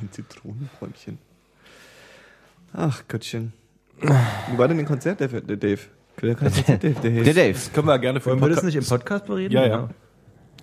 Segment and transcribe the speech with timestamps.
[0.00, 1.18] Ein Zitronenbäumchen.
[2.72, 3.52] Ach Gottchen.
[4.00, 5.80] Wie war denn ein Konzert, der, der Dave?
[6.20, 7.52] Der, Konzert, Dave, der, Der Dave.
[7.52, 9.54] Das können wir gerne für Wollen wir das nicht im Podcast bereden?
[9.54, 9.88] Ja, ja.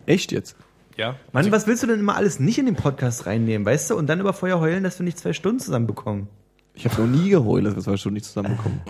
[0.05, 0.55] Echt jetzt?
[0.97, 1.15] Ja.
[1.31, 3.95] Mann, was willst du denn immer alles nicht in den Podcast reinnehmen, weißt du?
[3.95, 6.27] Und dann über Feuer heulen, dass wir nicht zwei Stunden zusammenbekommen.
[6.75, 8.81] Ich habe noch nie geheult, dass wir zwei Stunden nicht zusammenbekommen.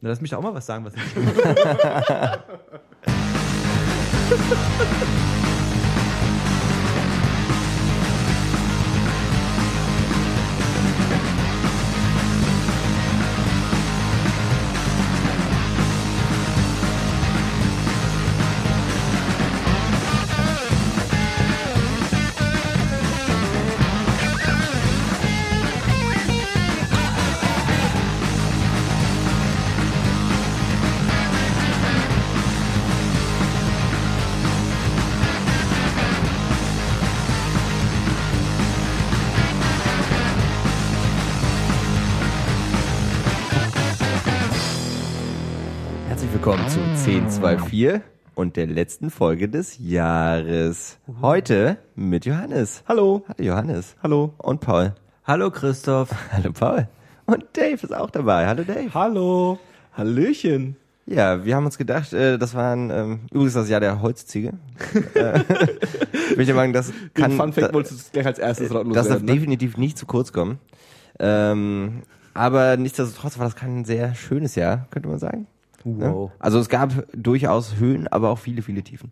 [0.00, 1.04] Na, lass mich auch mal was sagen, was nicht
[47.38, 48.02] 1024
[48.34, 50.98] und der letzten Folge des Jahres.
[51.22, 52.82] Heute mit Johannes.
[52.88, 53.22] Hallo.
[53.28, 53.94] Hallo Johannes.
[54.02, 54.34] Hallo.
[54.38, 54.92] Und Paul.
[55.24, 56.10] Hallo Christoph.
[56.32, 56.88] Hallo Paul.
[57.26, 58.48] Und Dave ist auch dabei.
[58.48, 58.92] Hallo Dave.
[58.92, 59.60] Hallo.
[59.96, 60.74] Hallöchen.
[61.06, 64.54] Ja, wir haben uns gedacht, äh, das war ein, ähm, übrigens das Jahr der Holzziege.
[65.14, 65.40] äh,
[66.30, 68.76] ich möchte sagen, das kann, Den Fun Fact da, wolltest du gleich als erstes das
[68.76, 69.32] darf loswerden, ne?
[69.32, 70.58] definitiv nicht zu kurz kommen.
[71.20, 72.02] Ähm,
[72.34, 75.46] aber nichtsdestotrotz war das kein sehr schönes Jahr, könnte man sagen.
[75.84, 76.12] Ne?
[76.12, 76.30] Wow.
[76.38, 79.10] Also es gab durchaus Höhen, aber auch viele, viele Tiefen.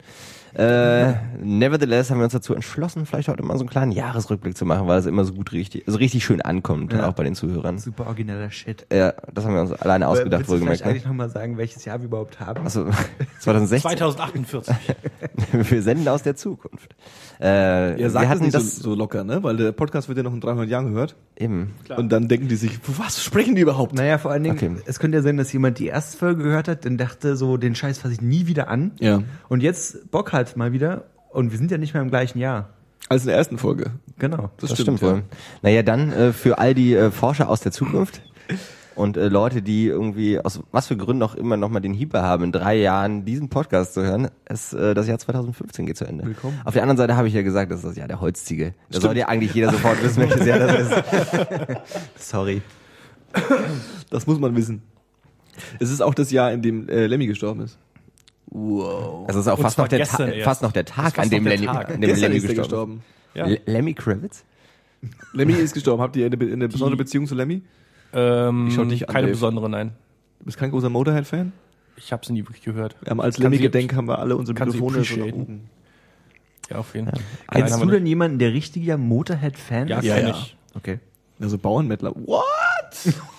[0.55, 4.65] Äh, nevertheless haben wir uns dazu entschlossen, vielleicht heute mal so einen kleinen Jahresrückblick zu
[4.65, 7.09] machen, weil es immer so gut richtig, so richtig schön ankommt, Ja.
[7.09, 7.79] auch bei den Zuhörern.
[7.79, 8.87] Super origineller Shit.
[8.91, 10.81] Ja, das haben wir uns alleine ausgedacht, Willst du vielleicht wohlgemerkt.
[10.85, 10.91] Ne?
[10.91, 12.65] eigentlich nochmal sagen, welches Jahr wir überhaupt haben?
[12.65, 12.87] Also
[13.41, 13.91] 2016.
[13.99, 14.75] 2048.
[15.53, 16.95] wir senden aus der Zukunft.
[17.39, 19.43] Äh, wir sagt es hatten nicht das so, so locker, ne?
[19.43, 21.17] Weil der Podcast wird ja noch in 300 Jahren gehört.
[21.37, 21.73] eben.
[21.97, 23.95] Und dann denken die sich, was sprechen die überhaupt?
[23.95, 24.71] Naja, vor allen Dingen, Okay.
[24.87, 27.75] es könnte ja sein, dass jemand die erste Folge gehört hat, dann dachte so, den
[27.75, 28.93] Scheiß fasse ich nie wieder an.
[29.01, 29.23] Ja.
[29.49, 31.05] Und jetzt Bock halt mal wieder.
[31.31, 32.71] Und wir sind ja nicht mehr im gleichen Jahr.
[33.09, 33.91] Als in der ersten Folge.
[34.19, 34.51] Genau.
[34.57, 35.23] Das, Das stimmt, stimmt, wohl.
[35.63, 38.23] Naja, dann äh, für all die äh, Forscher aus der Zukunft
[38.97, 42.23] und äh, Leute, die irgendwie aus was für Gründen auch immer noch mal den Hieber
[42.23, 46.05] haben, in drei Jahren diesen Podcast zu hören, ist äh, das Jahr 2015 geht zu
[46.07, 46.25] Ende.
[46.27, 46.61] Willkommen.
[46.65, 48.75] Auf der anderen Seite habe ich ja gesagt, das ist das Jahr der Holzziege.
[48.91, 51.03] Da sollte ja eigentlich jeder sofort wissen, welches Jahr das ist.
[52.31, 52.63] Sorry.
[54.11, 54.83] Das muss man wissen.
[55.79, 57.79] Es ist auch das Jahr, in dem äh, Lemmy gestorben ist.
[58.47, 59.27] Wow.
[59.29, 61.47] Also es ist auch fast noch, der gestern Ta fast noch der Tag, an dem
[61.47, 61.89] Lemmy, Tag.
[61.91, 63.03] an dem Gestern Lemmy ist gestorben
[63.35, 63.53] gestorben.
[63.53, 63.67] ist.
[63.67, 64.45] Le- Lemmy Kravitz?
[65.33, 66.03] Lemmy ist gestorben.
[66.03, 67.63] Habt ihr eine, eine besondere Beziehung zu Lemmy?
[68.17, 69.33] Ähm, Ich schau dich an, keine Dave.
[69.37, 69.93] besondere, nein.
[70.41, 71.53] Du bist kein großer Motorhead-Fan?
[71.97, 72.97] Ich habe sie nie wirklich gehört.
[73.03, 75.71] Wir haben als Kann sie- Lemmy-Gedenk haben wir alle unsere Mikrofone so nach oben.
[76.71, 77.21] Ja, auf jeden Fall.
[77.53, 78.09] Nein, Kennst du denn nicht.
[78.11, 80.05] jemanden, der richtiger Motorhead-Fan Ja, ist?
[80.05, 80.31] Ja, ja.
[80.31, 80.57] ich.
[80.75, 80.99] Okay.
[81.41, 82.13] Also Bauernmettler.
[82.15, 82.43] What?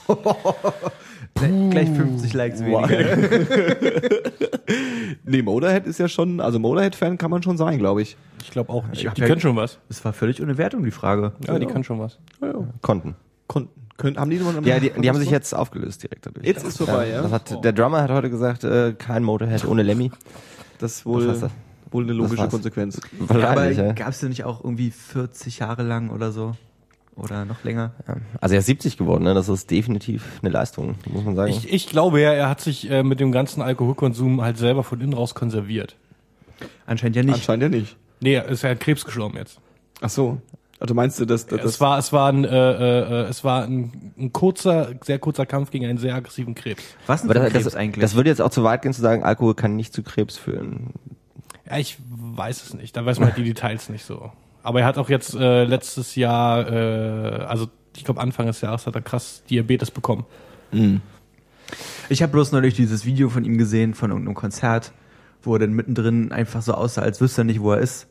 [1.36, 2.88] Gleich, gleich 50 Likes weniger.
[5.24, 8.18] Nee, Motorhead ist ja schon, also Motorhead-Fan kann man schon sein, glaube ich.
[8.44, 9.04] Ich glaube auch nicht.
[9.04, 9.78] Ich die ja- können schon was.
[9.90, 11.34] Das war völlig ohne Wertung, die Frage.
[11.46, 12.18] Ja, die können schon was.
[12.42, 12.54] Ja, ja.
[12.82, 13.16] Konnten.
[13.48, 13.70] Konnten.
[13.98, 16.46] Können, haben die noch Ja, die, die haben sich jetzt aufgelöst direkt dadurch.
[16.46, 17.24] Jetzt ist vorbei, ja?
[17.24, 20.12] Das hat, der Drummer hat heute gesagt, äh, kein Motorhead ohne Lemmy.
[20.80, 21.52] Das ist wohl, Was heißt das?
[21.92, 22.48] wohl eine logische.
[22.48, 23.02] Konsequenz.
[23.28, 23.94] Aber Wahrscheinlich, ja.
[23.94, 26.56] gab es denn nicht auch irgendwie 40 Jahre lang oder so?
[27.16, 27.94] Oder noch länger?
[28.40, 29.34] Also er ist 70 geworden, ne?
[29.34, 31.50] Das ist definitiv eine Leistung, muss man sagen.
[31.50, 35.02] Ich, ich glaube ja, er hat sich äh, mit dem ganzen Alkoholkonsum halt selber von
[35.02, 35.96] innen raus konserviert.
[36.86, 37.34] Anscheinend ja nicht.
[37.34, 37.98] Anscheinend ja nicht.
[38.20, 39.60] Nee, er ist ja an Krebs gestorben jetzt.
[40.02, 40.40] Ach so.
[40.80, 44.14] Also meinst du, dass, dass es war, es war ein, äh, äh, es war ein,
[44.18, 46.84] ein kurzer, sehr kurzer Kampf gegen einen sehr aggressiven Krebs.
[47.08, 48.02] Was denn Aber das, Krebs das, eigentlich?
[48.02, 50.94] das würde jetzt auch zu weit gehen zu sagen, Alkohol kann nicht zu Krebs führen.
[51.68, 52.96] Ja, ich weiß es nicht.
[52.96, 54.32] Da weiß man halt die Details nicht so.
[54.62, 58.86] Aber er hat auch jetzt äh, letztes Jahr, äh, also ich glaube Anfang des Jahres
[58.86, 60.26] hat er krass Diabetes bekommen.
[62.10, 64.92] Ich habe bloß neulich dieses Video von ihm gesehen, von irgendeinem Konzert,
[65.48, 68.08] wo er dann mittendrin einfach so aussah, als wüsste er nicht, wo er ist.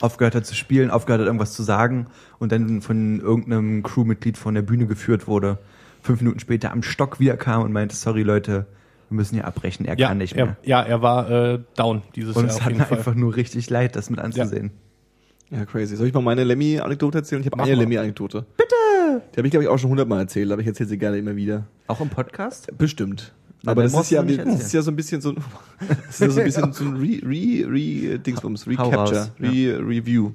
[0.00, 2.06] aufgehört hat zu spielen, aufgehört hat irgendwas zu sagen
[2.38, 5.58] und dann von irgendeinem Crewmitglied von der Bühne geführt wurde.
[6.02, 8.66] Fünf Minuten später am Stock wiederkam und meinte, sorry Leute,
[9.08, 10.56] wir müssen hier abbrechen, er Ja, kann nicht er, mehr.
[10.64, 12.98] ja, er war äh, down dieses Und Jahr es auf hat jeden mir Fall.
[12.98, 14.72] einfach nur richtig leid, das mit anzusehen.
[15.50, 15.96] Ja, crazy.
[15.96, 17.42] Soll ich mal meine Lemmy-Anekdote erzählen?
[17.42, 17.74] Ich habe eine.
[17.74, 18.46] Lemmy-Anekdote.
[18.56, 19.22] Bitte!
[19.34, 21.36] Die habe ich, glaube ich, auch schon hundertmal erzählt, aber ich erzähle sie gerne immer
[21.36, 21.64] wieder.
[21.88, 22.68] Auch im Podcast?
[22.78, 23.34] Bestimmt.
[23.62, 25.36] Na, aber das ist, ja, das ist ja so ein bisschen so ein,
[26.06, 29.28] das ist ja so ein bisschen so ein Re, Re, Re, Dingsbums, Recapture.
[29.40, 30.32] Re, Review.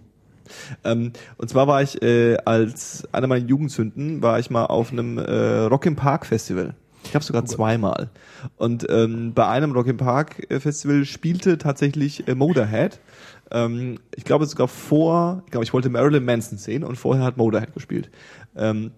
[0.83, 5.17] Ähm, und zwar war ich äh, als einer meiner Jugendzünden, war ich mal auf einem
[5.17, 6.73] äh, Rock im Park Festival.
[7.03, 8.09] Ich glaube sogar zweimal.
[8.57, 12.99] Und ähm, bei einem Rock im Park äh, Festival spielte tatsächlich äh, Motorhead
[13.49, 17.37] Ähm, ich glaube sogar vor, ich glaube, ich wollte Marilyn Manson sehen und vorher hat
[17.37, 18.09] Motorhead gespielt.
[18.57, 18.91] Ähm,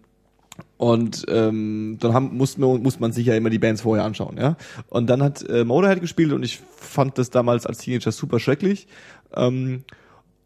[0.77, 4.37] und ähm, dann haben, muss, man, muss man sich ja immer die Bands vorher anschauen,
[4.37, 4.57] ja.
[4.87, 8.87] Und dann hat äh, Motorhead gespielt und ich fand das damals als Teenager super schrecklich.
[9.35, 9.83] Ähm,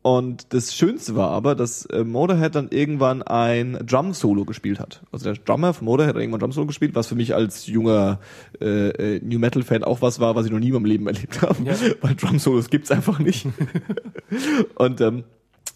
[0.03, 5.01] und das Schönste war aber, dass äh, Motorhead dann irgendwann ein Drum-Solo gespielt hat.
[5.13, 8.19] Also der Drummer von Motorhead hat irgendwann Drum-Solo gespielt, was für mich als junger
[8.59, 11.41] äh, äh, New Metal-Fan auch was war, was ich noch nie in meinem Leben erlebt
[11.41, 11.55] habe.
[11.63, 11.73] Ja.
[12.01, 13.47] Weil Drum-Solos gibt's einfach nicht.
[14.75, 15.23] und ähm,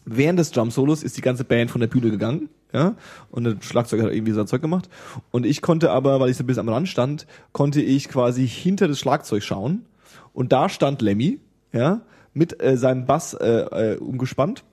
[0.07, 2.49] während des Drum-Solos ist die ganze Band von der Bühne gegangen.
[2.73, 2.95] Ja,
[3.31, 4.89] und der Schlagzeuger hat irgendwie sein Zeug gemacht.
[5.31, 8.45] Und ich konnte aber, weil ich so ein bisschen am Rand stand, konnte ich quasi
[8.45, 9.85] hinter das Schlagzeug schauen.
[10.33, 11.39] Und da stand Lemmy,
[11.71, 12.01] ja,
[12.33, 14.63] mit äh, seinem Bass äh, äh, umgespannt.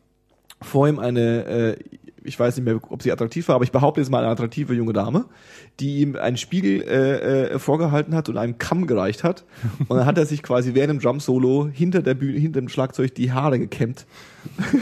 [0.60, 1.76] Vor ihm eine, äh,
[2.24, 4.74] ich weiß nicht mehr, ob sie attraktiv war, aber ich behaupte jetzt mal eine attraktive
[4.74, 5.26] junge Dame,
[5.78, 9.44] die ihm einen Spiegel äh, äh, vorgehalten hat und einen Kamm gereicht hat.
[9.88, 13.14] Und dann hat er sich quasi während dem Drum-Solo hinter der Bühne, hinter dem Schlagzeug
[13.14, 14.06] die Haare gekämmt.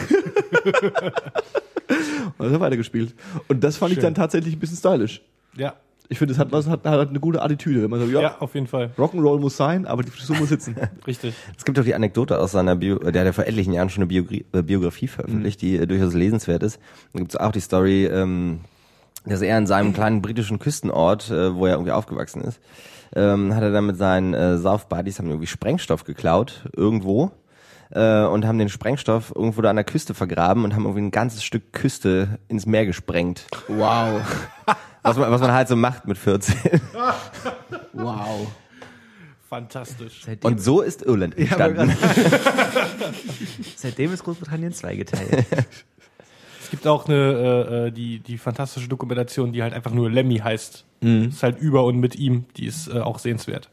[2.39, 3.15] und hat er weitergespielt.
[3.49, 4.05] Und das fand ich Schön.
[4.05, 5.23] dann tatsächlich ein bisschen stylisch.
[5.57, 5.75] Ja,
[6.13, 8.37] Ich finde, es hat was, hat, hat eine gute Attitüde, wenn man sagt, ja, ja,
[8.39, 8.91] auf jeden Fall.
[8.99, 10.77] Rock'n'Roll muss sein, aber die Frisur muss sitzen.
[11.07, 11.35] Richtig.
[11.57, 14.03] Es gibt doch die Anekdote aus seiner Bio, der hat ja vor etlichen Jahren schon
[14.03, 16.79] eine Biogra äh, Biografie veröffentlicht, die äh, durchaus lesenswert ist.
[17.15, 18.61] Da gibt es auch die Story, ähm,
[19.25, 22.61] dass er in seinem kleinen britischen Küstenort, äh, wo er irgendwie aufgewachsen ist,
[23.17, 27.31] ähm, hat er dann mit seinen äh, Saufbuddies haben irgendwie Sprengstoff geklaut, irgendwo,
[27.91, 31.11] äh, und haben den Sprengstoff irgendwo da an der Küste vergraben und haben irgendwie ein
[31.11, 33.47] ganzes Stück Küste ins Meer gesprengt.
[33.69, 34.21] Wow.
[35.03, 36.55] Was man, was man halt so macht mit 14.
[37.95, 38.49] Wow.
[39.49, 40.23] Fantastisch.
[40.25, 41.95] Seitdem, Und so ist Irland entstanden.
[43.77, 45.45] seitdem ist Großbritannien zweigeteilt.
[46.65, 50.39] Es gibt auch eine, äh, äh, die, die fantastische Dokumentation, die halt einfach nur Lemmy
[50.39, 50.87] heißt.
[51.03, 52.47] Ist halt über und mit ihm.
[52.57, 53.69] Die ist äh, auch sehenswert.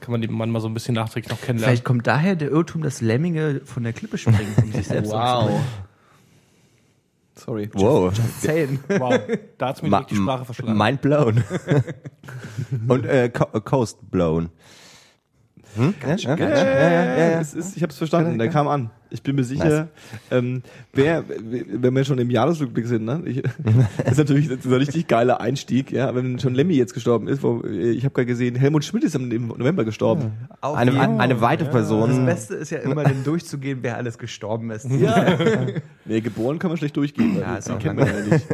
[0.00, 1.70] Kann man den Mann mal so ein bisschen nachträglich noch kennenlernen.
[1.70, 5.58] Vielleicht kommt daher der Irrtum, dass Lemminge von der Klippe springen, um sich selbst Wow.
[7.34, 7.70] Sorry.
[7.74, 8.12] Wow.
[8.40, 8.78] Zählen.
[8.88, 9.18] wow,
[9.58, 10.76] da hat's mir Ma- direkt die Sprache verschlagen.
[10.76, 11.42] Mind blown.
[12.88, 14.50] Und äh, Co Coast blown.
[15.76, 15.94] Hm?
[16.02, 17.40] Ja, ja, Ja.
[17.40, 18.90] Es ist, ich habe es verstanden, der kam an.
[19.10, 19.88] Ich bin mir sicher,
[20.30, 20.62] ähm,
[20.94, 23.22] wer, wenn wir schon im Jahresrückblick sind, ne?
[23.26, 26.14] Ich, das ist natürlich das ist ein richtig geiler Einstieg, ja.
[26.14, 29.48] Wenn schon Lemmy jetzt gestorben ist, wo, ich habe gerade gesehen, Helmut Schmidt ist im
[29.48, 30.32] November gestorben.
[30.62, 32.24] Auf Eine, jeden- eine weitere Das Person.
[32.26, 34.90] Beste ist ja immer, dann durchzugehen, wer alles gestorben ist.
[34.90, 35.36] Ja.
[36.06, 37.34] nee, geboren kann man schlecht durchgehen.
[37.36, 38.46] weil Ja, ist den auch kennt man ja nicht.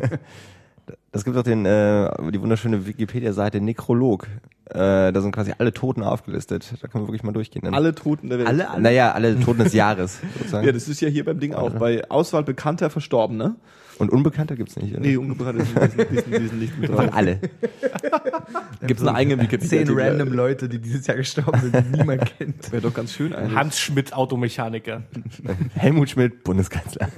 [1.13, 4.27] Das gibt auch den, äh, die wunderschöne Wikipedia-Seite Nekrolog.
[4.71, 6.75] Äh, da sind quasi alle Toten aufgelistet.
[6.83, 7.63] Da können wir wirklich mal durchgehen.
[7.65, 8.49] Dann- Alle Toten der Welt.
[8.49, 8.83] Alle, alle.
[8.83, 10.19] Naja, alle Toten des Jahres.
[10.39, 10.67] Sozusagen.
[10.67, 11.71] Ja, das ist ja hier beim Ding auch.
[11.71, 13.57] Bei Auswahl bekannter Verstorbener.
[13.99, 14.93] Und Unbekannter gibt's nicht.
[14.93, 15.01] Oder?
[15.01, 17.09] Nee, die sind, nicht mit drauf.
[17.13, 17.41] alle.
[18.87, 19.85] Gibt's eine eigene Wikipedia.
[19.85, 22.71] Zehn random Leute, die dieses Jahr gestorben sind, die niemand kennt.
[22.71, 23.57] Wäre doch ganz schön eigentlich.
[23.59, 25.03] Hans Schmidt, Automechaniker.
[25.75, 27.09] Helmut Schmidt, Bundeskanzler.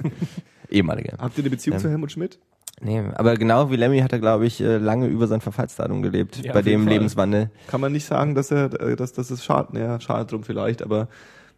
[0.69, 1.17] Ehemaliger.
[1.19, 2.39] Habt ihr eine Beziehung zu Helmut Schmidt?
[2.83, 6.37] Nee, aber genau wie Lemmy hat er, glaube ich, äh, lange über sein Verfallsdatum gelebt.
[6.43, 6.85] Ja, bei dem Fall.
[6.85, 7.51] Kann Lebenswandel.
[7.77, 11.07] man nicht sagen, dass er, äh, dass das ist schade, ja, schade drum vielleicht, aber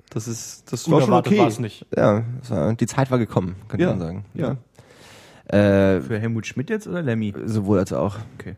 [0.10, 1.38] das ist, das war schon okay.
[1.40, 1.86] war es nicht.
[1.96, 4.26] Ja, es war, die Zeit war gekommen, könnte Ja, man sagen.
[4.34, 4.58] ja.
[5.48, 7.34] Äh, Für Helmut Schmidt jetzt oder Lemmy?
[7.46, 8.18] sowohl als auch.
[8.40, 8.56] Okay.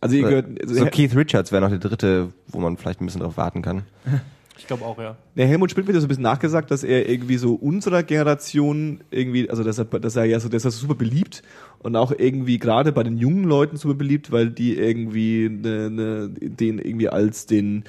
[0.00, 3.06] Also ihr gehört, also so Keith Richards wäre noch der dritte, wo man vielleicht ein
[3.06, 3.82] bisschen drauf warten kann.
[4.58, 5.16] Ich glaube auch, ja.
[5.36, 9.00] der Helmut Schmidt wird ja so ein bisschen nachgesagt, dass er irgendwie so unserer Generation
[9.10, 11.42] irgendwie, also dass er, dass er ja so, dass er super beliebt
[11.78, 16.28] und auch irgendwie gerade bei den jungen Leuten super beliebt, weil die irgendwie ne, ne,
[16.40, 17.84] den irgendwie als den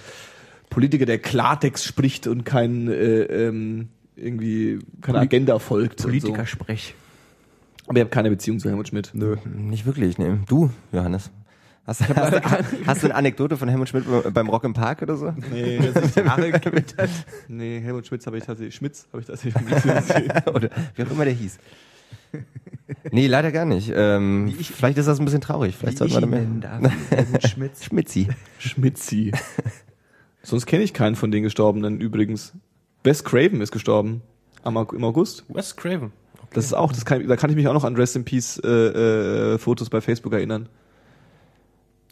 [0.69, 6.01] Politiker, der Klartext spricht und kein äh, ähm, irgendwie keine Poli- Agenda folgt.
[6.03, 6.93] Politikersprech.
[6.95, 7.89] So.
[7.89, 9.09] Aber ihr habt keine Beziehung zu Helmut Schmidt.
[9.13, 9.38] Nö.
[9.45, 10.39] Nicht wirklich, ne.
[10.47, 11.31] Du, Johannes.
[11.89, 15.34] Hast, hast, hast du eine Anekdote von Helmut Schmidt beim Rock im Park oder so?
[15.51, 16.17] Nee, das ist,
[17.48, 20.31] nee, Helmut Schmitz habe ich tatsächlich, Schmitz habe ich tatsächlich nicht gesehen.
[20.53, 21.58] oder wie auch immer der hieß.
[23.12, 23.91] Nee, leider gar nicht.
[23.96, 25.75] Ähm, ich- vielleicht ist das ein bisschen traurig.
[25.75, 26.46] Vielleicht sollten wir da mehr.
[26.62, 26.91] darf.
[27.10, 27.72] Helmut Schmidt.
[27.81, 28.27] Schmitzi.
[28.60, 29.31] Schmitzi.
[30.43, 32.53] Sonst kenne ich keinen von den Gestorbenen übrigens.
[33.03, 34.22] Wes Craven ist gestorben.
[34.63, 35.43] Am, Im August.
[35.50, 36.12] Wes Craven.
[36.53, 38.60] Das ist auch, das kann, da kann ich mich auch noch an Rest in Peace
[38.63, 40.69] äh, äh, Fotos bei Facebook erinnern.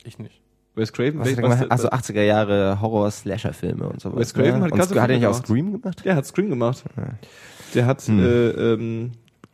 [0.08, 0.42] Ich nicht.
[0.76, 1.20] Wes Craven?
[1.20, 1.66] Was gemacht?
[1.70, 5.32] was- Achso, 80er Jahre Horror-Slasher-Filme und so Wes Craven hat und hat er nicht auch
[5.32, 5.46] gemacht.
[5.48, 6.06] Scream gemacht?
[6.06, 6.84] Der hat Scream gemacht.
[7.74, 8.20] Der hat Hm.
[8.20, 9.12] äh, ähm,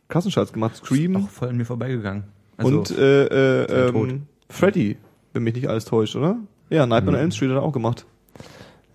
[0.08, 2.24] Kassenschatz gemacht, Scream Auch voll an mir vorbeigegangen.
[2.58, 4.96] Also, und äh, äh, ähm, Freddy,
[5.32, 6.36] wenn mich nicht alles täuscht, oder?
[6.70, 8.04] Ja, Nightmare on Elm Street hat er auch gemacht.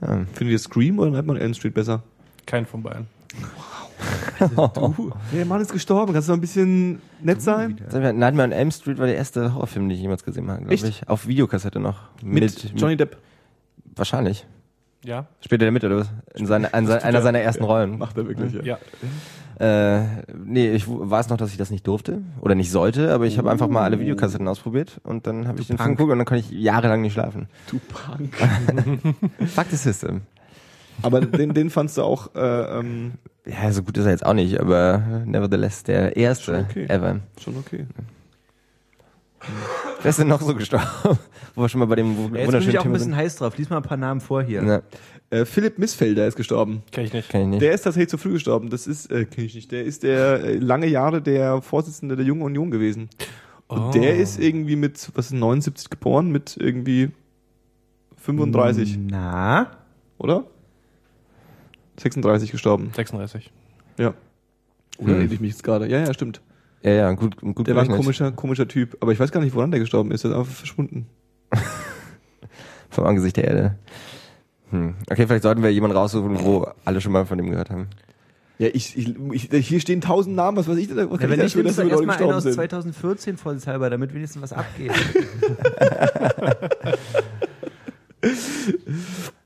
[0.02, 0.26] Ja.
[0.34, 2.04] Findet ihr Scream oder Nightmare on Elm Street besser?
[2.46, 3.08] Kein von beiden.
[4.74, 6.14] Du, der Mann ist gestorben.
[6.14, 7.78] Kannst du noch ein bisschen nett sein?
[7.92, 11.08] Nightmare on Elm Street war der erste Horrorfilm, den ich jemals gesehen habe, glaube ich.
[11.08, 12.00] Auf Videokassette noch.
[12.24, 13.18] Mit, Johnny Depp.
[13.96, 14.46] Wahrscheinlich.
[15.04, 15.28] Ja?
[15.42, 16.10] Spielt er mit, oder was?
[16.36, 17.98] In seine, an se- einer seiner ersten Rollen.
[17.98, 18.62] Macht er wirklich, ja.
[18.64, 18.78] Ja.
[19.60, 23.38] Äh, nee, ich weiß noch, dass ich das nicht durfte oder nicht sollte, aber ich
[23.38, 25.98] habe einfach mal alle Videokassetten ausprobiert und dann habe ich den Film Punk.
[25.98, 27.48] geguckt und dann konnte ich jahrelang nicht schlafen.
[27.70, 28.34] Du Punk.
[29.48, 30.22] Fuck the system.
[31.02, 33.14] Aber den, den fandst du auch, äh, ähm,
[33.46, 36.86] Ja, so gut ist er jetzt auch nicht, aber nevertheless der erste Schon okay.
[36.90, 37.20] ever.
[37.42, 37.86] schon okay.
[40.02, 40.86] Wer ist denn noch so gestorben?
[41.56, 43.16] Wo wir schon mal bei dem Ja, jetzt bin wunderschönen ich auch ein bisschen sind.
[43.16, 43.58] heiß drauf.
[43.58, 44.62] Lies mal ein paar Namen vor hier.
[44.62, 44.82] Na,
[45.30, 46.84] Äh, Philipp Missfelder ist gestorben.
[46.92, 47.30] Kenn ich nicht.
[47.30, 47.62] kann ich nicht.
[47.62, 48.70] Der ist tatsächlich zu früh gestorben.
[48.70, 49.72] Das ist, äh, kenn ich nicht.
[49.72, 53.10] Der ist der äh, lange Jahre der Vorsitzende der Jungen Union gewesen.
[53.68, 53.92] Und Oh.
[53.92, 57.12] der ist irgendwie mit, was ist 79 geboren, mit irgendwie
[58.18, 59.70] 35, Na?
[60.18, 60.44] oder?
[62.00, 62.92] 36 gestorben.
[62.96, 63.52] 36.
[63.98, 64.14] Ja.
[64.98, 65.20] Oder Hm.
[65.22, 65.88] rede ich mich jetzt gerade?
[65.90, 66.42] Ja, ja, stimmt.
[66.84, 68.98] ja, ja, gut, gut Der war ein komischer, komischer Typ.
[69.02, 70.24] Aber ich weiß gar nicht, woran der gestorben ist.
[70.24, 71.08] Der ist einfach verschwunden.
[72.90, 73.76] Vom Angesicht der Erde.
[74.72, 74.96] Hm.
[75.10, 77.88] Okay, vielleicht sollten wir jemanden raussuchen, wo alle schon mal von dem gehört haben.
[78.60, 80.98] Ja, ich, ich, ich hier stehen tausend Namen, was weiß ich denn?
[81.10, 82.54] Was Ja, wenn ich nimmst du erstmal einen aus gestorben sind?
[82.56, 84.92] 2014 vorsichtshalber, damit wenigstens was abgeht.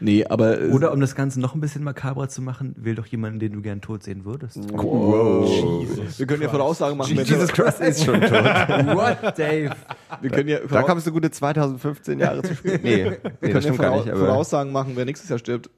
[0.00, 0.60] Nee, aber.
[0.60, 3.52] äh, Oder um das Ganze noch ein bisschen makabrer zu machen, wähl doch jemanden, den
[3.52, 4.58] du gern tot sehen würdest.
[4.72, 5.48] Wow.
[6.18, 7.16] Wir können ja Voraussagen machen.
[7.16, 8.30] wenn- Jesus Christ ist schon tot.
[8.32, 9.70] What, Dave?
[10.20, 12.82] Wir können ja, Da kommst du gute 2015 Jahre zu spät.
[12.84, 14.10] Nee, nee wir das können ja stimmt gar Vorau- nicht.
[14.12, 15.70] Aber Voraussagen machen, wer nächstes Jahr stirbt.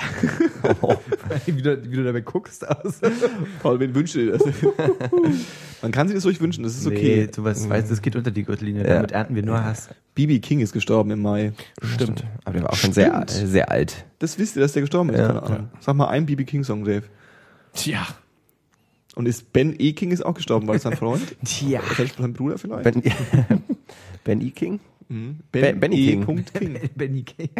[1.46, 3.00] wie, du, wie du dabei guckst aus.
[3.62, 4.42] Paul, wen wünscht ihr das?
[5.82, 7.26] Man kann sich das ruhig wünschen, das ist okay.
[7.26, 8.82] Nee, sowas, weißt, das geht unter die Gürtellinie.
[8.86, 8.94] Ja.
[8.96, 9.88] Damit ernten wir nur Hass.
[10.14, 11.52] BB King ist gestorben im Mai.
[11.82, 12.24] Stimmt.
[12.44, 14.04] Aber der war auch schon sehr, sehr alt.
[14.18, 15.18] Das wisst ihr, dass der gestorben ist?
[15.18, 15.28] Ja.
[15.28, 15.68] Keine Ahnung.
[15.80, 17.04] Sag mal einen BB King Song, Dave.
[17.72, 18.06] Tja.
[19.14, 19.92] Und ist Ben E.
[19.92, 21.22] King ist auch gestorben, war das sein Freund?
[21.44, 21.80] Tja.
[21.98, 22.84] Das sein Bruder vielleicht?
[22.84, 23.02] Ben,
[24.24, 24.50] ben E.
[24.50, 24.80] King?
[25.10, 25.40] Mhm.
[25.50, 26.16] Ben- Benny E.
[26.24, 26.44] King.
[26.54, 26.78] King.
[26.94, 27.50] Benny King.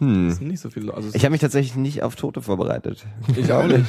[0.00, 0.30] Hm.
[0.30, 0.92] Sind nicht so viele.
[0.92, 3.06] Also Ich habe mich tatsächlich nicht auf Tote vorbereitet.
[3.36, 3.86] ich auch nicht.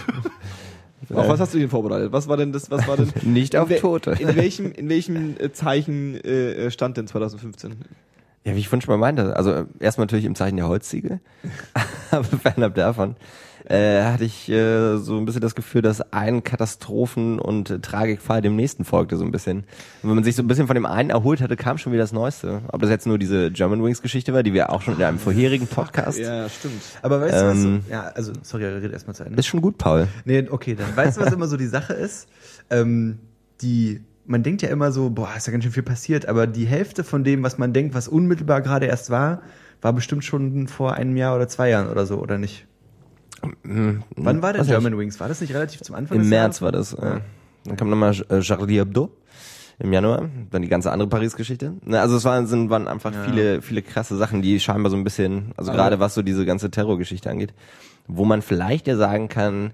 [1.14, 2.12] Auf was hast du denn vorbereitet?
[2.12, 2.70] Was war denn das?
[2.70, 3.12] Was war denn?
[3.34, 4.12] Nicht auf Tote.
[4.12, 7.76] In welchem, in welchem äh, Zeichen äh, stand denn 2015?
[8.44, 11.20] Ja, wie ich vorhin schon mal meinte, also erstmal natürlich im Zeichen der Holzziege,
[12.12, 13.16] aber fernab davon
[13.66, 18.56] äh, hatte ich äh, so ein bisschen das Gefühl, dass ein Katastrophen- und Tragikfall dem
[18.56, 19.60] nächsten folgte so ein bisschen.
[20.02, 22.04] Und wenn man sich so ein bisschen von dem einen erholt hatte, kam schon wieder
[22.04, 22.62] das Neueste.
[22.72, 25.20] Ob das jetzt nur diese German Wings Geschichte war, die wir auch schon in einem
[25.20, 26.82] vorherigen Podcast, Ja, stimmt.
[27.02, 27.82] Aber weißt du, was Ähm.
[27.90, 29.40] ja, also, sorry, red erstmal zu Ende.
[29.40, 30.08] ist schon gut, Paul.
[30.26, 32.28] Nee, okay, dann weißt du, was immer so die Sache ist?
[32.70, 33.20] Ähm,
[33.62, 36.66] die, man denkt ja immer so, boah, ist ja ganz schön viel passiert, aber die
[36.66, 39.42] Hälfte von dem, was man denkt, was unmittelbar gerade erst war,
[39.82, 42.68] war bestimmt schon vor einem Jahr oder zwei Jahren oder so, oder nicht?
[43.64, 45.20] Wann war Weiß German Wings?
[45.20, 46.62] War das nicht relativ zum Anfang Im März Jahres?
[46.62, 46.94] war das.
[46.94, 47.22] Äh,
[47.66, 49.12] dann kam nochmal äh, Charlie Hebdo
[49.80, 51.74] im Januar, dann die ganze andere Paris-Geschichte.
[51.84, 55.04] Ne, Also es waren, sind, waren einfach viele, viele krasse Sachen, die scheinbar so ein
[55.04, 57.54] bisschen, also gerade was so diese ganze Terrorgeschichte angeht,
[58.08, 59.72] wo man vielleicht ja sagen kann,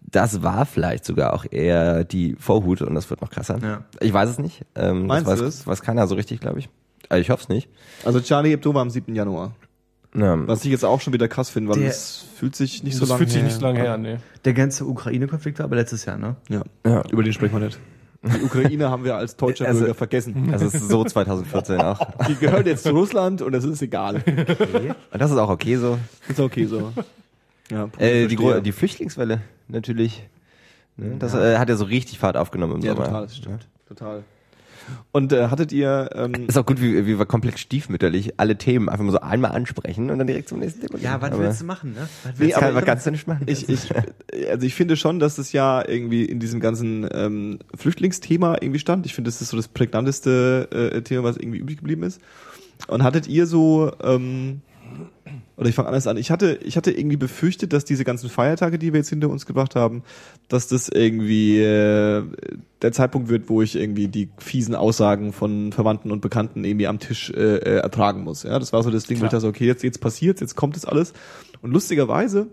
[0.00, 3.58] das war vielleicht sogar auch eher die Vorhut und das wird noch krasser.
[3.60, 3.84] Ja.
[4.00, 4.64] Ich weiß es nicht.
[4.76, 5.66] Ähm, Meinst das du weiß, das?
[5.66, 6.68] weiß keiner so richtig, glaube ich.
[7.08, 7.68] Aber ich hoffe es nicht.
[8.04, 9.14] Also Charlie Hebdo war am 7.
[9.16, 9.52] Januar.
[10.14, 10.46] Ja.
[10.48, 13.00] Was ich jetzt auch schon wieder krass finde, weil Der- es fühlt sich nicht so
[13.00, 13.44] Das lange fühlt sich her.
[13.46, 14.16] nicht so lange her, nee.
[14.44, 16.36] Der ganze Ukraine-Konflikt war aber letztes Jahr, ne?
[16.48, 16.62] Ja.
[16.86, 17.02] Ja.
[17.10, 17.78] Über den sprechen wir nicht.
[18.22, 20.48] Die Ukraine haben wir als deutscher Also- Bürger vergessen.
[20.50, 22.00] Das ist so 2014 auch.
[22.28, 24.22] Die gehört jetzt zu Russland und das ist egal.
[24.26, 25.98] Und das ist auch okay so.
[26.28, 26.92] Ist okay so.
[27.70, 30.26] Ja, Äh, die, die Flüchtlingswelle, natürlich.
[30.96, 31.16] Ne?
[31.18, 33.04] Das äh, hat ja so richtig Fahrt aufgenommen im ja, Sommer.
[33.06, 33.68] total, das stimmt.
[33.86, 34.24] Total.
[35.12, 38.88] Und äh, hattet ihr ähm, Ist auch gut, wie, wie wir komplett stiefmütterlich alle Themen
[38.88, 41.22] einfach mal so einmal ansprechen und dann direkt zum nächsten Thema Ja, gehen.
[41.22, 42.00] was Aber willst du machen, ne?
[42.22, 43.42] Was Nee, willst Das aber kann man ich- ganz nicht machen.
[43.46, 43.90] ich, ich,
[44.50, 49.06] also ich finde schon, dass das ja irgendwie in diesem ganzen ähm, Flüchtlingsthema irgendwie stand.
[49.06, 52.20] Ich finde, das ist so das prägnanteste äh, Thema, was irgendwie übrig geblieben ist.
[52.88, 54.60] Und hattet ihr so, ähm,
[55.56, 58.78] oder ich fange anders an, ich hatte, ich hatte irgendwie befürchtet, dass diese ganzen Feiertage,
[58.78, 60.02] die wir jetzt hinter uns gebracht haben,
[60.48, 62.24] dass das irgendwie äh,
[62.82, 66.98] der Zeitpunkt wird, wo ich irgendwie die fiesen Aussagen von Verwandten und Bekannten irgendwie am
[66.98, 68.42] Tisch äh, äh, ertragen muss.
[68.42, 69.40] Ja, das war so das Ding, wo ich Klar.
[69.40, 71.14] dachte, okay, jetzt, jetzt passiert's, jetzt kommt das alles.
[71.62, 72.48] Und lustigerweise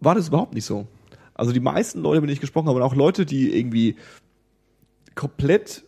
[0.00, 0.86] war das überhaupt nicht so.
[1.34, 3.96] Also die meisten Leute, mit denen ich gesprochen habe, und auch Leute, die irgendwie
[5.14, 5.84] komplett,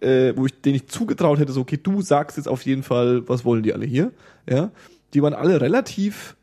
[0.00, 3.28] äh, wo ich denen ich zugetraut hätte, so, okay, du sagst jetzt auf jeden Fall,
[3.28, 4.12] was wollen die alle hier,
[4.48, 4.70] ja,
[5.14, 6.36] die waren alle relativ,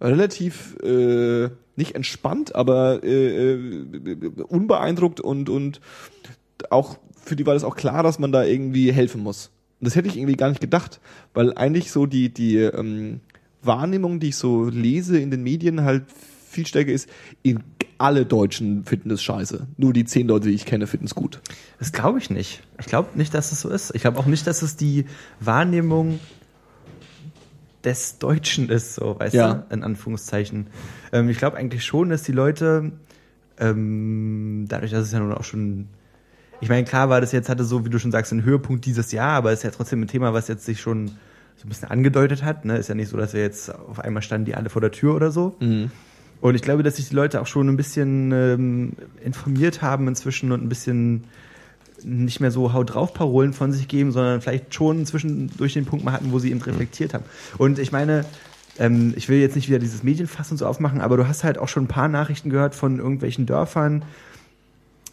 [0.00, 5.80] relativ, äh, nicht entspannt, aber äh, äh, unbeeindruckt und, und
[6.70, 9.50] auch, für die war das auch klar, dass man da irgendwie helfen muss.
[9.80, 11.00] Und das hätte ich irgendwie gar nicht gedacht,
[11.34, 13.20] weil eigentlich so die, die ähm,
[13.62, 16.04] Wahrnehmung, die ich so lese in den Medien, halt
[16.48, 17.08] viel stärker ist,
[17.42, 17.62] in
[17.98, 19.66] alle Deutschen finden das scheiße.
[19.76, 21.40] Nur die zehn Leute, die ich kenne, finden es gut.
[21.78, 22.62] Das glaube ich nicht.
[22.80, 23.94] Ich glaube nicht, dass es so ist.
[23.94, 25.04] Ich glaube auch nicht, dass es die
[25.40, 26.18] Wahrnehmung
[27.86, 29.54] des Deutschen ist, so, weißt Ja.
[29.68, 30.66] du, in Anführungszeichen.
[31.12, 32.92] Ähm, ich glaube eigentlich schon, dass die Leute,
[33.58, 35.88] ähm, dadurch, dass es ja nun auch schon,
[36.60, 39.12] ich meine, klar war das jetzt, hatte so, wie du schon sagst, einen Höhepunkt dieses
[39.12, 41.08] Jahr, aber es ist ja trotzdem ein Thema, was jetzt sich schon
[41.56, 42.64] so ein bisschen angedeutet hat.
[42.64, 42.76] Ne?
[42.76, 45.14] Ist ja nicht so, dass wir jetzt auf einmal standen die alle vor der Tür
[45.14, 45.56] oder so.
[46.40, 48.92] Und ich glaube, dass sich die Leute auch schon ein bisschen ähm,
[49.24, 51.24] informiert haben inzwischen und ein bisschen
[52.04, 56.04] nicht mehr so Haut drauf Parolen von sich geben, sondern vielleicht schon zwischendurch den Punkt
[56.04, 57.24] mal hatten, wo sie eben reflektiert haben.
[57.58, 58.24] Und ich meine,
[58.78, 61.58] ähm, ich will jetzt nicht wieder dieses Medienfass und so aufmachen, aber du hast halt
[61.58, 64.04] auch schon ein paar Nachrichten gehört von irgendwelchen Dörfern,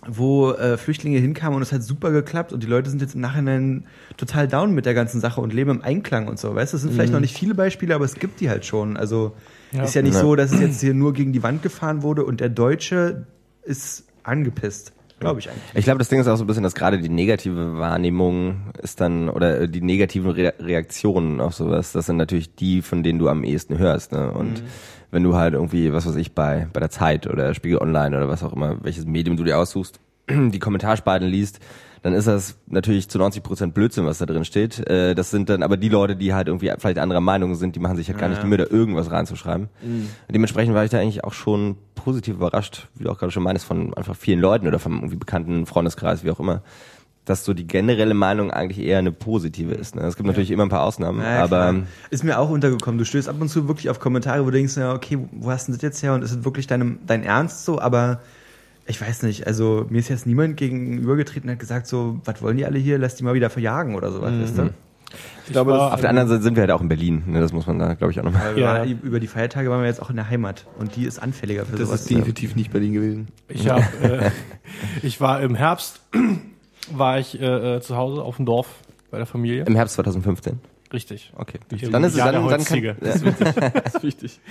[0.06, 3.22] wo äh, Flüchtlinge hinkamen und es hat super geklappt und die Leute sind jetzt im
[3.22, 3.86] Nachhinein
[4.18, 6.54] total down mit der ganzen Sache und leben im Einklang und so.
[6.54, 8.98] Weißt du, es sind vielleicht noch nicht viele Beispiele, aber es gibt die halt schon.
[8.98, 9.32] Also
[9.72, 9.84] Ja.
[9.84, 10.20] ist ja nicht Ja.
[10.22, 13.26] so, dass es jetzt hier nur gegen die Wand gefahren wurde und der Deutsche
[13.64, 14.92] ist angepisst.
[15.24, 15.64] Glaube ich eigentlich.
[15.74, 19.02] Ich glaube, das Ding ist auch so ein bisschen, dass gerade die negative Wahrnehmung ist
[19.02, 23.30] dann, oder die negativen Re Reaktionen auf sowas, das sind natürlich die, von denen du
[23.30, 24.12] am ehesten hörst.
[24.12, 24.32] Ne?
[24.32, 24.64] Und
[25.12, 28.28] wenn du halt irgendwie, was weiß ich, bei, bei der Zeit oder Spiegel Online oder
[28.30, 30.00] was auch immer, welches Medium du dir aussuchst,
[30.30, 31.60] die Kommentarspalten liest,
[32.04, 34.88] dann ist das natürlich zu 90 Prozent Blödsinn, was da drin steht.
[34.88, 37.80] Äh, Das sind dann aber die Leute, die halt irgendwie vielleicht anderer Meinung sind, die
[37.80, 38.44] machen sich halt gar Ja, nicht ja.
[38.44, 39.70] die Mühe, da irgendwas reinzuschreiben.
[40.30, 43.66] Dementsprechend war ich da eigentlich auch schon positiv überrascht, wie du auch gerade schon meinst,
[43.66, 46.62] von einfach vielen Leuten oder vom irgendwie bekannten Freundeskreis, wie auch immer,
[47.26, 49.96] dass so die generelle Meinung eigentlich eher eine positive ist.
[49.96, 50.02] Ne?
[50.02, 51.84] Es gibt natürlich immer ein paar Ausnahmen, Ja, ja, aber klar.
[52.10, 52.98] ist mir auch untergekommen.
[52.98, 55.70] Du stößt ab und zu wirklich auf Kommentare, wo du denkst, ja, okay, wo hast
[55.70, 57.80] du das jetzt her und ist es wirklich deinem, dein Ernst so?
[57.80, 58.20] Aber
[58.86, 62.58] ich weiß nicht, also mir ist jetzt niemand gegenübergetreten und hat gesagt so, was wollen
[62.58, 62.98] die alle hier?
[62.98, 64.70] Lass die mal wieder verjagen oder sowas, weißt du?
[65.46, 67.24] Ich glaube, war, auf der anderen Seite sind wir halt auch in Berlin.
[67.28, 67.40] Ne?
[67.40, 68.56] Das muss man da, glaube ich, auch nochmal.
[68.56, 68.84] Wir Ja.
[68.86, 71.74] über die Feiertage waren wir jetzt auch in der Heimat und die ist anfälliger für
[71.78, 72.02] Das sowas.
[72.02, 73.28] ist definitiv nicht Berlin gewesen.
[73.48, 74.32] Ich hab, äh,
[75.04, 76.02] ich war im Herbst,
[76.92, 78.68] war ich äh, äh, zu Hause auf dem Dorf
[79.12, 79.66] bei der Familie.
[79.66, 80.60] Im Herbst 2015.
[80.92, 81.32] Richtig.
[81.36, 81.60] Okay.
[81.70, 82.94] Dann ist es dann, der dann kann, ja.
[83.00, 84.40] Das ist wichtig.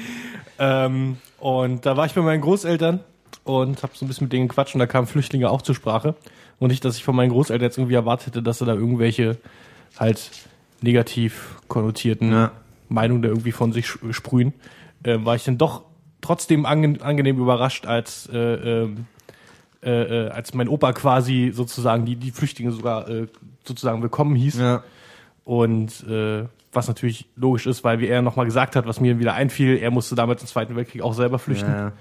[0.59, 3.01] Ähm, und da war ich bei meinen Großeltern
[3.45, 6.15] und habe so ein bisschen mit denen gequatscht und da kamen Flüchtlinge auch zur Sprache.
[6.59, 9.39] Und nicht, dass ich von meinen Großeltern jetzt irgendwie erwartet hätte, dass sie da irgendwelche
[9.99, 10.31] halt
[10.81, 12.53] negativ konnotierten Ja.
[12.89, 14.53] Meinungen da irgendwie von sich sprühen,
[15.03, 15.83] äh, war ich dann doch
[16.21, 19.07] trotzdem ange angenehm überrascht, als äh, ähm,
[19.83, 23.27] äh, äh, als mein Opa quasi sozusagen die die Flüchtlinge sogar äh,
[23.65, 24.59] sozusagen willkommen hieß.
[24.59, 24.85] Ja.
[25.45, 29.35] Und äh, was natürlich logisch ist, weil wie er nochmal gesagt hat, was mir wieder
[29.35, 31.71] einfiel, er musste damals im Zweiten Weltkrieg auch selber flüchten.
[31.71, 31.93] Ja.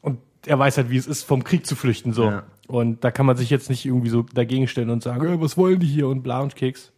[0.00, 2.12] Und er weiß halt, wie es ist, vom Krieg zu flüchten.
[2.12, 2.24] so.
[2.24, 2.42] Ja.
[2.68, 5.56] Und da kann man sich jetzt nicht irgendwie so dagegen stellen und sagen, äh, was
[5.56, 6.92] wollen die hier und bla und Keks.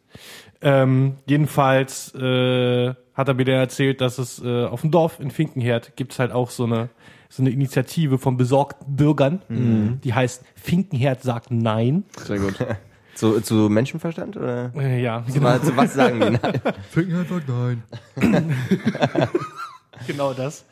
[0.61, 5.31] Ähm, jedenfalls äh, hat er mir dann erzählt, dass es äh, auf dem Dorf in
[5.31, 6.89] Finkenherd gibt's halt auch so eine
[7.31, 9.43] so eine Initiative von besorgten Bürgern,
[10.03, 12.05] die heißt Finkenherd sagt Nein.
[12.25, 12.55] Sehr gut.
[13.15, 14.37] Zu, zu Menschenverstand?
[14.37, 14.73] Oder?
[14.77, 16.39] Äh, ja, Zu, zu was sagen die?
[16.41, 16.61] Nein.
[16.91, 17.83] Finkenherd nein.
[20.07, 20.65] Genau das.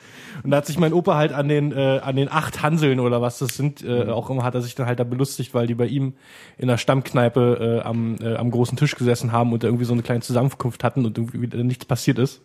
[0.42, 3.22] Und da hat sich mein Opa halt an den äh, an den acht Hanseln oder
[3.22, 5.74] was das sind, äh, auch immer hat er sich dann halt da belustigt, weil die
[5.74, 6.14] bei ihm
[6.58, 9.92] in der Stammkneipe äh, am äh, am großen Tisch gesessen haben und da irgendwie so
[9.92, 12.42] eine kleine Zusammenkunft hatten und irgendwie wieder nichts passiert ist.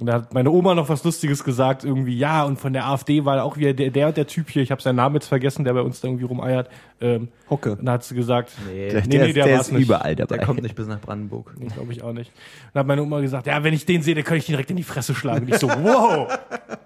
[0.00, 3.24] Und da hat meine Oma noch was Lustiges gesagt, irgendwie, ja, und von der AfD
[3.24, 5.64] war auch wieder der, der und der Typ hier, ich habe seinen Namen jetzt vergessen,
[5.64, 6.70] der bei uns da irgendwie rumeiert.
[7.00, 7.72] Ähm, Hocke.
[7.72, 9.82] und da hat sie gesagt, Nee, Der, Nee, der, nee, der der war's ist nicht.
[9.82, 10.36] überall dabei.
[10.36, 11.52] der kommt nicht bis nach Brandenburg.
[11.58, 12.30] Nee, glaube ich auch nicht.
[12.72, 14.70] Dann hat meine Oma gesagt, ja, wenn ich den sehe, dann kann ich ihn direkt
[14.70, 15.46] in die Fresse schlagen.
[15.46, 16.28] Und ich so, wow,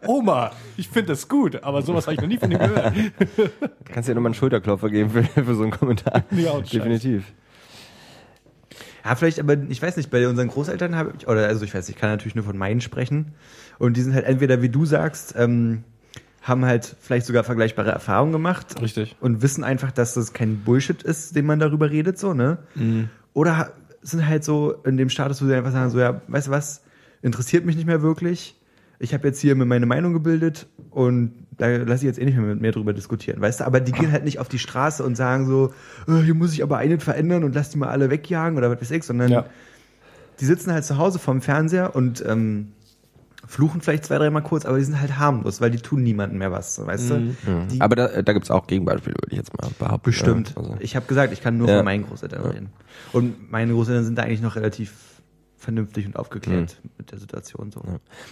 [0.07, 2.94] Oma, ich finde das gut, aber sowas habe ich noch nie von ihm gehört.
[3.92, 6.25] Kannst dir nochmal einen Schulterklopfer geben für, für so einen Kommentar.
[6.31, 7.22] Ja, und Scheiß.
[9.04, 11.88] Ja, vielleicht, aber ich weiß nicht, bei unseren Großeltern habe ich, oder also ich weiß,
[11.88, 13.32] ich kann natürlich nur von meinen sprechen.
[13.78, 15.82] Und die sind halt entweder, wie du sagst, ähm,
[16.42, 19.16] haben halt vielleicht sogar vergleichbare Erfahrungen gemacht Richtig.
[19.20, 22.58] und wissen einfach, dass das kein Bullshit ist, den man darüber redet, so, ne?
[23.32, 23.70] Oder ha-
[24.02, 26.82] sind halt so in dem Status, wo sie einfach sagen, so, ja, weißt du was,
[27.22, 28.56] interessiert mich nicht mehr wirklich.
[29.02, 32.36] Ich habe jetzt hier mir meine Meinung gebildet und da lasse ich jetzt eh nicht
[32.36, 33.64] mehr mit mir drüber diskutieren, weißt du?
[33.64, 35.72] Aber die gehen halt nicht auf die Straße und sagen so,
[36.06, 38.80] äh, hier muss ich aber eines verändern und lass die mal alle wegjagen oder was
[38.80, 39.46] weiß ich, sondern Ja.
[40.38, 42.68] die sitzen halt zu Hause vorm Fernseher und ähm,
[43.46, 46.52] fluchen vielleicht zwei, dreimal kurz, aber die sind halt harmlos, weil die tun niemandem mehr
[46.52, 47.34] was, weißt du?
[47.72, 50.04] Die, Aber da, da gibt's auch Gegenbeispiele, würde ich jetzt mal behaupten.
[50.04, 50.50] Bestimmt.
[50.56, 50.76] Ja, also.
[50.78, 51.78] Ich habe gesagt, ich kann nur Ja.
[51.78, 52.68] von meinen Großeltern reden.
[53.12, 54.92] Und meine Großeltern sind da eigentlich noch relativ
[55.62, 57.83] vernünftig und aufgeklärt mit der Situation so.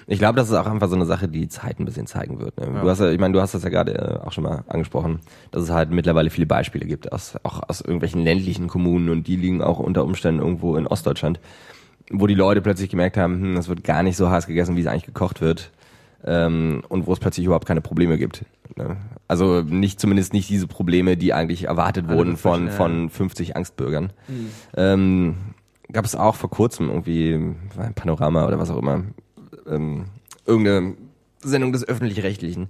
[0.06, 2.40] Ich glaube, das ist auch einfach so eine Sache, die die Zeit ein bisschen zeigen
[2.40, 2.58] wird.
[2.58, 2.80] Ne?
[2.82, 5.20] Du hast ja, ich meine, du hast das ja gerade äh, auch schon mal angesprochen,
[5.50, 9.36] dass es halt mittlerweile viele Beispiele gibt, aus, auch aus irgendwelchen ländlichen Kommunen und die
[9.36, 11.40] liegen auch unter Umständen irgendwo in Ostdeutschland,
[12.10, 14.80] wo die Leute plötzlich gemerkt haben, hm, es wird gar nicht so heiß gegessen, wie
[14.80, 15.70] es eigentlich gekocht wird.
[16.24, 18.44] ähm, und wo es plötzlich überhaupt keine Probleme gibt.
[18.76, 18.96] Ne?
[19.26, 22.72] Also nicht zumindest nicht diese Probleme, die eigentlich erwartet Alle wurden von ja.
[22.72, 24.12] von 50 Angstbürgern.
[24.76, 25.36] Ähm,
[25.92, 29.04] gab es auch vor kurzem irgendwie ein Panorama oder was auch immer,
[29.66, 30.06] ähm,
[30.46, 30.94] irgendeine
[31.42, 32.68] Sendung des öffentlich-rechtlichen,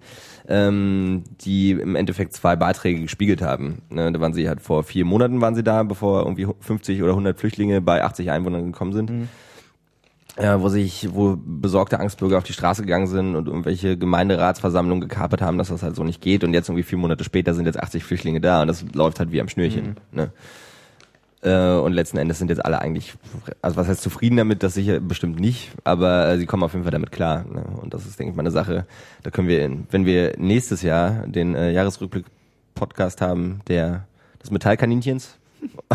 [0.48, 3.82] ähm, die im Endeffekt zwei Beiträge gespiegelt haben.
[3.90, 7.12] Ne, da waren sie halt vor vier Monaten waren sie da, bevor irgendwie 50 oder
[7.12, 9.10] 100 Flüchtlinge bei 80 Einwohnern gekommen sind.
[10.40, 15.42] Ja, wo sich, wo besorgte Angstbürger auf die Straße gegangen sind und irgendwelche Gemeinderatsversammlungen gekapert
[15.42, 16.44] haben, dass das halt so nicht geht.
[16.44, 19.32] Und jetzt irgendwie vier Monate später sind jetzt 80 Flüchtlinge da und das läuft halt
[19.32, 19.96] wie am Schnürchen.
[20.12, 20.30] Ne?
[21.42, 23.14] Äh, und letzten Endes sind jetzt alle eigentlich,
[23.62, 26.84] also was heißt zufrieden damit, das sicher bestimmt nicht, aber äh, sie kommen auf jeden
[26.84, 27.44] Fall damit klar.
[27.50, 27.64] Ne?
[27.80, 28.86] Und das ist, denke ich, mal eine Sache,
[29.22, 34.04] da können wir, in, wenn wir nächstes Jahr den äh, Jahresrückblick-Podcast haben, der
[34.42, 35.38] des Metallkaninchens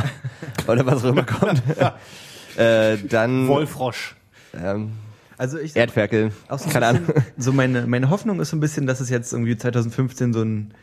[0.67, 1.62] oder was auch immer kommt,
[2.58, 4.15] äh, dann Wollfrosch.
[4.60, 4.93] ähm,
[5.38, 7.03] Also ich Erdferkel, auch so, ein keine Ahnung.
[7.38, 10.73] so meine, meine Hoffnung ist so ein bisschen, dass es jetzt irgendwie 2015 so ein,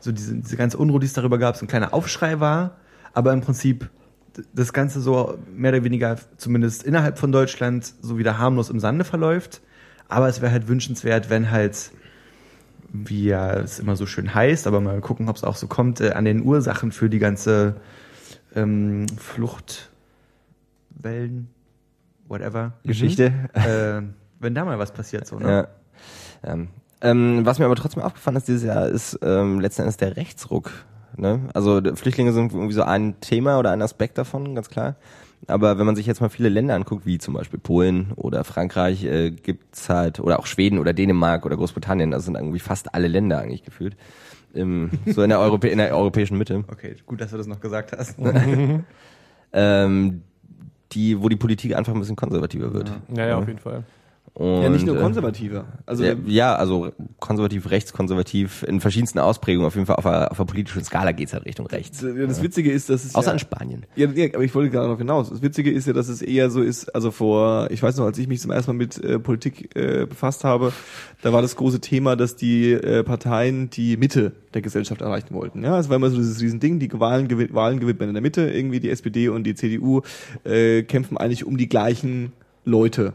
[0.00, 2.76] so diese, diese ganze Unruhe, die es darüber gab, so ein kleiner Aufschrei war,
[3.14, 3.90] aber im Prinzip
[4.52, 9.04] das Ganze so mehr oder weniger zumindest innerhalb von Deutschland so wieder harmlos im Sande
[9.04, 9.60] verläuft.
[10.08, 11.90] Aber es wäre halt wünschenswert, wenn halt,
[12.90, 16.00] wie ja es immer so schön heißt, aber mal gucken, ob es auch so kommt,
[16.00, 17.76] äh, an den Ursachen für die ganze
[18.54, 19.90] ähm, Fluchtwellen,
[22.26, 23.32] whatever, Geschichte.
[23.52, 24.00] äh,
[24.40, 25.68] wenn da mal was passiert, so, ne?
[26.44, 26.52] Ja.
[26.52, 26.68] Ähm,
[27.00, 30.70] ähm, was mir aber trotzdem aufgefallen ist dieses Jahr, ist ähm, letzten Endes der Rechtsruck.
[31.18, 31.48] Ne?
[31.54, 34.96] Also Flüchtlinge sind irgendwie so ein Thema oder ein Aspekt davon, ganz klar.
[35.46, 39.04] Aber wenn man sich jetzt mal viele Länder anguckt, wie zum Beispiel Polen oder Frankreich,
[39.04, 43.08] äh, gibt's halt, oder auch Schweden oder Dänemark oder Großbritannien, das sind irgendwie fast alle
[43.08, 43.96] Länder eigentlich gefühlt.
[44.54, 46.64] Im, so in der, Europä in der europäischen Mitte.
[46.68, 48.16] Okay, gut, dass du das noch gesagt hast.
[49.52, 50.22] Ähm,
[50.92, 52.92] die, wo die Politik einfach ein bisschen konservativer wird.
[53.14, 53.84] Ja, ja, auf jeden Fall.
[54.34, 55.66] Und, Ja, nicht nur äh, konservativer.
[55.86, 60.36] Also ja, ja, also konservativ, rechtskonservativ, in verschiedensten Ausprägungen, auf jeden Fall auf der, auf
[60.36, 62.00] der politischen Skala geht's halt Richtung rechts.
[62.00, 63.86] das, Witzige ist, dass es Außer ja, in Spanien.
[63.96, 65.30] Ja, ja, aber ich wollte gerade noch hinaus.
[65.30, 68.18] Das Witzige ist ja, dass es eher so ist, also vor, ich weiß noch, als
[68.18, 70.72] ich mich zum ersten Mal mit äh, Politik äh, befasst habe,
[71.22, 75.64] da war das große Thema, dass die äh, Parteien die Mitte der Gesellschaft erreichen wollten.
[75.64, 78.22] Ja, es war immer so dieses Riesending, die Wahlen, gewin Wahlen gewinnt man in der
[78.22, 80.02] Mitte, irgendwie die SPD und die CDU
[80.44, 82.32] äh, kämpfen eigentlich um die gleichen
[82.64, 83.14] Leute,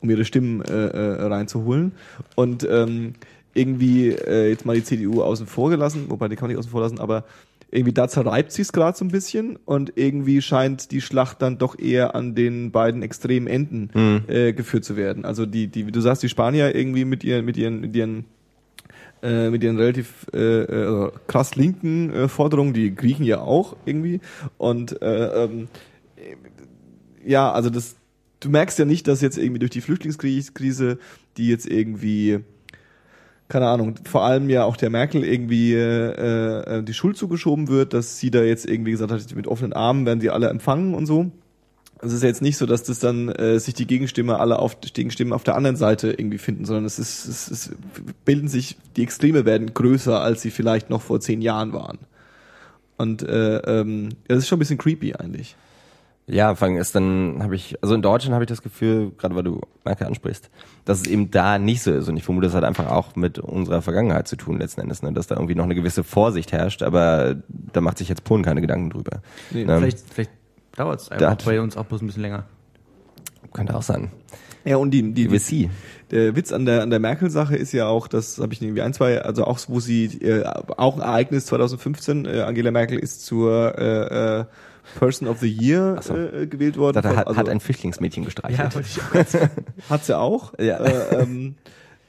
[0.00, 1.92] um ihre Stimmen äh, äh, reinzuholen.
[2.34, 3.14] Und ähm,
[3.54, 6.70] irgendwie äh, jetzt mal die CDU außen vor gelassen, wobei die kann man nicht außen
[6.70, 7.24] vor lassen, aber
[7.70, 11.78] irgendwie da zerreibt sich's gerade so ein bisschen und irgendwie scheint die Schlacht dann doch
[11.78, 13.90] eher an den beiden extremen Enden
[14.26, 15.26] äh, geführt zu werden.
[15.26, 18.24] Also die, die, wie du sagst, die Spanier irgendwie mit ihren, mit ihren, mit ihren
[19.20, 24.20] äh, mit ihren relativ äh, äh, krass linken äh, Forderungen, die Griechen ja auch irgendwie.
[24.58, 25.68] Und äh, ähm,
[27.26, 27.96] ja, also das,
[28.40, 30.98] du merkst ja nicht, dass jetzt irgendwie durch die Flüchtlingskrise,
[31.36, 32.40] die jetzt irgendwie
[33.48, 37.94] keine Ahnung, vor allem ja auch der Merkel irgendwie äh, äh, die Schuld zugeschoben wird,
[37.94, 41.06] dass sie da jetzt irgendwie gesagt hat, mit offenen Armen werden sie alle empfangen und
[41.06, 41.30] so.
[42.00, 44.78] Es ist ja jetzt nicht so, dass das dann äh, sich die Gegenstimme alle auf
[44.78, 47.70] die Gegenstimmen auf der anderen Seite irgendwie finden, sondern es ist, es, es
[48.24, 51.98] bilden sich die Extreme werden größer, als sie vielleicht noch vor zehn Jahren waren.
[52.98, 55.56] Und äh, ähm, das ist schon ein bisschen creepy eigentlich.
[56.30, 59.34] Ja, vor allem ist dann, habe ich, also in Deutschland habe ich das Gefühl, gerade
[59.34, 60.50] weil du Merkel ansprichst,
[60.84, 62.08] dass es eben da nicht so ist.
[62.08, 65.12] Und ich vermute, das hat einfach auch mit unserer Vergangenheit zu tun letzten Endes, ne?
[65.12, 68.60] dass da irgendwie noch eine gewisse Vorsicht herrscht, aber da macht sich jetzt Polen keine
[68.60, 69.22] Gedanken drüber.
[69.50, 69.78] Nee, Ne?
[69.78, 70.30] Vielleicht, vielleicht
[70.76, 72.44] dauert es einfach bei uns auch bloß ein bisschen länger.
[73.52, 74.10] Könnte auch sein.
[74.64, 75.70] Ja, und die, die, sie.
[76.10, 78.92] Der Witz an der an der Merkel-Sache ist ja auch, das habe ich irgendwie ein,
[78.92, 82.26] zwei, also auch wo sie äh, auch ein Ereignis 2015.
[82.26, 84.44] Äh, Angela Merkel ist zur äh, äh,
[84.98, 86.14] Person of the Year so.
[86.16, 87.00] äh, gewählt worden.
[87.02, 88.74] Das hat, Also, hat ein Flüchtlingsmädchen gestreichelt.
[89.88, 90.54] hat sie auch.
[90.58, 90.78] Ja.
[90.78, 91.54] Äh, ähm,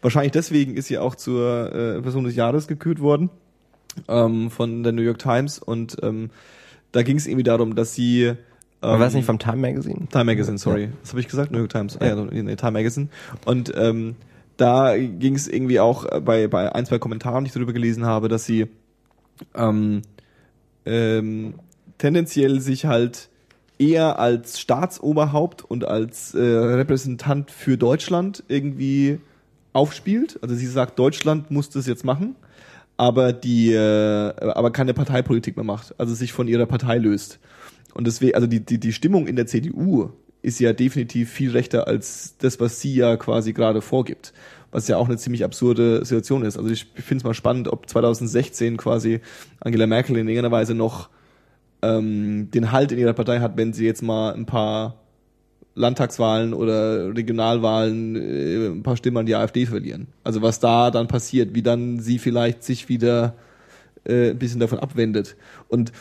[0.02, 3.30] wahrscheinlich deswegen ist sie auch zur äh, Person des Jahres gekürt worden
[4.08, 6.30] ähm, von der New York Times und ähm,
[6.92, 8.36] da ging es irgendwie darum, dass sie ähm,
[8.82, 10.08] war das nicht vom Time Magazine?
[10.10, 10.90] Time Magazine, sorry.
[11.02, 11.52] Was habe ich gesagt?
[11.52, 11.98] New York Times.
[12.00, 13.10] Ah, ja, nee, Time Magazine.
[13.46, 14.16] Und ähm,
[14.58, 18.06] da ging es irgendwie auch äh, bei, bei ein, zwei Kommentaren, die ich darüber gelesen
[18.06, 18.68] habe, dass sie
[19.56, 20.02] ähm,
[20.86, 21.56] ähm,
[22.00, 23.30] tendenziell sich halt
[23.78, 29.20] eher als Staatsoberhaupt und als äh, Repräsentant für Deutschland irgendwie
[29.74, 30.40] aufspielt.
[30.42, 32.36] Also sie sagt, Deutschland muss das jetzt machen,
[32.98, 37.40] aber die, äh, aber keine Parteipolitik mehr macht, also sich von ihrer Partei löst.
[37.94, 40.10] Und deswegen, also die, die, die Stimmung in der CDU
[40.42, 44.34] ist ja definitiv viel rechter als das, was sie ja quasi gerade vorgibt.
[44.72, 46.56] Was ja auch eine ziemlich absurde Situation ist.
[46.56, 49.20] Also ich finde es mal spannend, ob 2016 quasi
[49.60, 51.10] Angela Merkel in irgendeiner Weise noch
[51.82, 54.96] ähm, den Halt in ihrer Partei hat, wenn sie jetzt mal ein paar
[55.76, 60.08] Landtagswahlen oder Regionalwahlen äh, ein paar Stimmen an die AfD verlieren.
[60.24, 63.36] Also was da dann passiert, wie dann sie vielleicht sich wieder
[64.04, 65.38] äh, ein bisschen davon abwendet.
[65.68, 65.92] Und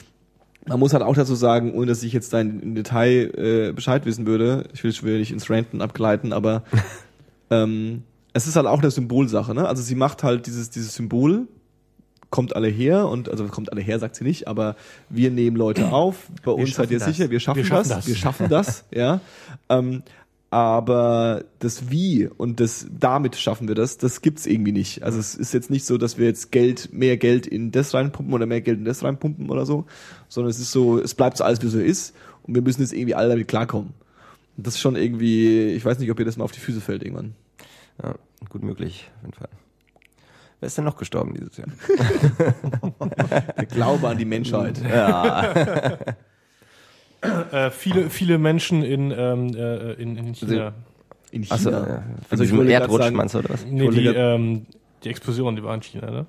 [0.67, 4.05] man muss halt auch dazu sagen, ohne dass ich jetzt da im Detail äh, Bescheid
[4.05, 6.65] wissen würde, ich will, will nicht ins Ranten abgleiten, aber
[7.51, 9.67] ähm, es ist halt auch eine Symbolsache, ne?
[9.67, 11.49] Also sie macht halt dieses, dieses Symbol,
[12.31, 14.77] kommt alle her und also kommt alle her, sagt sie nicht, aber
[15.09, 17.09] wir nehmen Leute auf, bei uns seid ihr das.
[17.09, 18.07] sicher, wir schaffen, Wir schaffen das, das.
[18.07, 19.21] wir schaffen das, ja.
[19.69, 20.03] Ähm,
[20.51, 25.03] aber das Wie und das damit schaffen wir das, das gibt's irgendwie nicht.
[25.03, 28.33] Also es ist jetzt nicht so, dass wir jetzt Geld, mehr Geld in das reinpumpen
[28.33, 29.85] oder mehr Geld in das reinpumpen oder so,
[30.29, 32.15] sondern es ist so, es bleibt so alles, wie es so ist
[32.45, 33.93] und wir müssen jetzt irgendwie alle damit klarkommen.
[34.57, 36.81] Und das ist schon irgendwie, ich weiß nicht, ob ihr das mal auf die Füße
[36.81, 37.35] fällt irgendwann.
[38.03, 38.15] Ja,
[38.49, 39.49] gut möglich, auf jeden Fall.
[40.61, 41.69] Wer ist denn noch gestorben dieses Jahr?
[43.57, 44.81] Der Glaube an die Menschheit.
[47.51, 50.73] Äh, viele, viele Menschen in, ähm, äh, in, in China.
[51.33, 51.55] In China.
[51.57, 51.77] Achso, ja.
[51.81, 53.67] Also also ich grad Erdrutsch sagen- meinst du, oder was?
[53.67, 54.67] Nee, die, ähm,
[55.03, 56.27] die Explosion, die war in China, ne?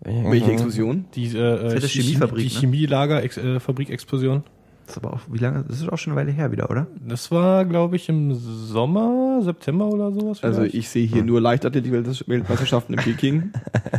[0.00, 1.04] Welche Explosion?
[1.14, 2.60] Die, äh, Das ist Chemie- Chemiefabrik, die ne?
[2.60, 4.42] Chemielager-Fabrik-Explosion.
[4.86, 5.64] Das ist aber auch, wie lange?
[5.66, 6.86] Das ist auch schon eine Weile her wieder, oder?
[7.06, 10.42] Das war, glaube ich, im Sommer, September oder sowas.
[10.44, 10.74] Also vielleicht.
[10.74, 13.52] ich sehe hier nur Leichtathletik-Weltmeisterschaften im Peking.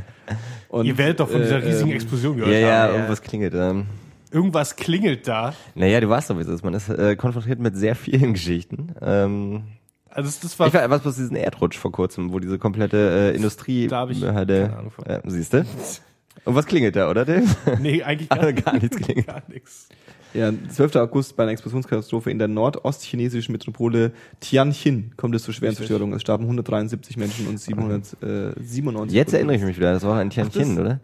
[0.69, 2.93] Und, Ihr werdet doch von dieser äh, riesigen ähm, Explosion Ja, gehört ja, haben.
[2.95, 3.53] irgendwas klingelt.
[3.55, 3.85] Ähm.
[4.31, 5.53] Irgendwas klingelt da.
[5.73, 6.63] Naja, du weißt doch, wie es ist.
[6.63, 8.93] Man ist äh, konfrontiert mit sehr vielen Geschichten.
[9.01, 9.63] Ähm,
[10.09, 13.31] Also das, das war ich weiß, was bloß diesen Erdrutsch vor kurzem, wo diese komplette
[13.31, 14.61] äh, Industrie Da hab ich hatte.
[14.63, 15.05] keine Ahnung von.
[15.05, 15.65] Äh, siehst du?
[16.45, 17.45] Und was klingelt da, oder Dave?
[17.79, 19.25] nee, eigentlich gar, gar nichts klingelt.
[19.25, 19.87] gar nichts.
[20.35, 20.95] Ja, 12.
[20.97, 26.13] August bei einer Explosionskatastrophe in der nordostchinesischen Metropole Tianjin kommt es zu schweren Zerstörungen.
[26.15, 29.13] Es starben 173 Menschen und 797.
[29.15, 30.99] Jetzt erinnere ich mich wieder, das war ein Tianjin, das- oder?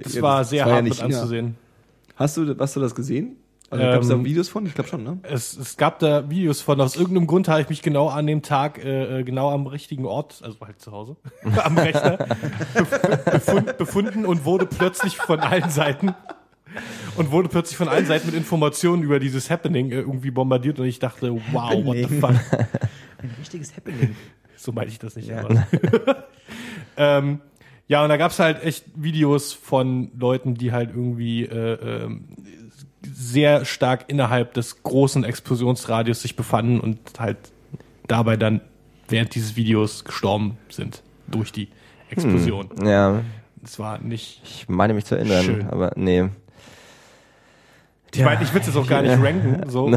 [0.00, 1.56] Das Ja, war das sehr war ja hart nicht mit anzusehen.
[2.16, 3.36] Hast du, hast du das gesehen?
[3.70, 4.66] Also Ähm, gab es da Videos von?
[4.66, 5.18] Ich glaube schon, ne?
[5.22, 8.42] Es, es gab da Videos von, aus irgendeinem Grund habe ich mich genau an dem
[8.42, 11.16] Tag, äh, äh, genau am richtigen Ort, also halt zu Hause,
[11.64, 12.18] am Rechner,
[12.74, 16.14] bef befund, befunden und wurde plötzlich von allen Seiten
[17.16, 20.86] und wurde plötzlich von allen Seiten mit Informationen über dieses Happening äh, irgendwie bombardiert und
[20.86, 22.30] ich dachte, wow, what the fuck.
[22.30, 24.16] Ein richtiges Happening.
[24.56, 25.28] So meinte ich das nicht.
[25.28, 25.46] Ja.
[26.96, 27.40] Ähm,
[27.88, 32.28] ja, und da gab's halt echt Videos von Leuten, die halt irgendwie äh, ähm,
[33.02, 37.36] sehr stark innerhalb des großen Explosionsradius sich befanden und halt
[38.06, 38.60] dabei dann
[39.08, 41.68] während dieses Videos gestorben sind durch die
[42.10, 42.68] Explosion.
[42.84, 43.22] Ja,
[43.62, 44.40] Es war nicht.
[44.44, 45.66] ich meine mich zu erinnern, Schön.
[45.68, 46.28] aber nee.
[48.14, 49.68] Ich meine, ich will es jetzt auch gar nicht ranken.
[49.70, 49.90] So,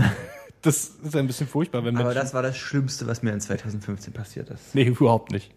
[0.62, 2.20] das ist ein bisschen furchtbar, wenn Aber Menschen.
[2.22, 4.74] das war das Schlimmste, was mir in 2015 passiert ist.
[4.76, 5.52] Nee, überhaupt nicht.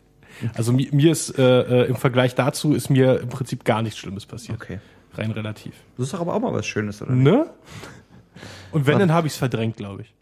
[0.55, 3.99] Also mir, mir ist äh, äh, im Vergleich dazu ist mir im Prinzip gar nichts
[3.99, 4.61] Schlimmes passiert.
[4.63, 4.79] Okay.
[5.15, 5.73] Rein relativ.
[5.97, 7.13] Das ist doch aber auch mal was Schönes, oder?
[7.13, 7.25] nicht?
[7.25, 7.47] Ne?
[8.71, 10.15] Und wenn, dann habe ich es verdrängt, glaube ich.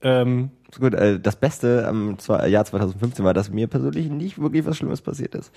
[0.00, 2.16] Ähm, So gut, äh, das Beste am
[2.46, 5.52] Jahr 2015 war, dass mir persönlich nicht wirklich was Schlimmes passiert ist.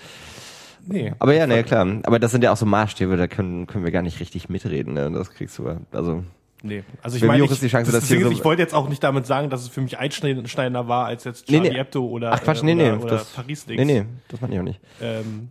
[0.86, 1.12] Nee.
[1.18, 1.86] Aber ja, ne, klar.
[2.04, 4.94] Aber das sind ja auch so Maßstäbe, da können, können wir gar nicht richtig mitreden.
[4.94, 5.10] Ne?
[5.12, 6.22] Das kriegst du, also
[6.64, 6.84] Nee.
[7.02, 9.26] Also ich meine, ich, ist die Chance, das so- ich wollte jetzt auch nicht damit
[9.26, 11.76] sagen, dass es für mich einschneidender war als jetzt Nee, Charlie nee.
[11.76, 13.84] Hebdo oder, Ach Quatsch, äh, nee, nee, oder, oder das, Paris-Dings.
[13.84, 14.80] nee, nee, das meine ich auch nicht.
[15.00, 15.48] Ähm,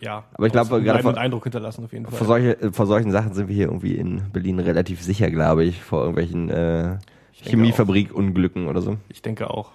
[0.00, 0.24] ja.
[0.34, 2.18] Aber ich glaube, gerade einen vor- Eindruck hinterlassen auf jeden Fall.
[2.18, 5.80] Vor, solche, vor solchen Sachen sind wir hier irgendwie in Berlin relativ sicher, glaube ich,
[5.82, 6.98] vor irgendwelchen äh,
[7.32, 8.96] Chemiefabrikunglücken oder so.
[9.08, 9.70] Ich denke auch.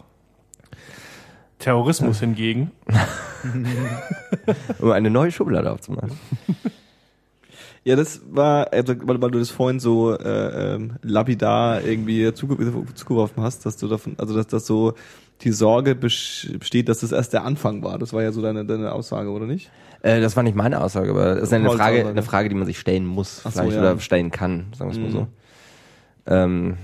[1.59, 2.71] Terrorismus hingegen.
[4.79, 6.11] Um eine neue Schublade aufzumachen.
[7.83, 12.83] Ja, das war, also, weil, weil du das vorhin so äh, ähm, lapidar irgendwie zuge-
[12.95, 14.93] zugeworfen hast, dass du davon, also dass das so
[15.41, 17.97] die Sorge bes- besteht, dass das erst der Anfang war.
[17.97, 19.69] Das war ja so deine, deine Aussage, oder nicht?
[20.01, 22.09] Äh, das war nicht meine Aussage, aber das ist eine Frage, Aussage.
[22.09, 23.81] eine Frage, die man sich stellen muss, Ach so, vielleicht, ja.
[23.91, 25.11] oder stellen kann, sagen wir es mal Mhm.
[25.25, 25.27] so.
[26.25, 26.77] Ähm,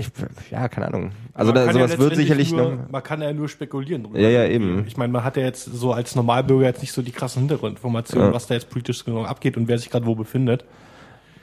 [0.00, 0.08] ich,
[0.50, 1.12] ja, keine Ahnung.
[1.34, 2.90] Also Man da, kann ja sowas wird sicherlich nur, noch.
[2.90, 4.18] Man kann ja nur spekulieren drüber.
[4.18, 4.84] Ja, ja, eben.
[4.86, 8.28] Ich meine, man hat ja jetzt so als Normalbürger jetzt nicht so die krassen Hintergrundinformationen,
[8.28, 8.34] Ja.
[8.34, 10.64] was da jetzt politisch genau abgeht und wer sich gerade wo befindet.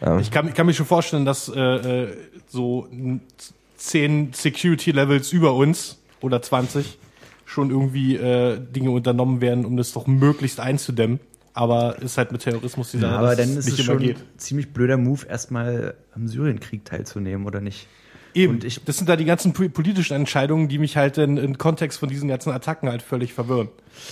[0.02, 0.20] Ja.
[0.20, 2.18] Ich kann, ich kann mir schon vorstellen, dass äh, äh,
[2.48, 2.88] so
[3.78, 6.98] zehn Security-Levels über uns oder 20
[7.46, 11.20] schon irgendwie äh, Dinge unternommen werden, um das doch möglichst einzudämmen.
[11.54, 14.18] Aber ist halt mit Terrorismus die Sache, Ja, aber dann ist es schon geht.
[14.18, 17.88] ein ziemlich blöder Move, erstmal am Syrienkrieg teilzunehmen, oder nicht?
[18.34, 18.54] Eben.
[18.56, 21.58] Und ich- das sind da die ganzen po- politischen Entscheidungen, die mich halt in, in
[21.58, 23.70] Kontext von diesen ganzen Attacken halt völlig verwirren.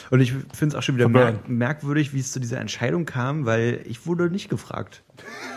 [0.10, 3.45] Und ich finde es auch schon wieder merk merkwürdig, wie es zu dieser Entscheidung kam,
[3.45, 5.04] weil ich wurde nicht gefragt.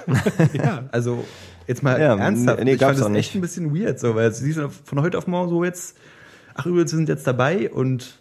[0.52, 0.88] Ja.
[0.92, 1.24] Also
[1.66, 2.62] jetzt mal Ja, ernsthaft.
[2.64, 3.34] nee, ich fand das auch echt nicht.
[3.36, 5.96] ein bisschen weird, so, weil sie sind von heute auf morgen so jetzt,
[6.54, 8.20] ach übrigens, wir sind jetzt dabei und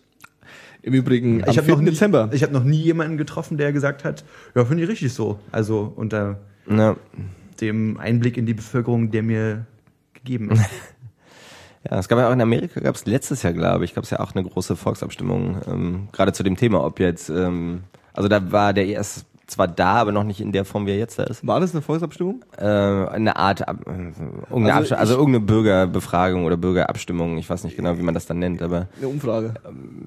[0.81, 1.75] Im Übrigen am ich habe 4.
[1.75, 2.29] noch nie, Dezember.
[2.31, 4.23] ich habe noch nie jemanden getroffen, der gesagt hat,
[4.55, 5.39] ja, finde ich richtig so.
[5.51, 6.95] Also unter Ja.
[7.61, 9.65] dem Einblick in die Bevölkerung, der mir
[10.27, 10.63] gegeben ist.
[11.89, 14.09] Ja, es gab ja auch in Amerika, gab es letztes Jahr, glaube ich, gab es
[14.09, 18.51] ja auch eine große Volksabstimmung, ähm, gerade zu dem Thema, ob jetzt, ähm, also da
[18.51, 21.23] war der ES zwar da, aber noch nicht in der Form, wie er jetzt da
[21.23, 21.45] ist.
[21.47, 22.43] War das eine Volksabstimmung?
[22.57, 27.77] Äh, eine Art, äh, irgendeine Also also, also irgendeine Bürgerbefragung oder Bürgerabstimmung, ich weiß nicht
[27.77, 29.53] genau, wie man das dann nennt, aber Eine Umfrage.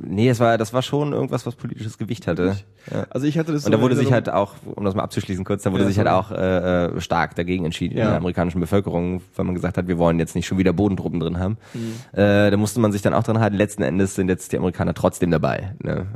[0.02, 2.56] nee, es war, das war schon irgendwas, was politisches Gewicht hatte.
[2.90, 3.06] Ja.
[3.10, 5.44] Also ich hatte das Und da wurde in sich halt auch, um das mal abzuschließen
[5.44, 8.08] kurz, da wurde Ja, sich halt auch äh, äh, stark dagegen entschieden in Ja.
[8.08, 11.38] der amerikanischen Bevölkerung, weil man gesagt hat, wir wollen jetzt nicht schon wieder Bodentruppen drin
[11.38, 11.56] haben.
[11.72, 12.18] Mhm.
[12.18, 13.56] Äh, da musste man sich dann auch dran halten.
[13.56, 15.74] Letzten Endes sind jetzt die Amerikaner trotzdem dabei.
[15.82, 16.06] Ne?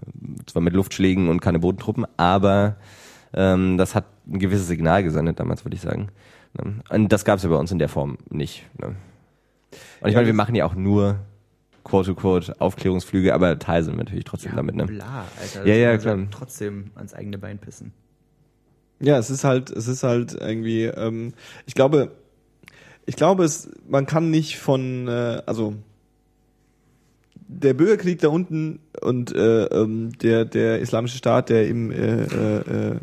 [0.47, 2.77] Zwar mit Luftschlägen und keine Bodentruppen, aber
[3.35, 6.09] ähm, das hat ein gewisses Signal gesendet damals, würde ich sagen.
[6.57, 6.81] Ne?
[6.91, 8.65] Und das gab es ja bei uns in der Form nicht.
[8.79, 8.89] Ne?
[8.89, 11.19] Und ich Ja, meine, wir machen ja auch nur
[11.85, 14.75] quote-to-quote Aufklärungsflüge, aber Teil sind wir natürlich trotzdem damit.
[14.75, 14.87] Ne?
[14.87, 15.67] Bla, Alter.
[15.67, 16.19] Ja, ja, klar.
[16.31, 17.93] Trotzdem ans eigene Bein pissen.
[19.01, 21.35] Ja, es ist halt, es ist halt irgendwie, ähm,
[21.67, 22.13] ich glaube,
[23.07, 25.75] ich glaube, es, man kann nicht von, äh, also
[27.35, 32.93] der Bürgerkrieg da unten und äh, ähm, der der islamische Staat, der im äh, äh,
[32.93, 32.97] äh,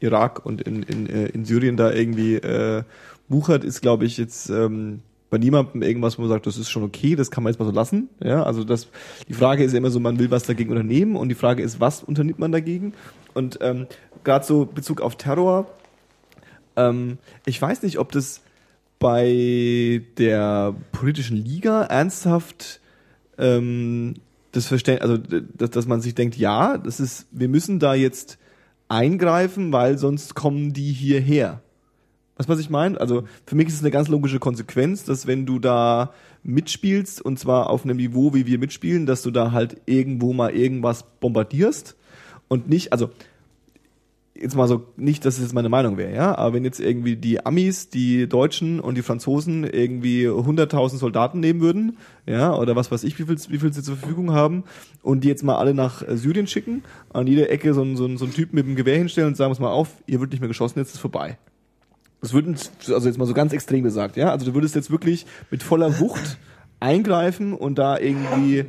[0.00, 2.82] Irak und in in, äh, in Syrien da irgendwie äh,
[3.28, 6.82] wuchert, ist, glaube ich, jetzt ähm, bei niemandem irgendwas, wo man sagt, das ist schon
[6.82, 8.08] okay, das kann man jetzt mal so lassen.
[8.22, 8.88] Ja, also das,
[9.28, 11.80] die Frage ist ja immer so, man will was dagegen unternehmen und die Frage ist,
[11.80, 12.94] was unternimmt man dagegen?
[13.34, 13.86] Und ähm,
[14.24, 15.66] gerade so Bezug auf Terror,
[16.76, 18.40] ähm, ich weiß nicht, ob das
[18.98, 22.80] bei der politischen Liga ernsthaft
[23.36, 24.14] ähm,
[24.52, 25.22] das Verständnis, also
[25.56, 28.38] dass, dass man sich denkt, ja, das ist, wir müssen da jetzt
[28.88, 31.60] eingreifen, weil sonst kommen die hierher.
[32.36, 33.00] Weißt du, was ich meine?
[33.00, 36.12] Also für mich ist es eine ganz logische Konsequenz, dass wenn du da
[36.44, 40.54] mitspielst und zwar auf einem Niveau, wie wir mitspielen, dass du da halt irgendwo mal
[40.54, 41.96] irgendwas bombardierst
[42.46, 43.10] und nicht, also
[44.40, 47.16] jetzt mal so, nicht, dass es jetzt meine Meinung wäre, ja, aber wenn jetzt irgendwie
[47.16, 51.96] die Amis, die Deutschen und die Franzosen irgendwie 100.000 Soldaten nehmen würden,
[52.26, 54.64] ja, oder was weiß ich, wie viel, wie viel sie zur Verfügung haben
[55.02, 58.24] und die jetzt mal alle nach Syrien schicken, an jeder Ecke so, einen- so, so
[58.24, 60.48] einen Typen mit dem Gewehr hinstellen und sagen, pass mal auf, ihr wird nicht mehr
[60.48, 61.36] geschossen, jetzt ist vorbei.
[62.20, 62.56] Das würden,
[62.88, 66.00] also jetzt mal so ganz extrem gesagt, ja, also du würdest jetzt wirklich mit voller
[66.00, 66.38] Wucht
[66.80, 68.66] eingreifen und da irgendwie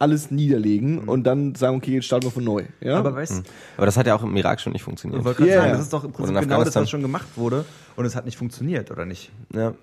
[0.00, 2.96] alles niederlegen und dann sagen, okay, jetzt starten wir von neu, ja.
[2.96, 3.42] Aber weißt
[3.76, 5.20] Aber das hat ja auch im Irak schon nicht funktioniert.
[5.20, 7.28] Ich wollte gerade Ja, sagen, das ist doch im Prinzip genau das, was schon gemacht
[7.36, 7.64] wurde
[7.96, 9.30] und es hat nicht funktioniert, oder nicht?
[9.54, 9.74] Ja.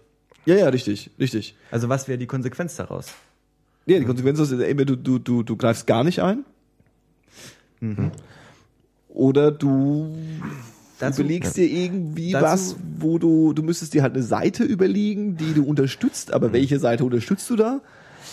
[0.45, 1.55] ja, ja, richtig, richtig.
[1.71, 3.07] Also was wäre die Konsequenz daraus?
[3.85, 6.43] Ja, die Konsequenz ist, entweder du, du, du, du greifst gar nicht ein.
[9.09, 10.17] Oder du
[10.99, 15.37] Dazu- überlegst dir irgendwie Dazu- was, wo du, du müsstest dir halt eine Seite überlegen,
[15.37, 17.81] die du unterstützt, aber welche Seite unterstützt du da?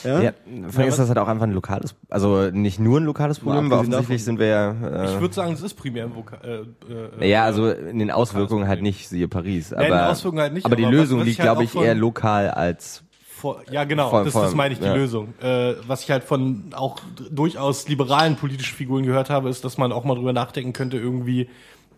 [0.05, 0.21] Ja.
[0.21, 0.33] Ja,
[0.69, 3.71] vor allem ist das halt auch einfach ein lokales, also nicht nur ein lokales Problem,
[3.71, 6.37] weil abgesehen offensichtlich sind wir ja, Ich äh, würde sagen, es ist primär ein Voka
[6.45, 10.43] äh, äh, ja, also in den Auswirkungen halt nicht, siehe Paris, aber, in den Auswirkungen
[10.43, 12.51] halt nicht, aber die aber was- Lösung liegt, ich halt glaube ich, von- eher lokal
[12.51, 14.95] als, Vor, ja, genau, Voll- das, voll, das meine ich, die ja.
[14.95, 15.35] Lösung.
[15.43, 16.99] Äh, was ich halt von auch
[17.31, 21.49] durchaus liberalen politischen Figuren gehört habe, ist, dass man auch mal drüber nachdenken könnte, irgendwie,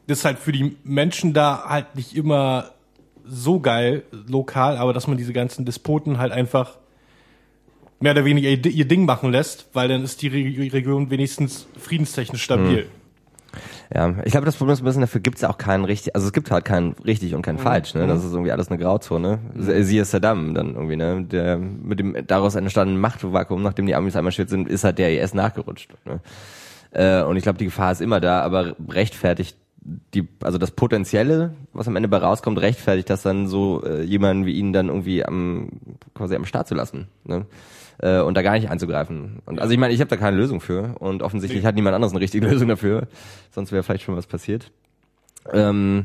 [0.06, 2.70] das ist halt für die Menschen da halt nicht immer
[3.28, 6.78] so geil lokal, aber dass man diese ganzen Despoten halt einfach
[8.00, 11.66] mehr oder weniger ihr, ihr Ding machen lässt, weil dann ist die Re Region wenigstens
[11.78, 12.86] friedenstechnisch stabil.
[13.94, 16.26] ja, ich glaube, das Problem ist ein bisschen, dafür gibt es auch keinen richtig, also
[16.26, 19.38] es gibt halt kein richtig und kein falsch, ne, das ist irgendwie alles eine Grauzone,
[19.56, 24.50] siehe Saddam dann irgendwie, ne, der mit dem daraus entstandenen Machtvakuum, nachdem die Amis einmarschiert
[24.50, 26.20] sind, ist halt der IS nachgerutscht, ne.
[26.92, 29.56] Äh, und ich glaube, die Gefahr ist immer da, aber rechtfertigt
[30.14, 34.46] die, also das Potenzielle, was am Ende bei rauskommt, rechtfertigt das dann so äh, jemanden
[34.46, 35.68] wie ihn dann irgendwie am
[36.14, 37.46] quasi am Start zu lassen, ne?
[37.98, 39.40] Äh, und da gar nicht einzugreifen.
[39.46, 42.12] Und also ich meine, ich habe da keine Lösung für und offensichtlich hat niemand anderes
[42.12, 43.08] eine richtige Lösung dafür,
[43.50, 44.70] sonst wäre vielleicht schon was passiert.
[45.52, 46.04] Ähm,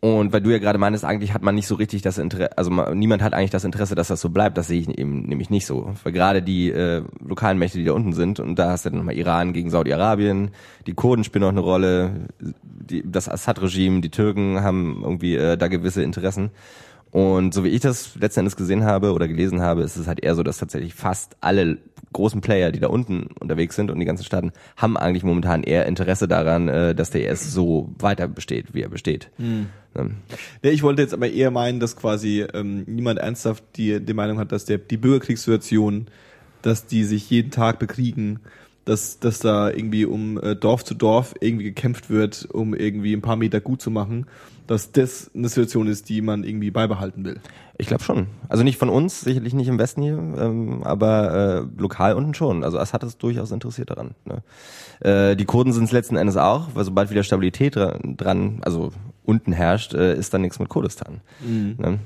[0.00, 2.70] und weil du ja gerade meinst, eigentlich hat man nicht so richtig das Interesse, also
[2.70, 4.56] ma- niemand hat eigentlich das Interesse, dass das so bleibt.
[4.56, 5.92] Das sehe ich eben nämlich nicht so.
[6.04, 8.98] Weil gerade die äh, lokalen Mächte, die da unten sind, und da hast du dann
[8.98, 10.50] nochmal Iran gegen Saudi-Arabien,
[10.86, 12.28] die Kurden spielen auch eine Rolle,
[12.62, 16.50] die, das Assad-Regime, die Türken haben irgendwie äh, da gewisse Interessen.
[17.10, 20.22] Und so wie ich das letzten Endes gesehen habe oder gelesen habe, ist es halt
[20.22, 21.78] eher so, dass tatsächlich fast alle
[22.12, 25.86] großen Player, die da unten unterwegs sind und die ganzen Staaten, haben eigentlich momentan eher
[25.86, 29.30] Interesse daran, äh, dass der IS so weiter besteht, wie er besteht.
[29.38, 30.16] Ähm,
[30.62, 34.38] Ja, ich wollte jetzt aber eher meinen, dass quasi ähm, niemand ernsthaft die, die Meinung
[34.38, 36.06] hat, dass der, die Bürgerkriegssituation,
[36.62, 38.40] dass die sich jeden Tag bekriegen,
[38.84, 43.22] dass, dass da irgendwie um äh, Dorf zu Dorf irgendwie gekämpft wird, um irgendwie ein
[43.22, 44.26] paar Meter gut zu machen,
[44.68, 47.40] dass das eine Situation ist, die man irgendwie beibehalten will.
[47.76, 48.28] Ich glaube schon.
[48.48, 52.62] Also nicht von uns, sicherlich nicht im Westen hier, ähm, aber äh, lokal unten schon.
[52.62, 54.14] Also Assad ist durchaus interessiert daran.
[54.24, 54.42] Ne?
[55.00, 58.92] Äh, die Kurden sind es letzten Endes auch, weil sobald wieder Stabilität dra- dran, also
[59.24, 61.20] unten herrscht, äh, ist dann nichts mit Kurdistan.
[61.78, 61.98] Ne?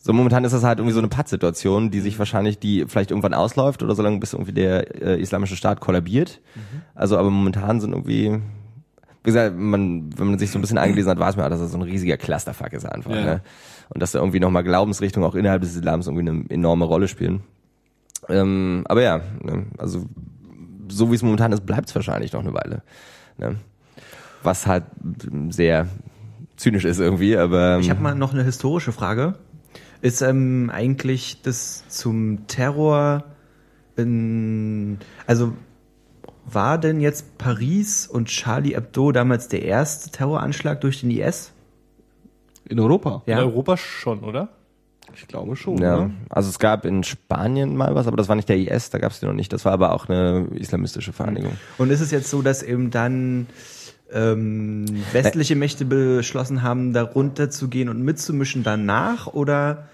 [0.00, 3.32] So momentan ist das halt irgendwie so eine Pattsituation, die sich wahrscheinlich, die vielleicht irgendwann
[3.34, 6.40] ausläuft oder so lange, bis irgendwie der äh, islamische Staat kollabiert.
[6.94, 8.40] Also aber momentan sind irgendwie,
[9.24, 11.72] wie gesagt, man, wenn man sich so ein bisschen eingelesen hat, weiß man, dass das
[11.72, 13.10] so ein riesiger Clusterfuck ist einfach.
[13.10, 13.24] Ja.
[13.24, 13.40] Ne?
[13.88, 17.42] Und dass da irgendwie nochmal Glaubensrichtungen auch innerhalb des Islams irgendwie eine enorme Rolle spielen.
[18.28, 19.66] Ähm, aber ja, ne?
[19.78, 20.06] also
[20.88, 22.82] so wie es momentan ist, bleibt es wahrscheinlich noch eine Weile.
[23.38, 23.56] Ne?
[24.42, 24.84] Was halt
[25.48, 25.88] sehr
[26.56, 29.34] zynisch ist irgendwie, aber Ich habe mal noch eine historische Frage.
[30.02, 33.24] Ist ähm, eigentlich das zum Terror
[33.96, 35.54] in, also
[36.46, 41.52] war denn jetzt Paris und Charlie Hebdo damals der erste Terroranschlag durch den IS?
[42.68, 43.22] In Europa?
[43.26, 44.48] In Europa schon, oder?
[45.14, 45.78] Ich glaube schon.
[45.78, 46.10] Ja, oder?
[46.28, 49.12] also es gab in Spanien mal was, aber das war nicht der IS, da gab
[49.12, 49.52] es den noch nicht.
[49.52, 51.52] Das war aber auch eine islamistische Vereinigung.
[51.78, 53.46] Und ist es jetzt so, dass eben dann
[54.12, 59.88] ähm, westliche Mächte beschlossen haben, da runterzugehen und mitzumischen danach oder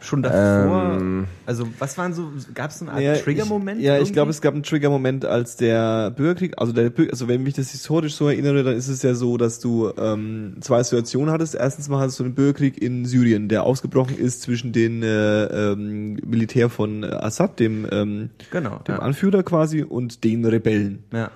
[0.00, 0.98] schon davor?
[1.00, 1.26] Ähm.
[1.46, 3.80] also was waren so, gab es so eine Art Ja, Trigger-Moment?
[3.80, 7.42] Ich, ja, ich glaube, es gab einen Trigger-Moment, als der Bürgerkrieg, also der also wenn
[7.42, 11.32] mich das historisch so erinnere, dann ist es ja so, dass du ähm, zwei Situationen
[11.32, 11.54] hattest.
[11.54, 16.14] Erstens mal hattest du den Bürgerkrieg in Syrien, der ausgebrochen ist zwischen den äh, ähm,
[16.26, 19.00] Militär von äh, Assad, dem, ähm, Genau, dem ja.
[19.00, 21.04] Anführer quasi, und den Rebellen.
[21.12, 21.30] Ja.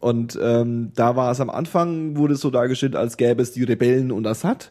[0.00, 3.64] Und ähm, da war es am Anfang, wurde es so dargestellt, als gäbe es die
[3.64, 4.70] Rebellen und Assad.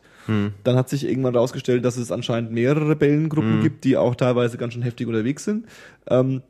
[0.64, 4.74] Dann hat sich irgendwann herausgestellt, dass es anscheinend mehrere Rebellengruppen gibt, die auch teilweise ganz
[4.74, 5.66] schön heftig unterwegs sind.
[6.10, 6.42] Ähm,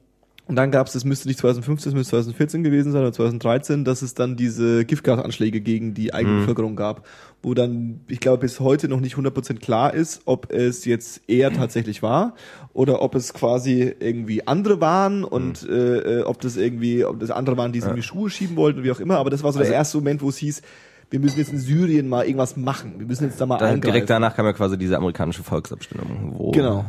[0.48, 3.84] und dann gab es, das müsste nicht 2015, das müsste 2014 gewesen sein oder 2013,
[3.84, 7.06] dass es dann diese Giftgasanschläge gegen die eigene Bevölkerung gab,
[7.44, 11.52] wo dann, ich glaube, bis heute noch nicht 100% klar ist, ob es jetzt er
[11.52, 12.34] tatsächlich war
[12.72, 17.30] oder ob es quasi irgendwie andere waren und äh, äh, ob das irgendwie, ob das
[17.30, 19.18] andere waren, die sie in die Schuhe schieben wollten, wie auch immer.
[19.18, 20.62] Aber das war so der erste Moment, wo es hieß,
[21.10, 22.96] wir müssen jetzt in Syrien mal irgendwas machen.
[22.98, 23.82] Wir müssen jetzt da mal Da, eingreifen.
[23.82, 26.86] direkt danach kam ja quasi diese amerikanische Volksabstimmung, wo Genau.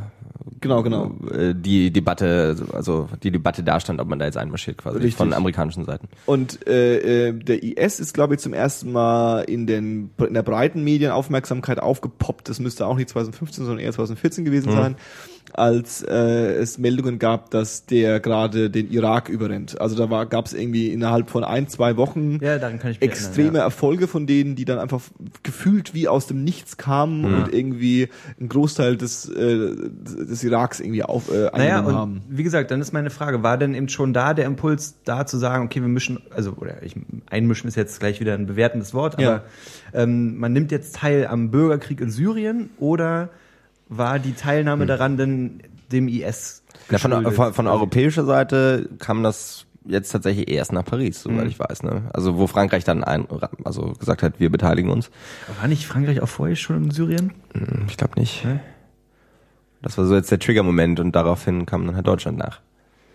[0.61, 1.13] Genau, genau.
[1.31, 5.15] äh, die Debatte, also die Debatte dastand, ob man da jetzt einmarschiert quasi Richtig.
[5.15, 6.09] von amerikanischen Seiten.
[6.27, 10.43] Und äh, äh, der IS ist, glaube ich, zum ersten Mal in, den, in der
[10.43, 12.49] breiten Medienaufmerksamkeit aufgepoppt.
[12.49, 14.97] Das müsste auch nicht 2015, sondern eher 2014 gewesen sein,
[15.55, 19.81] als äh, es Meldungen gab, dass der gerade den Irak überrennt.
[19.81, 23.03] Also da war gab es irgendwie innerhalb von ein, zwei Wochen Ja, daran kann ich
[23.03, 25.01] extreme erinnern, Erfolge von denen, die dann einfach
[25.43, 31.03] gefühlt wie aus dem Nichts kamen und irgendwie einen Großteil des, äh, des Iraks irgendwie
[31.03, 32.23] auf äh, Naja, und haben.
[32.29, 35.39] wie gesagt, dann ist meine Frage, war denn eben schon da der Impuls, da zu
[35.39, 36.95] sagen, okay, wir mischen, also, oder ich,
[37.31, 39.43] einmischen ist jetzt gleich wieder ein bewertendes Wort, aber Ja.
[39.95, 43.31] ähm, man nimmt jetzt teil am Bürgerkrieg in Syrien oder
[43.89, 45.63] war die Teilnahme daran denn
[45.93, 51.23] dem IS Ja, von, von, von europäischer Seite kam das jetzt tatsächlich erst nach Paris,
[51.23, 51.83] soweit ich weiß.
[51.83, 52.03] Ne?
[52.13, 53.27] Also wo Frankreich dann ein,
[53.65, 55.11] also gesagt hat, wir beteiligen uns.
[55.61, 57.33] War nicht Frankreich auch vorher schon in Syrien?
[57.55, 58.47] Hm, Ich glaube nicht.
[59.81, 62.61] Das war so jetzt der Trigger-Moment und daraufhin kam dann halt Deutschland nach.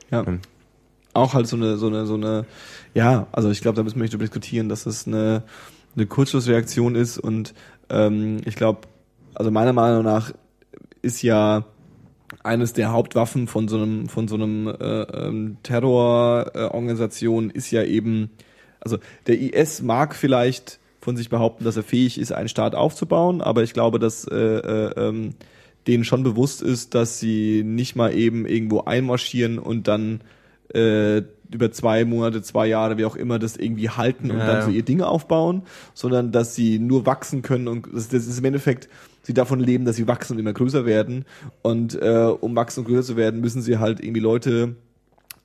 [0.09, 0.23] Ja.
[1.13, 2.45] Auch halt so eine, so eine, so eine,
[2.95, 5.43] ja, also ich glaube, da müssen wir nicht drüber diskutieren, dass es eine,
[5.95, 7.53] eine Kurzschlussreaktion ist und
[7.89, 8.87] ähm, ich glaube,
[9.35, 10.31] also meiner Meinung nach
[11.03, 11.65] ist ja
[12.41, 17.83] eines der Hauptwaffen von so einem, von so einem äh, ähm, Terrororganisation äh, ist ja
[17.83, 18.31] eben,
[18.79, 18.97] also
[19.27, 23.61] der IS mag vielleicht von sich behaupten, dass er fähig ist, einen Staat aufzubauen, aber
[23.63, 25.35] ich glaube, dass äh, äh, ähm,
[25.85, 30.21] denen schon bewusst ist, dass sie nicht mal eben irgendwo einmarschieren und dann
[30.73, 34.61] äh, über zwei Monate, zwei Jahre, wie auch immer, das irgendwie halten und Ja, dann
[34.63, 38.45] so ihr Dinge aufbauen, sondern dass sie nur wachsen können und das, das ist im
[38.45, 38.89] Endeffekt,
[39.23, 41.25] sie davon leben, dass sie wachsen und immer größer werden.
[41.61, 44.75] Und äh, um wachsen und größer zu werden, müssen sie halt irgendwie Leute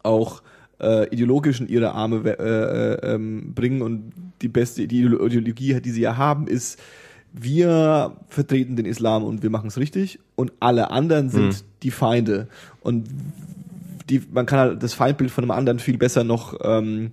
[0.03, 0.43] auch
[0.81, 3.83] äh, ideologisch in ihre Arme äh, äh, ähm, bringen.
[3.83, 4.13] Und
[4.43, 6.79] die beste die Ideologie, die sie ja haben, ist
[7.33, 10.19] wir vertreten den Islam und wir machen es richtig.
[10.35, 12.49] Und alle anderen sind die Feinde.
[12.81, 13.09] Und
[14.09, 17.13] die, man kann halt das Feindbild von einem anderen viel besser noch ähm,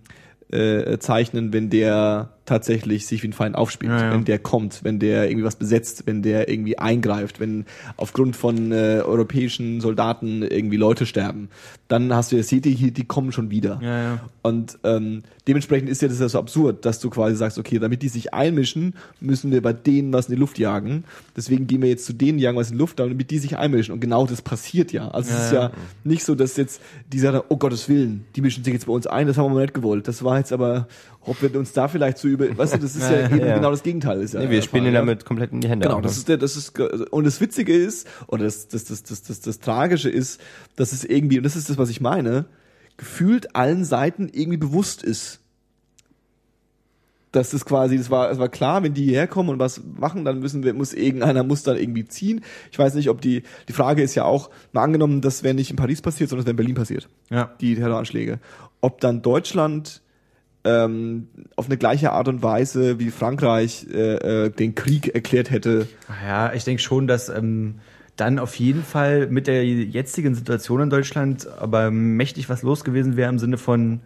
[0.52, 4.12] äh, zeichnen, wenn der tatsächlich sich wie ein Feind aufspielt, Ja, ja.
[4.14, 7.66] wenn der kommt, wenn der irgendwie was besetzt, wenn der irgendwie eingreift, wenn
[7.98, 11.50] aufgrund von äh, europäischen Soldaten irgendwie Leute sterben,
[11.88, 13.80] dann hast du ja, seht ihr hier, die kommen schon wieder.
[13.82, 14.20] Ja, ja.
[14.42, 18.02] Und ähm, dementsprechend ist ja das ja so absurd, dass du quasi sagst, okay, damit
[18.02, 21.04] die sich einmischen, müssen wir bei denen was in die Luft jagen.
[21.36, 23.94] Deswegen gehen wir jetzt zu denen jagen was in die Luft, damit die sich einmischen.
[23.94, 25.10] Und genau das passiert ja.
[25.10, 25.72] Also es ist Ja, ja
[26.04, 26.82] nicht so, dass jetzt
[27.12, 29.56] die sagen, oh Gottes Willen, die mischen sich jetzt bei uns ein, das haben wir
[29.56, 30.08] mal nicht gewollt.
[30.08, 30.88] Das war jetzt aber,
[31.26, 33.56] ob wir uns da vielleicht so über, weißt du, das ist ja, eben ja.
[33.56, 34.22] genau das Gegenteil.
[34.22, 35.00] Ist ja Nee, wir spielen ihn ja.
[35.00, 35.88] damit komplett in die Hände.
[35.88, 39.24] Genau, das ist der, das ist und das Witzige ist oder das das das das
[39.24, 40.40] das, das Tragische ist,
[40.76, 42.46] dass es irgendwie und das ist das, was ich meine,
[42.98, 45.42] gefühlt allen Seiten irgendwie bewusst ist,
[47.36, 50.24] Das ist quasi, das war, es war klar, wenn die hierher kommen und was machen,
[50.24, 52.42] dann müssen wir, muss irgendeiner muss dann irgendwie ziehen.
[52.72, 55.70] Ich weiß nicht, ob die, die Frage ist ja auch, mal angenommen, das wäre nicht
[55.70, 57.10] in Paris passiert, sondern es wäre in Berlin passiert.
[57.30, 57.54] Ja.
[57.60, 58.40] Die Terroranschläge.
[58.80, 60.02] Ob dann Deutschland
[60.66, 65.88] ähm, auf eine gleiche Art und Weise wie Frankreich äh, äh, den Krieg erklärt hätte.
[66.26, 67.76] Ja, ich denke schon, dass ähm,
[68.16, 73.16] dann auf jeden Fall mit der jetzigen Situation in Deutschland aber mächtig was los gewesen
[73.16, 74.02] wäre im Sinne von,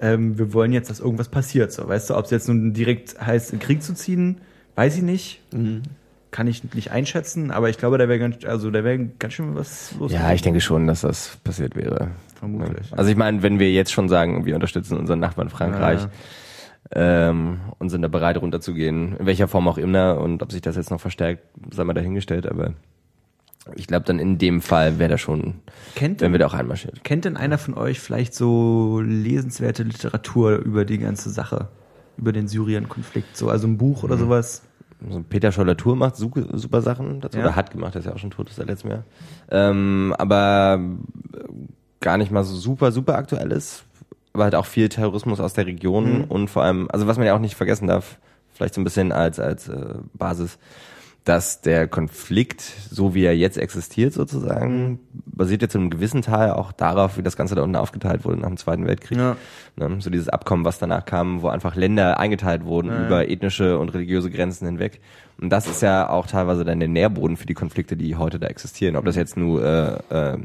[0.00, 1.72] ähm, wir wollen jetzt, dass irgendwas passiert.
[1.72, 4.40] So, weißt du, ob es jetzt nun direkt heißt, in Krieg zu ziehen,
[4.76, 5.42] weiß ich nicht.
[6.30, 9.54] Kann ich nicht einschätzen, aber ich glaube, da wäre ganz, also da wäre ganz schön
[9.54, 10.12] was los.
[10.12, 12.08] Ja, ich denke schon, dass das passiert wäre.
[12.38, 12.92] Vermutlich.
[12.92, 16.06] Also ich meine, wenn wir jetzt schon sagen, wir unterstützen unseren Nachbarn Frankreich
[16.92, 20.76] ähm, und sind da bereit runterzugehen, in welcher Form auch immer und ob sich das
[20.76, 22.74] jetzt noch verstärkt, sei mal dahingestellt, aber
[23.74, 25.54] ich glaube dann in dem Fall wäre da schon,
[25.94, 27.04] Kennt wenn denn, wir da auch einmarschiert.
[27.04, 31.68] kennt denn einer von euch vielleicht so lesenswerte Literatur über die ganze Sache?
[32.16, 33.36] Über den Syrien-Konflikt?
[33.36, 34.62] So, also ein Buch oder sowas?
[35.10, 37.44] So Peter Scholler-Tour macht super, Sachen dazu, Ja.
[37.44, 39.04] oder hat gemacht, der ist ja auch schon tot, ist er letztes Jahr.
[39.50, 41.38] Ähm, aber äh,
[42.00, 43.84] gar nicht mal so super, super aktuell ist,
[44.32, 47.34] aber halt auch viel Terrorismus aus der Region und vor allem, also was man ja
[47.34, 48.18] auch nicht vergessen darf,
[48.54, 50.58] vielleicht so ein bisschen als, als äh, Basis,
[51.28, 56.52] dass der Konflikt, so wie er jetzt existiert sozusagen, basiert ja zu einem gewissen Teil
[56.52, 59.18] auch darauf, wie das Ganze da unten aufgeteilt wurde nach dem Zweiten Weltkrieg.
[59.18, 59.36] Ja.
[59.76, 60.00] Ne?
[60.00, 64.30] So dieses Abkommen, was danach kam, wo einfach Länder eingeteilt wurden über ethnische und religiöse
[64.30, 65.02] Grenzen hinweg.
[65.38, 68.46] Und das ist ja auch teilweise dann der Nährboden für die Konflikte, die heute da
[68.46, 68.96] existieren.
[68.96, 70.38] Ob das jetzt nur äh, äh,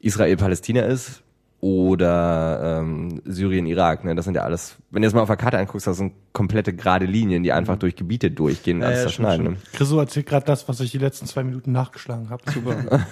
[0.00, 1.22] Israel-Palästina ist
[1.62, 4.04] oder ähm, Syrien-Irak.
[4.04, 4.16] Ne?
[4.16, 6.74] Das sind ja alles, wenn du das mal auf der Karte anguckst, das sind komplette
[6.74, 9.44] gerade Linien, die einfach durch Gebiete durchgehen und Ja, alles ja, zerschneiden.
[9.46, 9.56] Ne?
[9.72, 12.42] Chriso erzählt gerade das, was ich die letzten zwei Minuten nachgeschlagen habe.
[12.50, 13.06] Super.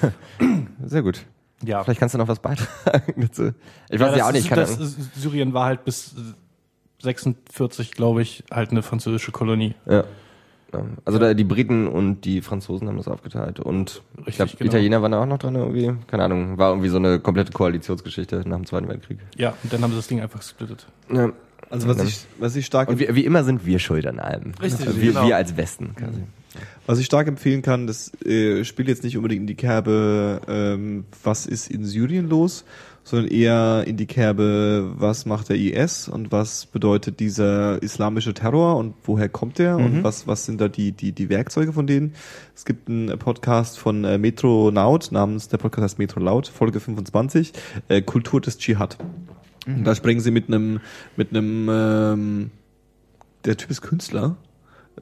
[0.85, 1.25] Sehr gut.
[1.65, 1.85] ja.
[1.85, 3.53] Vielleicht kannst du noch was beitragen dazu.
[3.89, 7.05] Ich weiß ja, ja auch nicht, ist- keine das, ist- Syrien war halt bis äh,
[7.05, 9.75] 46, glaube ich, halt eine französische Kolonie.
[9.87, 10.05] Ja.
[10.73, 10.85] Ja.
[11.05, 14.71] Also da, die Briten und die Franzosen haben das aufgeteilt und ich Richtig, glaube, genau.
[14.71, 15.93] Italiener waren da auch noch dran irgendwie.
[16.07, 19.18] Keine Ahnung, war irgendwie so eine komplette Koalitionsgeschichte nach dem Zweiten Weltkrieg.
[19.37, 20.87] Ja, und dann haben sie das Ding einfach gesplittet.
[21.12, 21.33] Ja.
[21.71, 24.53] Also was ich, was ich stark Und wie, wie immer sind wir schuld an allem.
[24.61, 25.27] Richtig, Also wir, genau.
[25.27, 26.23] wir als Westen quasi.
[26.87, 31.05] Was ich stark empfehlen kann, das äh, spielt jetzt nicht unbedingt in die Kerbe, ähm,
[31.23, 32.64] was ist in Syrien los,
[33.11, 38.77] sondern eher in die Kerbe, was macht der IS und was bedeutet dieser islamische Terror
[38.77, 42.15] und woher kommt der und was, was sind da die, die, die Werkzeuge von denen.
[42.55, 46.79] Es gibt einen Podcast von äh, Metro Naut namens, der Podcast heißt Metro Laut, Folge
[46.79, 47.53] 25,
[47.89, 48.97] äh, Kultur des Dschihad.
[49.67, 50.81] Und da springen sie mit einem,
[51.17, 52.51] mit einem, ähm,
[53.45, 54.37] der Typ ist Künstler.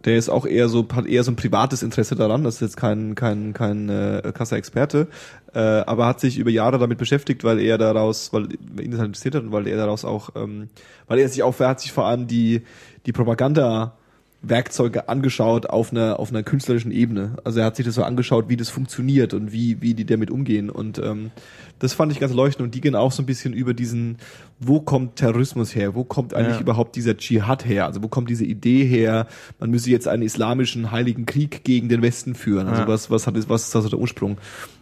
[0.04, 2.44] Der ist auch eher so, hat eher so ein privates Interesse daran.
[2.44, 5.08] Das ist jetzt kein, kein, kein äh, krasser Experte.
[5.54, 9.08] Äh, aber hat sich über Jahre damit beschäftigt, weil er daraus, weil ihn das halt
[9.08, 10.68] interessiert hat und weil er daraus auch, ähm,
[11.06, 12.62] weil er sich auch, er hat sich vor allem die,
[13.06, 13.96] die Propaganda
[14.40, 17.36] Werkzeuge angeschaut auf einer auf einer künstlerischen Ebene.
[17.42, 20.30] Also er hat sich das so angeschaut, wie das funktioniert und wie wie die damit
[20.30, 21.32] umgehen und ähm,
[21.80, 24.18] das fand ich ganz leuchtend und die gehen auch so ein bisschen über diesen
[24.60, 25.94] wo kommt Terrorismus her?
[25.96, 26.60] Wo kommt eigentlich Ja.
[26.62, 27.86] überhaupt dieser Dschihad her?
[27.86, 29.26] Also wo kommt diese Idee her?
[29.58, 32.68] Man müsse jetzt einen islamischen heiligen Krieg gegen den Westen führen.
[32.68, 32.88] Also Ja.
[32.88, 34.38] was was hat was ist also der Ursprung?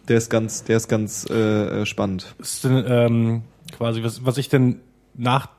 [0.07, 2.35] Der ist ganz der ist ganz äh, spannend.
[2.39, 3.41] ist denn, ähm,
[3.75, 4.79] quasi, was, was ich denn
[5.15, 5.49] nach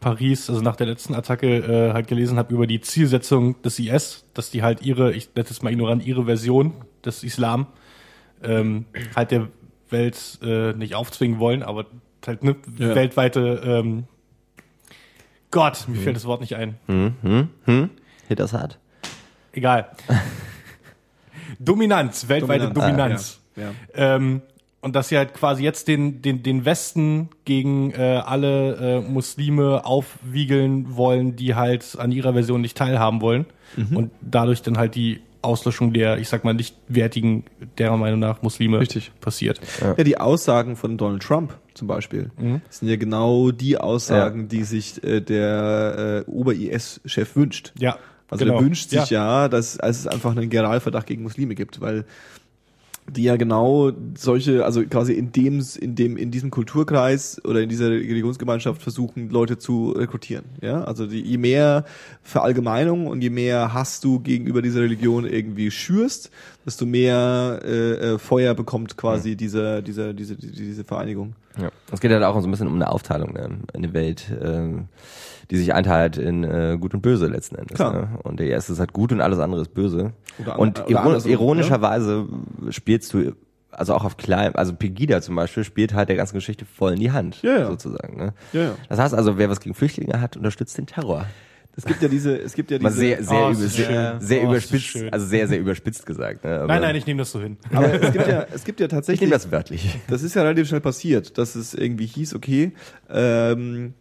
[0.00, 4.24] Paris, also nach der letzten Attacke, äh, halt gelesen habe über die Zielsetzung des IS,
[4.34, 6.72] dass die halt ihre, ich nenne es mal ignorant, ihre Version
[7.04, 7.66] des Islam
[8.42, 9.48] ähm, halt der
[9.90, 11.86] Welt äh, nicht aufzwingen wollen, aber
[12.26, 12.94] halt ne, Ja.
[12.94, 14.04] weltweite ähm,
[15.50, 16.76] Gott, mir fällt das Wort nicht ein.
[16.86, 17.90] Hm, hm, hm.
[18.28, 18.78] Hit das hart.
[19.52, 19.90] Egal.
[21.58, 22.74] Dominanz, weltweite Dominanz.
[22.74, 23.40] Dominanz.
[23.56, 24.16] Ja, ja.
[24.16, 24.42] Ähm,
[24.80, 29.84] und dass sie halt quasi jetzt den, den, den Westen gegen äh, alle äh, Muslime
[29.84, 33.46] aufwiegeln wollen, die halt an ihrer Version nicht teilhaben wollen.
[33.76, 33.96] Mhm.
[33.96, 37.44] Und dadurch dann halt die Auslöschung der, ich sag mal, nicht wertigen,
[37.78, 39.12] derer Meinung nach Muslime Richtig.
[39.20, 39.60] passiert.
[39.80, 42.30] Ja, die Aussagen von Donald Trump zum Beispiel
[42.68, 47.72] sind ja genau die Aussagen, die sich äh, der äh, Ober-IS-Chef wünscht.
[47.78, 47.96] Ja.
[48.28, 48.58] Also genau.
[48.58, 52.04] er wünscht sich ja, dass als es einfach einen Generalverdacht gegen Muslime gibt, weil
[53.16, 57.68] die ja genau solche, also quasi in dem, in dem, in diesem Kulturkreis oder in
[57.68, 60.44] dieser Religionsgemeinschaft versuchen, Leute zu rekrutieren.
[60.60, 61.84] Ja, also die, je mehr
[62.22, 66.30] Verallgemeinung und je mehr Hass du gegenüber dieser Religion irgendwie schürst,
[66.64, 71.34] desto mehr äh, äh, Feuer bekommt quasi diese, diese, diese, diese, diese Vereinigung.
[71.60, 71.70] Ja.
[71.92, 73.58] Es geht halt auch so ein bisschen um eine Aufteilung, ne?
[73.74, 74.88] eine Welt, ähm,
[75.50, 77.76] die sich einteilt in äh, Gut und Böse letzten Endes.
[77.76, 77.92] Klar.
[77.92, 78.08] Ne?
[78.22, 80.12] Und der erste ist halt gut und alles andere ist böse.
[80.38, 82.26] Oder und oder iron andersrum, ironischerweise
[82.70, 83.32] spielst du,
[83.72, 87.00] also auch auf klein, also Pegida zum Beispiel spielt halt der ganzen Geschichte voll in
[87.00, 87.66] die Hand, Ja, ja.
[87.68, 88.16] sozusagen.
[88.16, 88.34] Ne?
[88.52, 88.74] Ja, ja.
[88.88, 91.26] Das heißt also, wer was gegen Flüchtlinge hat, unterstützt den Terror.
[91.76, 92.90] Es gibt ja diese, es gibt ja diese.
[92.90, 96.44] sehr, sehr, Oh, über, sehr, sehr Oh, überspitzt, also sehr, sehr überspitzt gesagt.
[96.44, 96.56] Ne?
[96.58, 97.56] Aber Nein, nein, ich nehme das so hin.
[97.72, 99.20] aber es gibt ja, es gibt ja ich tatsächlich.
[99.20, 99.98] nehme das wörtlich.
[100.08, 102.72] Das ist ja relativ schnell passiert, dass es irgendwie hieß, okay,
[103.08, 103.94] ähm,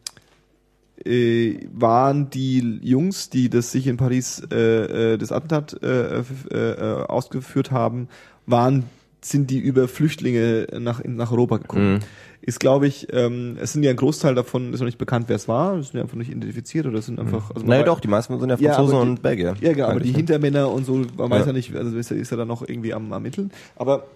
[1.06, 6.24] äh, waren die Jungs, die das sich in Paris äh, äh, das Attentat äh, äh,
[6.52, 8.08] äh, ausgeführt haben,
[8.46, 8.84] waren
[9.22, 11.94] sind die über Flüchtlinge nach nach Europa gekommen.
[11.96, 12.00] Mhm.
[12.42, 15.36] Ist glaube ich, ähm, es sind ja ein Großteil davon ist noch nicht bekannt, wer
[15.36, 18.08] es war, sind ja einfach nicht identifiziert oder sind einfach also man Naja doch, die
[18.08, 19.56] meisten sind ja Ja, Franzosen aber die- und Belgier.
[19.60, 20.18] ja, genau, aber die ne?
[20.18, 21.48] Hintermänner und so, man weiß Ja.
[21.48, 23.52] ja nicht, also ist ja, ist ja dann noch irgendwie am Ermitteln.
[23.76, 24.08] Aber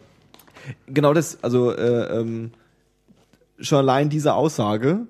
[0.88, 2.51] genau das, also äh, ähm,
[3.59, 5.01] schon allein diese Aussage,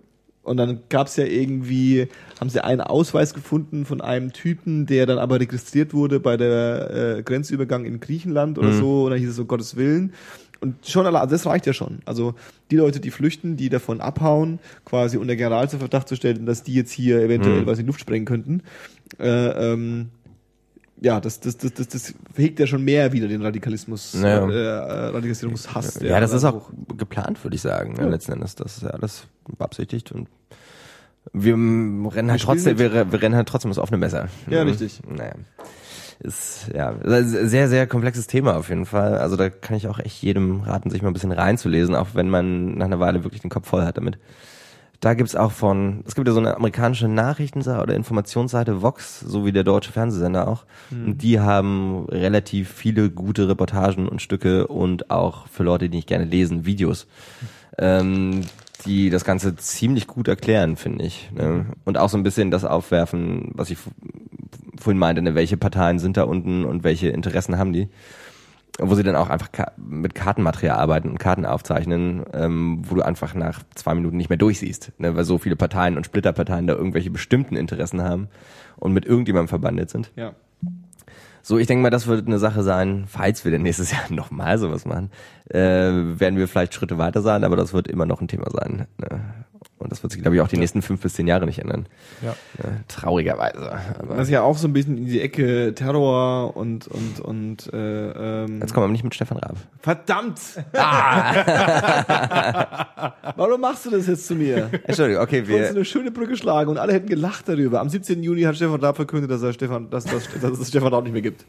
[0.44, 2.08] und dann gab's ja irgendwie,
[2.40, 7.18] haben sie einen Ausweis gefunden von einem Typen, der dann aber registriert wurde bei der
[7.18, 8.74] äh, Grenzübergang in Griechenland oder Mhm.
[8.74, 10.14] so, und dann hieß es so Gottes Willen.
[10.60, 12.00] Und schon allein, also das reicht ja schon.
[12.06, 12.36] Also
[12.72, 16.92] die Leute, die flüchten, die davon abhauen, quasi unter Generalverdacht zu stellen, dass die jetzt
[16.92, 17.66] hier eventuell Mhm.
[17.66, 18.62] was in die Luft sprengen könnten,
[19.20, 20.10] äh, ähm,
[21.02, 24.48] ja, das, das, das, das, das hegt ja schon mehr wieder den Radikalismus, Naja.
[24.50, 26.00] äh, äh, Radikalisierungshass.
[26.02, 28.04] Ja, das ist auch geplant, würde ich sagen, Ja.
[28.04, 28.10] ja.
[28.10, 28.56] letzten Endes.
[28.56, 29.26] Das ist ja alles
[29.58, 30.28] beabsichtigt und
[31.32, 34.28] wir m, rennen halt trotzdem, wir, wir rennen halt trotzdem das offene Messer.
[34.50, 34.70] Ja, Mhm.
[34.72, 35.02] richtig.
[35.08, 35.34] Naja.
[36.20, 39.18] Ist, ja, sehr, sehr komplexes Thema auf jeden Fall.
[39.18, 42.30] Also da kann ich auch echt jedem raten, sich mal ein bisschen reinzulesen, auch wenn
[42.30, 44.18] man nach einer Weile wirklich den Kopf voll hat damit.
[45.04, 49.46] Da gibt's auch von, es gibt ja so eine amerikanische Nachrichtenseite oder Informationsseite Vox, so
[49.46, 50.64] wie der deutsche Fernsehsender auch.
[50.92, 56.08] Und die haben relativ viele gute Reportagen und Stücke und auch für Leute, die nicht
[56.08, 57.08] gerne lesen, Videos,
[57.78, 58.46] ähm,
[58.86, 61.30] die das Ganze ziemlich gut erklären, finde ich.
[61.34, 61.66] Ne?
[61.84, 63.80] Und auch so ein bisschen das aufwerfen, was ich
[64.80, 65.36] vorhin meinte, ne?
[65.36, 67.90] welche Parteien sind da unten und welche Interessen haben die
[68.80, 73.36] wo sie dann auch einfach mit Kartenmaterial arbeiten und Karten aufzeichnen, ähm, wo du einfach
[73.36, 77.12] nach zwei Minuten nicht mehr durchsiehst, ne, weil so viele Parteien und Splitterparteien da irgendwelche
[77.12, 78.30] bestimmten Interessen haben
[78.78, 80.12] und mit irgendjemandem verbandelt sind.
[80.16, 80.34] Ja.
[81.46, 84.58] So, ich denke mal, das wird eine Sache sein, falls wir denn nächstes Jahr nochmal
[84.58, 85.12] sowas machen,
[85.50, 88.88] äh, werden wir vielleicht Schritte weiter sein, aber das wird immer noch ein Thema sein.
[88.98, 89.22] Ne?
[89.84, 91.86] Und das wird sich, glaube ich, auch die nächsten fünf bis zehn Jahre nicht ändern.
[92.22, 92.36] Ja.
[92.64, 92.84] Ne?
[92.88, 93.72] Traurigerweise.
[94.00, 97.74] Aber Das ist ja auch so ein bisschen in die Ecke Terror und und und
[97.74, 99.58] äh, ähm, jetzt kommen wir aber nicht mit Stefan Raab.
[99.82, 100.40] verdammt!
[103.36, 104.70] Warum machst du das jetzt zu mir?
[104.84, 107.82] Entschuldigung, okay, Du wolltest wir, eine schöne Brücke schlagen und alle hätten gelacht darüber.
[107.82, 108.22] Am 17.
[108.24, 111.14] Juni hat Stefan Raab verkündet, dass er Stefan, dass, dass, dass es Stefan Raab nicht
[111.14, 111.46] mehr gibt.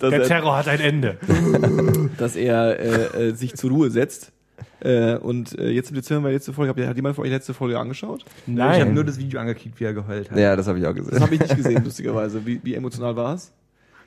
[0.00, 1.16] Dass, Der er, Terror hat ein Ende.
[2.18, 4.32] dass er äh, äh, sich zur Ruhe setzt.
[4.80, 7.54] Äh, und äh, jetzt im Dezember, letzte Folge, habt ihr, hat jemand von euch letzte
[7.54, 8.24] Folge angeschaut?
[8.46, 8.94] Ich habe Nein.
[8.94, 10.38] nur das Video angeklickt, wie er geheult hat.
[10.38, 11.20] ja, das habe ich auch Das gesehen.
[11.22, 12.44] habe ich nicht gesehen, lustigerweise.
[12.46, 13.52] Wie, wie emotional war es?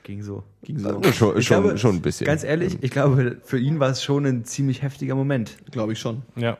[0.04, 0.44] Ging so.
[0.62, 1.02] Ging so.
[1.12, 2.26] Schon, Ich schon, glaube, schon ein bisschen.
[2.26, 5.56] Ganz ehrlich, ich glaube, für ihn war es schon ein ziemlich heftiger Moment.
[5.72, 6.22] Glaube ich schon.
[6.36, 6.56] Ja.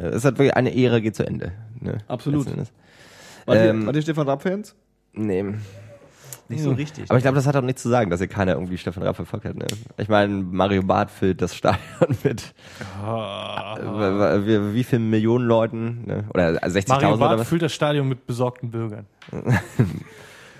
[0.00, 1.52] Es hat wirklich eine Ära geht zu Ende.
[1.80, 1.98] Ne?
[2.08, 2.46] Absolut.
[2.46, 4.74] Wart, Ähm, ihr, wart ihr Stefan Raab-Fans?
[5.12, 5.44] Nee.
[6.52, 7.10] Nicht so richtig.
[7.10, 9.16] Aber ich glaube, das hat auch nichts zu sagen, dass hier keiner irgendwie Stefan Raab
[9.16, 9.56] verfolgt hat.
[9.56, 9.66] Ne?
[9.96, 12.54] Ich meine, Mario Barth füllt das Stadion mit
[13.02, 16.04] äh, wie, wie vielen Millionen Leuten?
[16.06, 16.24] Ne?
[16.32, 17.48] Oder 60.000 Mario oder Barth was?
[17.48, 19.06] füllt das Stadion mit besorgten Bürgern.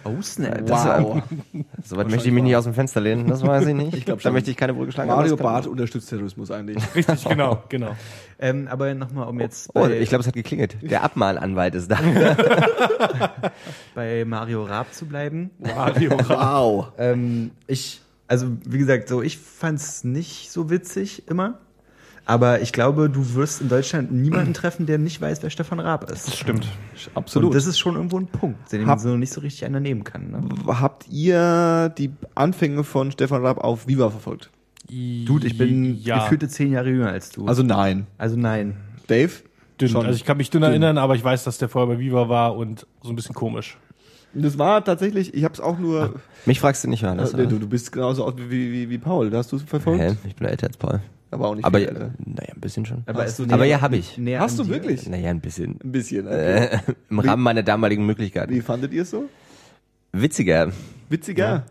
[0.04, 0.66] oh, Snap.
[0.66, 1.22] Das, Wow.
[1.84, 3.94] Soweit möchte ich mich nicht aus dem Fenster lehnen, das weiß ich nicht.
[3.94, 5.10] Ich glaub Da möchte ich keine Brücke schlagen.
[5.10, 6.82] Mario Barth unterstützt Terrorismus eigentlich.
[6.94, 7.96] Richtig, genau, genau.
[8.38, 10.76] Ähm, aber nochmal, um jetzt Oh, bei, ich glaube, es hat geklingelt.
[10.82, 11.98] Der Abmahnanwalt ist da.
[13.94, 15.50] bei Mario Raab zu bleiben.
[15.58, 16.92] Mario Wow.
[16.98, 21.58] Ähm, ich, also wie gesagt, so ich fand's nicht so witzig immer.
[22.24, 26.08] Aber ich glaube, du wirst in Deutschland niemanden treffen, der nicht weiß, wer Stefan Raab
[26.10, 26.36] ist.
[26.36, 26.68] Stimmt.
[27.14, 27.50] Absolut.
[27.50, 30.04] Und das ist schon irgendwo ein Punkt, den Hab- so nicht so richtig einer nehmen
[30.04, 30.30] kann.
[30.30, 30.40] Ne?
[30.66, 34.50] Habt ihr die Anfänge von Stefan Raab auf Viva verfolgt?
[34.88, 36.22] Dude, ich bin ja.
[36.22, 37.46] gefühlte zehn Jahre jünger als du.
[37.46, 38.06] Also nein.
[38.18, 38.76] also nein.
[39.08, 39.32] Dave?
[39.82, 39.88] dünn.
[39.90, 40.06] Schon.
[40.06, 42.56] Also ich kann mich dünn erinnern, aber ich weiß, dass der vorher bei Viva war
[42.56, 43.76] und so ein bisschen komisch.
[44.34, 46.14] Das war tatsächlich, ich habe es auch nur.
[46.46, 47.32] Mich fragst du nicht, Johannes.
[47.32, 47.46] Äh, oder?
[47.46, 49.28] du, du bist genauso alt wie, wie, wie Paul.
[49.28, 50.00] Da hast du es verfolgt?
[50.00, 50.16] Hä?
[50.26, 51.00] Ich bin älter als Paul.
[51.32, 53.02] Aber auch nicht Aber viel ja, naja, ein bisschen schon.
[53.06, 54.20] Aber, Hast du Aber ja, hab ich.
[54.38, 55.08] Hast du wirklich?
[55.08, 55.78] Naja, ein bisschen.
[55.82, 56.26] Ein bisschen.
[56.26, 56.66] Okay.
[56.66, 56.78] Äh,
[57.08, 58.52] Im Rahmen meiner damaligen Möglichkeiten.
[58.52, 59.24] Wie fandet ihr es so?
[60.12, 60.70] Witziger.
[61.08, 61.64] Witziger?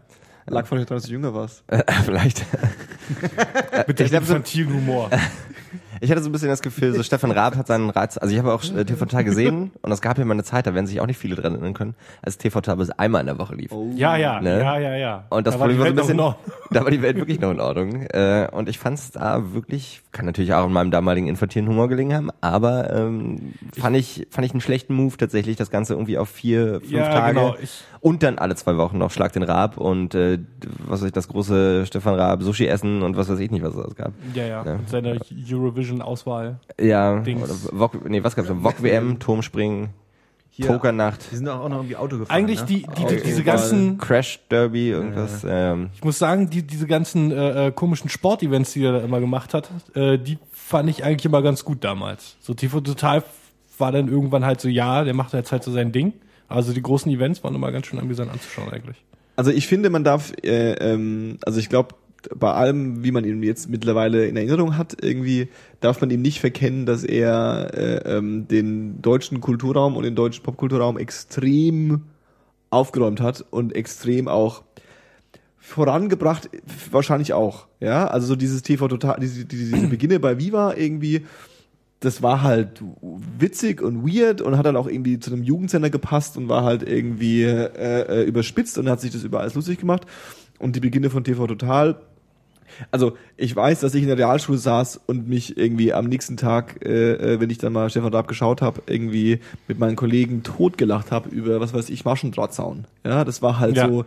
[0.48, 1.64] Lag von euch daran, dass du jünger warst.
[1.68, 2.44] Äh, Vielleicht.
[3.88, 5.12] Mit ich glaub, so- Humor.
[6.04, 8.40] Ich hatte so ein bisschen das Gefühl, so Stefan Raab hat seinen Reiz, also ich
[8.40, 10.88] habe auch äh, TV Total gesehen und es gab ja mal eine Zeit, da werden
[10.88, 11.94] sich auch nicht viele dran erinnern können,
[12.24, 13.72] als TV Total bis einmal in der Woche lief.
[13.96, 14.60] Ja, ja, Ne?
[14.60, 15.24] ja, ja, ja.
[15.30, 16.36] Und das Da war die Problem war so ein bisschen,
[16.72, 18.02] da war die Welt wirklich noch in Ordnung.
[18.08, 21.88] Äh, und ich fand es da wirklich, kann natürlich auch in meinem damaligen infantilen Humor
[21.88, 26.18] gelegen haben, aber ähm, fand ich fand ich einen schlechten Move tatsächlich, das Ganze irgendwie
[26.18, 29.44] auf vier, fünf Ja, Tage genau, ich- und dann alle zwei Wochen noch Schlag den
[29.44, 30.40] Raab und äh,
[30.88, 33.76] was weiß ich, das große Stefan Raab Sushi essen und was weiß ich nicht, was
[33.76, 34.12] es gab.
[34.34, 34.78] Ja, ja, Ja.
[34.78, 35.16] mit seiner
[35.50, 36.60] Eurovision-Auswahl.
[36.80, 37.70] Ja, Dings.
[37.72, 38.50] Wok, nee, was gab's?
[38.52, 39.90] Wok WM, Turmspringen,
[40.50, 42.36] Hier, Pokernacht, Die sind auch noch irgendwie Auto gefahren.
[42.36, 42.66] Eigentlich ne?
[42.68, 45.46] die, die, die diese ganzen, Crash Derby, irgendwas.
[45.48, 49.20] Ähm, ich muss sagen, die, diese ganzen äh, äh, komischen Sportevents, die er da immer
[49.20, 52.36] gemacht hat, äh, die fand ich eigentlich immer ganz gut damals.
[52.42, 53.24] So TV Total
[53.78, 56.14] war dann irgendwann halt so, ja, der macht jetzt halt so sein Ding.
[56.52, 59.04] Also die großen Events waren immer ganz schön amüsant anzuschauen eigentlich.
[59.36, 61.96] Also ich finde, man darf, äh, ähm, also ich glaube,
[62.36, 65.50] bei allem, wie man ihn jetzt mittlerweile in Erinnerung hat, irgendwie
[65.80, 70.44] darf man ihm nicht verkennen, dass er äh, ähm, den deutschen Kulturraum und den deutschen
[70.44, 72.04] Popkulturraum extrem
[72.70, 74.64] aufgeräumt hat und extrem auch
[75.58, 76.50] vorangebracht,
[76.92, 77.68] wahrscheinlich auch.
[77.80, 81.26] Ja, also so dieses TV total, diese, diese, Beginne bei Viva irgendwie,
[82.02, 82.84] das war halt
[83.40, 86.84] witzig und weird und hat dann auch irgendwie zu einem Jugendsender gepasst und war halt
[86.88, 90.06] irgendwie äh, äh, überspitzt und hat sich das über alles lustig gemacht.
[90.60, 92.02] Und die Beginne von TV Total.
[92.90, 96.84] Also ich weiß, dass ich in der Realschule saß und mich irgendwie am nächsten Tag,
[96.86, 101.12] äh, äh, wenn ich dann mal Stefan Raab geschaut habe, irgendwie mit meinen Kollegen totgelacht
[101.12, 102.86] habe über, was weiß ich, Maschendrahtzaun.
[103.06, 103.88] Ja, das war halt Ja.
[103.88, 104.06] so,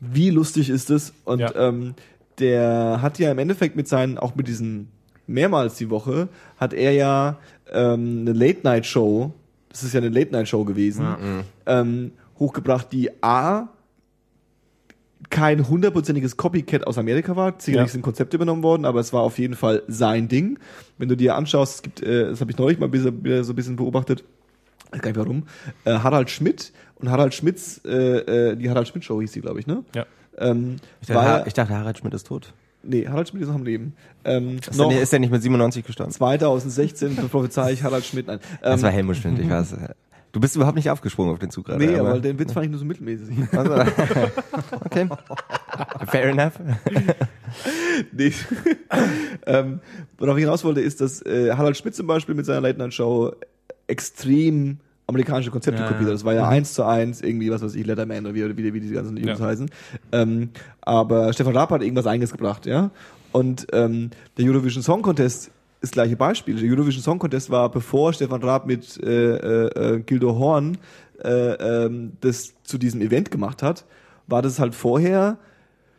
[0.00, 1.14] wie lustig ist es?
[1.24, 1.52] Und Ja.
[1.56, 1.94] ähm,
[2.38, 4.88] der hat ja im Endeffekt mit seinen, auch mit diesen
[5.26, 7.38] mehrmals die Woche, hat er ja
[7.72, 9.32] ähm, eine Late-Night-Show,
[9.68, 11.06] das ist ja eine Late-Night-Show gewesen,
[11.66, 13.68] ähm, hochgebracht, die A,
[15.30, 17.54] kein hundertprozentiges Copycat aus Amerika war.
[17.58, 17.92] Sicherlich Ja.
[17.92, 20.58] sind Konzepte übernommen worden, aber es war auf jeden Fall sein Ding.
[20.98, 23.52] Wenn du dir anschaust, es gibt, äh, das habe ich neulich mal bisschen, wieder so
[23.52, 24.22] ein bisschen beobachtet,
[24.90, 25.44] weiß gar nicht warum,
[25.84, 29.60] äh, Harald Schmidt und Harald Schmidts, äh, äh, die Harald Schmidt Show hieß die, glaube
[29.60, 29.82] ich, ne?
[29.94, 30.04] Ja.
[30.38, 32.52] Ähm, ich, dachte, war, ich dachte, Harald Schmidt ist tot.
[32.86, 33.94] Nee, Harald Schmidt ist noch am Leben.
[34.24, 36.10] Ähm, Ist, noch der, ist der nicht mit 97 gestorben?
[36.12, 38.26] 2016 prophezei ich Harald Schmidt.
[38.26, 38.40] Nein.
[38.62, 39.74] Das war Ähm, Helmut Schmidt, ich weiß.
[40.32, 41.84] Du bist überhaupt nicht aufgesprungen auf den Zug gerade.
[41.84, 43.36] nee, aber- aber den Witz fand ich nur so mittelmäßig.
[43.52, 43.74] Also,
[44.84, 45.08] okay.
[46.08, 46.54] Fair enough.
[48.12, 48.32] nee.
[49.46, 49.80] ähm,
[50.18, 52.94] worauf ich hinaus wollte, ist, dass äh, Harald Schmidt zum Beispiel mit seiner Late Night
[52.94, 53.32] Show
[53.86, 56.10] extrem amerikanische Konzepte Ja, kopiert.
[56.10, 58.80] Das war ja eins zu eins irgendwie, was weiß ich, Letterman oder wie, wie, wie
[58.80, 59.70] diese ganzen Jungs heißen.
[60.12, 60.50] Ähm,
[60.80, 62.90] aber Stefan Raab hat irgendwas eigenes gebracht, ja.
[63.32, 65.52] Und ähm, der Eurovision Song Contest ist
[65.82, 66.56] das gleiche Beispiel.
[66.56, 70.78] Der Eurovision Song Contest war, bevor Stefan Raab mit äh, äh, äh, Gildo Horn
[71.22, 73.84] äh, ähm, das zu diesem Event gemacht hat,
[74.26, 75.38] war das halt vorher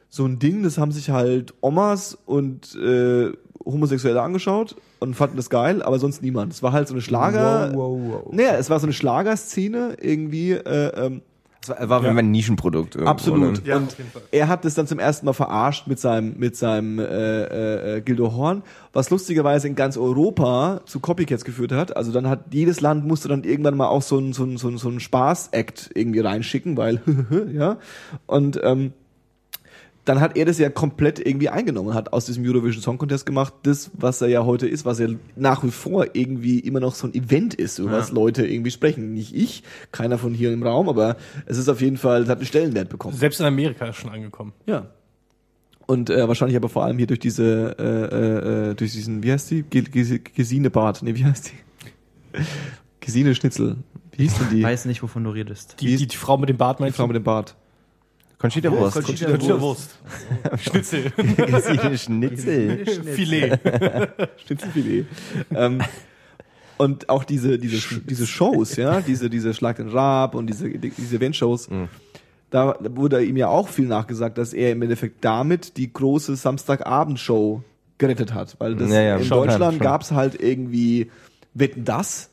[0.10, 3.34] so ein Ding, das haben sich halt Omas und äh,
[3.66, 6.54] Homosexuelle angeschaut und fanden das geil, aber sonst niemand.
[6.54, 7.72] Es war halt so eine Schlager.
[7.74, 8.34] Wow, wow, wow.
[8.34, 10.52] Naja, es war so eine Schlagerszene irgendwie.
[10.52, 11.22] Äh, ähm,
[11.68, 12.12] Das war, war Ja.
[12.12, 12.94] ein Nischenprodukt.
[12.94, 13.64] irgendwo, absolut.
[13.64, 13.68] ne?
[13.68, 13.96] Ja, und
[14.32, 18.02] er hat das dann zum ersten Mal verarscht mit seinem mit seinem äh, äh, äh,
[18.02, 18.62] Gildo Horn,
[18.94, 21.98] was lustigerweise in ganz Europa zu Copycats geführt hat.
[21.98, 24.68] Also dann hat jedes Land musste dann irgendwann mal auch so ein so ein so
[24.68, 27.02] ein, so ein Spaß-Act irgendwie reinschicken, weil
[27.52, 27.78] ja
[28.28, 28.94] und ähm,
[30.06, 33.54] dann hat er das ja komplett irgendwie eingenommen, hat aus diesem Eurovision Song Contest gemacht,
[33.64, 37.08] das, was er ja heute ist, was ja nach wie vor irgendwie immer noch so
[37.08, 39.14] ein Event ist, über was Leute irgendwie sprechen.
[39.14, 42.38] Nicht ich, keiner von hier im Raum, aber es ist auf jeden Fall, es hat
[42.38, 43.18] einen Stellenwert bekommen.
[43.18, 44.54] Selbst in Amerika ist schon angekommen.
[44.68, 44.88] Ja.
[45.88, 49.52] Und äh, wahrscheinlich aber vor allem hier durch diese, äh, äh, durch diesen, wie heißt
[49.52, 49.64] die?
[49.64, 52.40] Ge- Ge- Gesine Bart, nee, wie heißt die?
[53.00, 53.78] Gesine Schnitzel.
[54.12, 54.60] Wie hieß denn die?
[54.60, 55.76] Ich weiß nicht, wovon du redest.
[55.80, 57.08] Die, die, die Frau mit dem Bart die meinst Frau du?
[57.10, 57.56] mit dem Bart.
[58.46, 58.94] Conchita Wurst.
[58.94, 59.98] Conchita Conchita Wurst.
[60.60, 61.12] Schnitzel.
[61.36, 62.86] Gesine Schnitzel.
[62.86, 63.60] Filet.
[64.46, 65.06] Schnitzelfilet.
[65.52, 65.82] ähm,
[66.78, 71.16] und auch diese, diese, diese Shows, ja, diese, diese Schlag den Rab und diese, diese
[71.16, 71.70] Event-Shows,
[72.52, 77.64] da wurde ihm ja auch viel nachgesagt, dass er im Endeffekt damit die große Samstagabendshow
[77.98, 78.56] gerettet hat.
[78.60, 79.80] Weil das Ja, ja, in Deutschland schon.
[79.84, 81.10] gab's halt irgendwie
[81.56, 82.30] Wetten das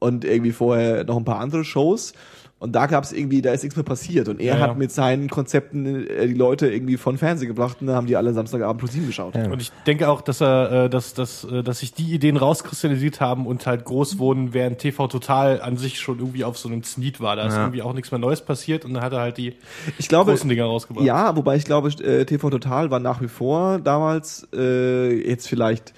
[0.00, 2.12] und irgendwie vorher noch ein paar andere Shows.
[2.58, 4.28] Und da gab's irgendwie, da ist nichts mehr passiert.
[4.28, 7.86] Und er Ja, hat mit seinen Konzepten äh, die Leute irgendwie von Fernsehen gebracht und
[7.88, 9.34] dann haben die alle Samstagabend plus sieben geschaut.
[9.34, 9.50] Ja.
[9.50, 13.20] Und ich denke auch, dass er, äh, dass, dass, äh, dass sich die Ideen rauskristallisiert
[13.20, 16.82] haben und halt groß wurden, während TV Total an sich schon irgendwie auf so einem
[16.82, 17.36] Zenit war.
[17.36, 17.64] Da ist Ja.
[17.64, 19.52] irgendwie auch nichts mehr Neues passiert und dann hat er halt die
[19.98, 21.04] Ich glaube, großen Dinger rausgebracht.
[21.04, 25.92] Ja, wobei ich glaube, TV Total war nach wie vor damals äh, jetzt vielleicht,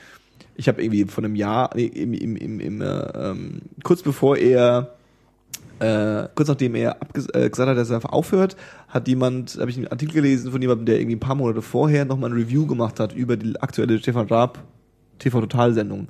[0.57, 4.37] ich habe irgendwie von einem Jahr, nee, im, im, im, im, äh, ähm, kurz bevor
[4.37, 4.95] er,
[5.81, 6.97] äh, kurz nachdem er
[7.35, 8.57] äh, gesagt hat, dass er einfach aufhört,
[8.89, 12.05] hat jemand, habe ich einen Artikel gelesen von jemandem, der irgendwie ein paar Monate vorher
[12.05, 14.59] nochmal ein Review gemacht hat über die aktuelle Stefan Raab
[15.19, 16.07] TV Total Sendung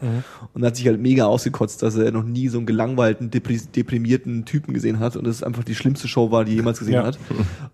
[0.52, 4.44] und hat sich halt mega ausgekotzt, dass er noch nie so einen gelangweilten, depri- deprimierten
[4.44, 7.04] Typen gesehen hat und es einfach die schlimmste Show war, die er jemals gesehen Ja.
[7.04, 7.18] hat.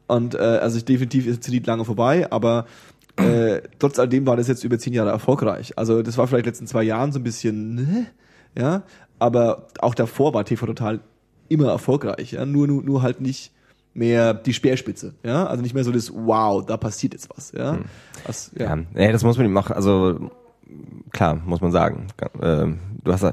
[0.06, 2.66] Und äh, also ich definitiv ist Zenit lange vorbei, aber
[3.16, 5.76] äh, trotz alledem war das jetzt über zehn Jahre erfolgreich.
[5.76, 8.06] Also das war vielleicht in den letzten zwei Jahren so ein bisschen, ne?
[8.56, 8.82] ja,
[9.18, 11.00] aber auch davor war TV Total
[11.48, 13.52] immer erfolgreich, ja, nur, nur, nur halt nicht
[13.94, 17.78] mehr die Speerspitze, ja, also nicht mehr so das Wow, da passiert jetzt was, ja.
[18.26, 18.76] Was, ja.
[18.76, 19.74] Ja, ja, das muss man ihm machen.
[19.74, 20.30] Also
[21.12, 22.08] klar, muss man sagen.
[22.42, 23.24] Ähm, du hast,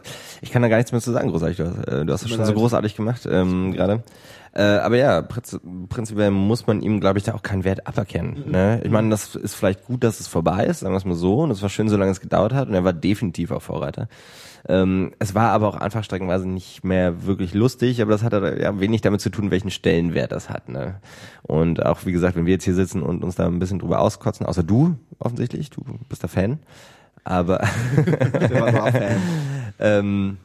[0.41, 1.57] ich kann da gar nichts mehr zu sagen, großartig.
[1.57, 2.55] Du hast, äh, du hast das schon so leid.
[2.55, 4.03] großartig gemacht ähm, gerade.
[4.53, 5.57] Äh, aber ja, prinz,
[5.88, 8.43] prinzipiell muss man ihm, glaube ich, da auch keinen Wert aberkennen.
[8.45, 8.51] Mhm.
[8.51, 8.82] Ne?
[8.84, 11.39] Ich meine, das ist vielleicht gut, dass es vorbei ist, sagen wir es mal so.
[11.39, 12.68] Und es war schön, solange es gedauert hat.
[12.68, 14.07] Und er war definitiv auch Vorreiter.
[14.68, 18.80] Ähm, es war aber auch einfach streckenweise nicht mehr wirklich lustig, aber das hat ja
[18.80, 20.70] wenig damit zu tun, welchen Stellenwert das hat.
[20.70, 20.95] Ne?
[21.41, 23.99] Und auch, wie gesagt, wenn wir jetzt hier sitzen und uns da ein bisschen drüber
[23.99, 26.59] auskotzen, außer du offensichtlich, du bist der Fan,
[27.24, 29.22] aber Fan.
[29.80, 30.38] ähm,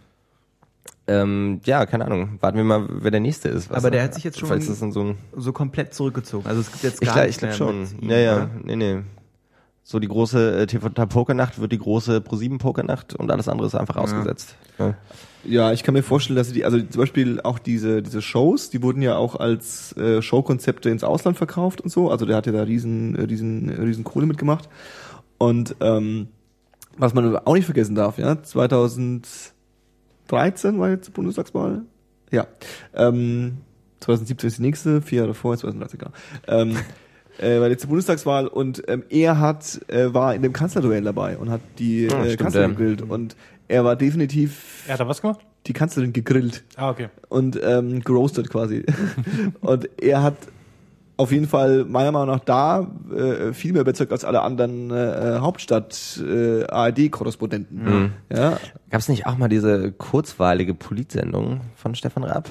[1.08, 3.70] ähm, ja, keine Ahnung, warten wir mal, wer der Nächste ist.
[3.70, 6.46] Was Aber der hat sich jetzt schon- so ein So komplett zurückgezogen.
[6.48, 7.86] Also es gibt jetzt ich gar glaube nichts ich glaub schon.
[8.00, 8.50] ihm, Ja, ja, oder?
[8.64, 8.96] nee, nee.
[9.88, 14.56] So die große äh, TV-Pokernacht wird die große Pro-7-Pokernacht und alles andere ist einfach ausgesetzt.
[14.80, 14.94] Ja.
[15.44, 18.68] Ja, ich kann mir vorstellen, dass sie die, also zum Beispiel auch diese, diese Shows,
[18.68, 22.10] die wurden ja auch als äh, Showkonzepte ins Ausland verkauft und so.
[22.10, 24.68] Also der hat ja da riesen, äh, riesen, äh, riesen Kohle mitgemacht.
[25.38, 26.30] Und ähm,
[26.98, 29.52] was man auch nicht vergessen darf, ja, 2013
[30.80, 31.82] war jetzt die Bundestagswahl.
[32.32, 32.48] Ja.
[32.92, 33.58] Ähm,
[34.00, 36.10] 2017 ist die nächste, vier Jahre vorher, 2013, genau.
[36.48, 36.76] Ähm,
[37.40, 41.50] äh, jetzt die Bundestagswahl und ähm, er hat, äh, war in dem Kanzlerduell dabei und
[41.50, 42.76] hat die Ah, äh, stimmt, Kanzlerin ja.
[42.76, 43.36] gegrillt und
[43.68, 45.40] er war definitiv Er hat da was gemacht?
[45.66, 47.08] die Kanzlerin gegrillt Ah, okay.
[47.28, 48.84] und ähm, geroastet quasi.
[49.60, 50.36] und er hat
[51.18, 55.38] auf jeden Fall meiner Meinung nach da äh, viel mehr überzeugt als alle anderen äh,
[55.40, 58.12] Hauptstadt äh, ARD-Korrespondenten.
[58.32, 58.58] Ja,
[58.90, 62.48] Gab es nicht auch mal diese kurzweilige Politsendung von Stefan Raab?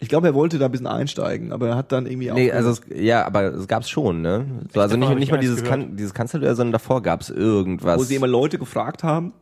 [0.00, 2.56] Ich glaube, er wollte da ein bisschen einsteigen, aber er hat dann irgendwie Nee, auch
[2.56, 4.46] also es, ja, aber es gab's schon, ne?
[4.74, 7.98] So, also nicht, nicht mal dieses, kan dieses Kanzlerduell, sondern davor gab's irgendwas.
[8.00, 9.32] wo sie immer Leute gefragt haben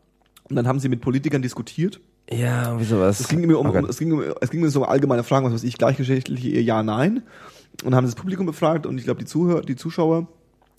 [0.50, 2.00] und dann haben sie mit Politikern diskutiert.
[2.30, 3.20] ja, irgendwie sowas.
[3.20, 3.84] Es ging immer um, Oh Gott.
[3.84, 6.60] um es ging um, es ging immer so um allgemeine Fragen, was weiß ich, gleichgeschlechtliche
[6.60, 7.22] ja, nein.
[7.84, 10.26] Und haben das Publikum befragt und ich glaube die Zuhörer, die Zuschauer.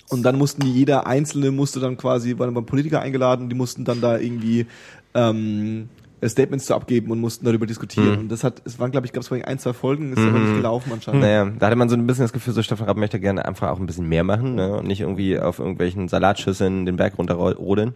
[0.09, 3.86] Und dann mussten die, jeder Einzelne musste dann quasi, waren beim Politiker eingeladen, die mussten
[3.86, 4.65] dann da irgendwie
[5.13, 5.88] ähm,
[6.28, 8.11] Statements zu abgeben und mussten darüber diskutieren.
[8.13, 8.20] Mhm.
[8.20, 10.39] Und das hat, es waren, glaube ich, gab es vorhin ein, zwei Folgen, ist aber
[10.39, 11.22] nicht gelaufen anscheinend.
[11.22, 13.70] Naja, da hatte man so ein bisschen das Gefühl, so Stefan Raab möchte gerne einfach
[13.70, 14.78] auch ein bisschen mehr machen, ne?
[14.78, 17.93] Und nicht irgendwie auf irgendwelchen Salatschüsseln den Berg runterrodeln.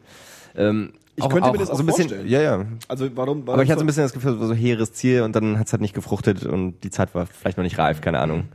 [0.56, 2.28] Ähm, Ich könnte mir das auch so ein bisschen, vorstellen.
[2.30, 2.66] Ja, ja.
[2.88, 4.94] Also warum, warum Aber ich hatte so ein bisschen das Gefühl, es war so hehres
[4.94, 8.02] Ziel und dann hat's halt nicht gefruchtet und die Zeit war vielleicht noch nicht reif,
[8.02, 8.46] keine Ahnung.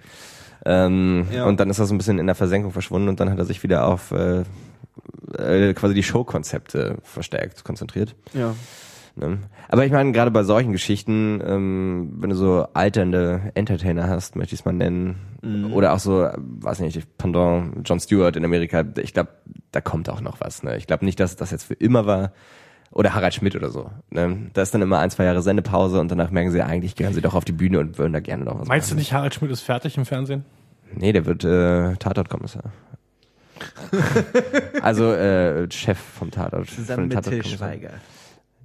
[0.65, 1.45] Ähm, Ja.
[1.47, 3.45] Und dann ist er so ein bisschen in der Versenkung verschwunden und dann hat er
[3.45, 4.43] sich wieder auf äh,
[5.39, 8.15] äh, quasi die Showkonzepte verstärkt konzentriert.
[8.35, 8.55] ja.
[9.19, 9.39] Ne?
[9.69, 14.55] Aber ich meine, gerade bei solchen Geschichten, ähm, wenn du so alternde Entertainer hast, möchte
[14.55, 15.17] ich es mal nennen,
[15.73, 19.31] oder auch so, weiß nicht, Pendant John Stewart in Amerika, ich glaube,
[19.71, 20.63] da kommt auch noch was.
[20.65, 20.77] Ne?
[20.77, 22.33] Ich glaube nicht, dass das jetzt für immer war.
[22.91, 23.91] Oder Harald Schmidt oder so.
[24.11, 24.51] Ne?
[24.55, 27.21] Da ist dann immer ein, zwei Jahre Sendepause und danach merken sie, eigentlich gehören sie
[27.21, 28.99] doch auf die Bühne und würden da gerne noch was Meinst du machen.
[29.01, 30.45] nicht, Harald Schmidt ist fertig im Fernsehen?
[30.95, 32.73] Nee, der wird äh, Tatortkommissar.
[34.83, 36.71] also äh, Chef vom Tatort.
[36.71, 37.79] Zusammen von den mit Till Tatortkommissaren.
[37.79, 37.91] Schweiger.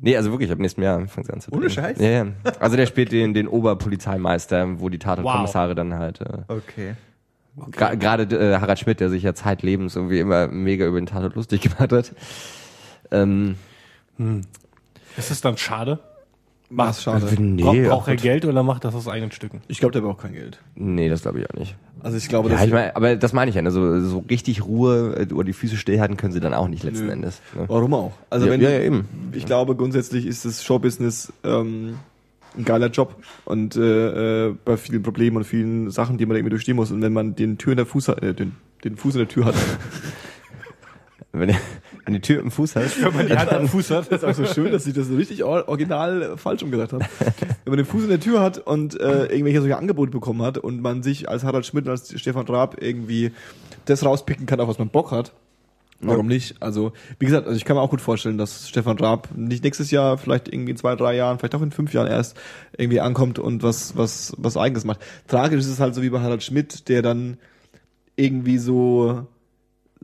[0.02, 1.70] Nee, also wirklich, ab nächsten Jahr fängt sie an zu Ohne drehen.
[1.72, 2.00] Scheiß?
[2.00, 2.26] Ja, ja.
[2.60, 6.96] Also der spielt den, den Oberpolizeimeister, wo die Tatortkommissare dann halt, äh, Okay.
[7.72, 11.36] gra- gerade äh, Harald Schmidt, der sich ja zeitlebens irgendwie immer mega über den Tatort
[11.36, 12.12] lustig gemacht hat.
[13.12, 13.56] Ähm,
[15.18, 16.00] Ist es dann schade?
[16.76, 17.26] Was schade.
[17.42, 18.16] nee, Bra braucht er.
[18.16, 19.62] Geld oder macht das aus eigenen Stücken?
[19.68, 20.60] Ich glaube, der braucht kein Geld.
[20.76, 21.76] Nee, das glaube ich auch nicht.
[22.02, 23.72] Also ich glaube, Ja, dass ich mein, aber das meine ich ja, ne?
[23.72, 27.12] so, richtig Ruhe äh, oder die Füße stillhalten können sie dann auch nicht letzten Nö.
[27.12, 27.42] Endes.
[27.56, 27.66] Ne?
[27.68, 28.12] Warum auch?
[28.30, 29.08] Also Ja, wenn ja, ja, eben.
[29.34, 32.00] Ich glaube grundsätzlich ist das Showbusiness ähm,
[32.58, 33.16] ein geiler Job
[33.46, 36.92] und äh, äh, bei vielen Problemen und vielen Sachen, die man da irgendwie durchstehen muss.
[36.92, 39.28] Und wenn man den Tür in der Fuß hat, äh, den, den Fuß in der
[39.28, 39.56] Tür hat,
[41.32, 41.56] Wenn, du-
[42.06, 44.08] wenn die Tür im Fuß hast, Wenn man die Hand am Fuß hat.
[44.10, 47.06] ist auch so schön, dass ich das so richtig or- original falsch umgesagt habe.
[47.64, 50.58] Wenn man den Fuß in der Tür hat und äh, irgendwelche solche Angebote bekommen hat
[50.58, 53.32] und man sich als Harald Schmidt und als Stefan Raab irgendwie
[53.86, 55.34] das rauspicken kann, auf was man Bock hat,
[56.06, 56.56] Warum nicht?
[56.60, 59.90] Also, wie gesagt, also ich kann mir auch gut vorstellen, dass Stefan Raab nicht nächstes
[59.90, 62.36] Jahr, vielleicht irgendwie in zwei, drei Jahren, vielleicht auch in fünf Jahren erst
[62.78, 65.00] irgendwie ankommt und was, was, was eigenes macht.
[65.30, 67.38] Tragisch ist es halt so wie bei Harald Schmidt, der dann
[68.18, 69.26] irgendwie so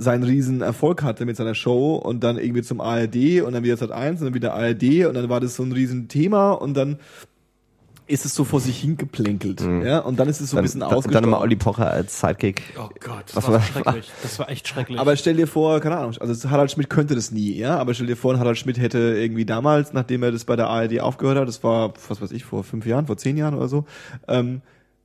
[0.02, 3.76] seinen riesen Erfolg hatte mit seiner Show und dann irgendwie zum ARD und dann wieder
[3.76, 6.74] Sat 1 und dann wieder ARD und dann war das so ein riesen Thema und
[6.76, 7.00] dann
[8.08, 10.80] ist es so vor sich hingeplänkelt, ja, und dann ist es so ein dann, bisschen
[10.80, 11.28] dann, dann ausgestorben.
[11.30, 12.64] immer Olli Pocher als Sidekick.
[12.80, 14.12] Oh Gott, das Was war war- schrecklich.
[14.24, 14.98] Das war echt schrecklich.
[15.00, 18.08] Aber stell dir vor, keine Ahnung, also Harald Schmidt könnte das nie, ja, aber stell
[18.08, 21.48] dir vor, Harald Schmidt hätte irgendwie damals, nachdem er das bei der ARD aufgehört hat,
[21.48, 23.86] das war, was weiß ich, vor fünf Jahren, vor zehn Jahren oder so,
[24.28, 24.62] ähm,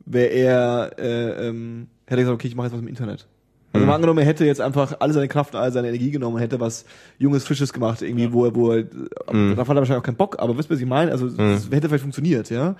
[0.06, 3.26] wäre er, äh, ähm, hätte er gesagt, okay, ich mache jetzt was im Internet.
[3.74, 6.36] Also mal angenommen, er hätte jetzt einfach alle seine Kraft und all seine Energie genommen
[6.36, 6.84] und hätte was
[7.18, 10.36] Junges, Frisches gemacht, irgendwie, wo er, wo er, darauf hat er wahrscheinlich auch keinen Bock,
[10.38, 11.10] aber wisst ihr, was ich meine?
[11.10, 12.76] Also, das hätte vielleicht funktioniert, ja.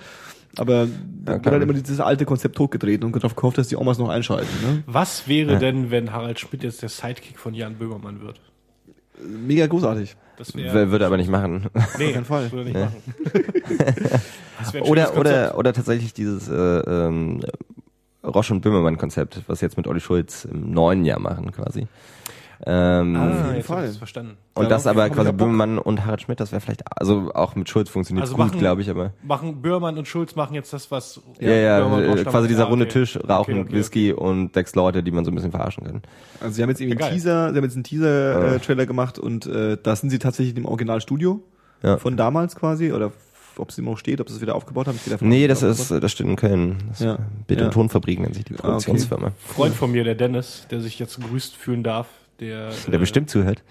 [0.57, 0.87] Aber
[1.25, 1.55] da klar.
[1.55, 4.85] halt immer dieses alte Konzept totgetreten und darauf gehofft, dass die Omas noch einschalten, ne?
[4.87, 8.41] Was wäre denn, wenn Harald Schmidt jetzt der Sidekick von Jan Böhmermann wird?
[9.21, 10.17] Mega großartig.
[10.37, 11.67] Das wäre würde aber nicht machen.
[11.99, 12.51] nee, keinen Fall.
[12.53, 12.85] Würde nicht Nee.
[12.85, 14.83] machen.
[14.83, 17.41] Oder, oder, oder tatsächlich dieses äh, ähm,
[18.25, 21.87] Roche und Böhmermann-Konzept, was sie jetzt mit Olli Schulz im neuen Jahr machen quasi.
[22.67, 23.85] Ähm, Ah, jeden jetzt Fall.
[23.85, 24.37] ich's verstanden.
[24.55, 25.33] und ja, das okay, aber ich quasi ja.
[25.33, 28.81] Böhmermann und Harald Schmidt, das wäre vielleicht, also auch mit Schulz funktioniert Also gut, glaube
[28.81, 32.49] ich, aber Machen Böhrmann und Schulz machen jetzt das, was ja, ja, Böhrmann äh, quasi
[32.49, 32.93] dieser Ah, runde okay.
[33.01, 36.03] Tisch, Rauchen, Okay, okay, Whisky und sechs Leute, die man so ein bisschen verarschen kann.
[36.41, 37.15] Also sie haben jetzt irgendwie Ja, einen.
[37.17, 41.43] Teaser, sie haben jetzt einen Teaser-Trailer gemacht und äh, da sind sie tatsächlich im Originalstudio
[41.83, 41.99] Ja.
[41.99, 43.11] von damals quasi oder
[43.59, 44.97] ob es immer noch steht, ob sie es wieder aufgebaut haben.
[45.05, 46.77] Ich davon Nee, das es ist, das steht in Köln.
[46.89, 47.19] Das Ja.
[47.47, 47.67] Bild- Ja.
[47.67, 48.63] und Tonfabrik nennt sich die okay.
[48.63, 49.33] Produktionsfirma.
[49.47, 52.07] Freund von mir, der Dennis, der sich jetzt gegrüßt fühlen darf,
[52.41, 53.63] der, Der äh, bestimmt zuhört.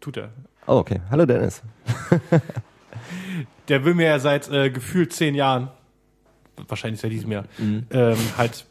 [0.00, 0.30] tut er.
[0.66, 1.00] Oh, okay.
[1.10, 1.62] Hallo Dennis.
[3.68, 5.68] Der will mir ja seit äh, gefühlt zehn Jahren,
[6.68, 7.86] wahrscheinlich seit diesem Jahr, Mhm.
[7.90, 8.64] ähm, halt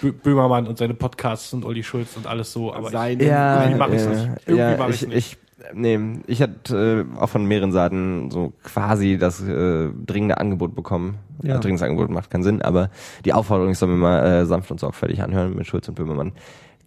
[0.00, 2.72] Bö Böhmermann und seine Podcasts und Olli Schulz und alles so.
[2.72, 4.28] Aber Sein- Ja, irgendwie mach ich's äh, nicht.
[4.46, 5.16] Irgendwie ja, mach ich's ich, nicht.
[5.18, 5.36] ich,
[5.74, 11.18] nee, ich hatte äh, auch von mehreren Seiten so quasi das äh, dringende Angebot bekommen.
[11.42, 11.54] Ja.
[11.54, 11.58] Ja.
[11.58, 12.90] dringendes Angebot macht keinen Sinn, aber
[13.24, 16.32] die Aufforderung, ich soll mir mal äh, sanft und sorgfältig anhören mit Schulz und Böhmermann,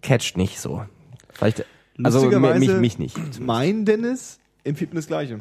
[0.02, 0.82] catcht nicht so.
[1.32, 1.64] Vielleicht,
[2.02, 3.40] also mich, mich nicht.
[3.40, 5.40] Mein Dennis empfiehlt mir das Gleiche.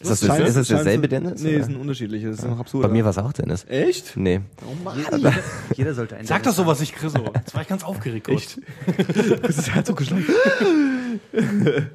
[0.00, 1.40] Ist das, Scheint- ist das derselbe Dennis?
[1.42, 1.58] Nee, oder?
[1.60, 2.36] ist ein unterschiedliches.
[2.36, 2.82] Das ist noch absurd.
[2.82, 3.64] Bei mir war es auch Dennis.
[3.68, 4.16] Echt?
[4.16, 4.40] Nee.
[4.66, 4.98] Oh Mann.
[5.76, 7.12] Jeder sollte einen Sag das sowas nicht, Chris.
[7.12, 7.30] so.
[7.32, 8.26] Jetzt war ich ganz aufgeregt.
[8.26, 8.58] kurz.
[8.58, 9.44] Echt?
[9.44, 10.24] Das ist Herzog geschlagen.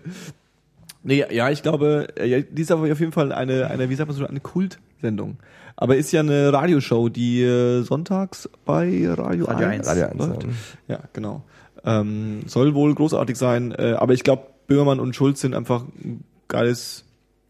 [1.03, 4.07] nee, ja, ich glaube, äh, die ist aber auf jeden Fall eine, eine wie sagt
[4.09, 5.37] man so, eine Kultsendung.
[5.75, 9.87] Aber ist ja eine Radioshow, die äh, sonntags bei Radio, Radio 1, 1.
[9.87, 10.45] Radio 1, läuft.
[10.87, 10.99] ja.
[11.13, 11.43] Genau.
[11.85, 16.23] Ähm, soll wohl großartig sein, äh, aber ich glaube, Böhmermann und Schulz sind einfach ein
[16.47, 17.05] geiles,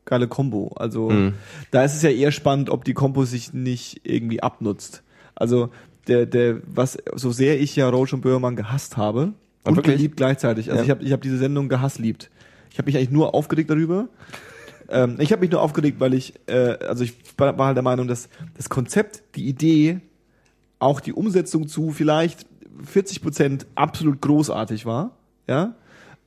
[0.06, 0.74] geile Kombo.
[0.76, 1.34] Also Mhm.
[1.72, 5.04] da ist es ja eher spannend, ob die Kombo sich nicht irgendwie abnutzt.
[5.34, 5.70] Also
[6.08, 9.34] der, der, was, so sehr ich ja Roach und Böhmermann gehasst habe
[9.64, 9.95] und wirklich?
[9.95, 10.70] geliebt gleichzeitig.
[10.70, 10.84] Also Ja.
[10.86, 12.30] ich habe ich hab diese Sendung gehasst liebt.
[12.78, 14.08] Ich habe mich eigentlich nur aufgeregt darüber.
[14.88, 18.08] ähm, ich habe mich nur aufgeregt, weil ich, äh, also ich war, halt der Meinung,
[18.08, 20.00] dass das Konzept, die Idee,
[20.78, 22.46] auch die Umsetzung zu vielleicht
[22.84, 25.18] 40 Prozent absolut großartig war,
[25.48, 25.74] ja.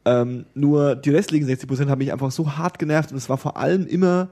[0.05, 3.39] Ähm, nur die restlichen 60 Prozent haben mich einfach so hart genervt und es war
[3.39, 4.31] vor allem immer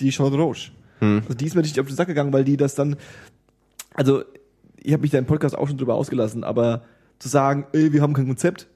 [0.00, 0.72] die Charlotte Roche.
[1.00, 2.96] Also die ist mir richtig auf den Sack gegangen, weil die das dann,
[3.94, 4.22] also
[4.76, 6.82] ich habe mich da im Podcast auch schon drüber ausgelassen, aber
[7.18, 8.68] zu sagen, ey, wir haben kein Konzept,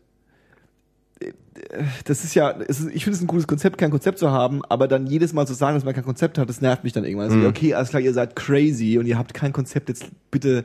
[2.05, 4.65] das ist ja, es ist, ich finde es ein cooles Konzept, kein Konzept zu haben,
[4.69, 7.05] aber dann jedes Mal zu sagen, dass man kein Konzept hat, das nervt mich dann
[7.05, 7.31] irgendwann.
[7.31, 10.65] Also, okay, alles klar, ihr seid crazy und ihr habt kein Konzept, jetzt bitte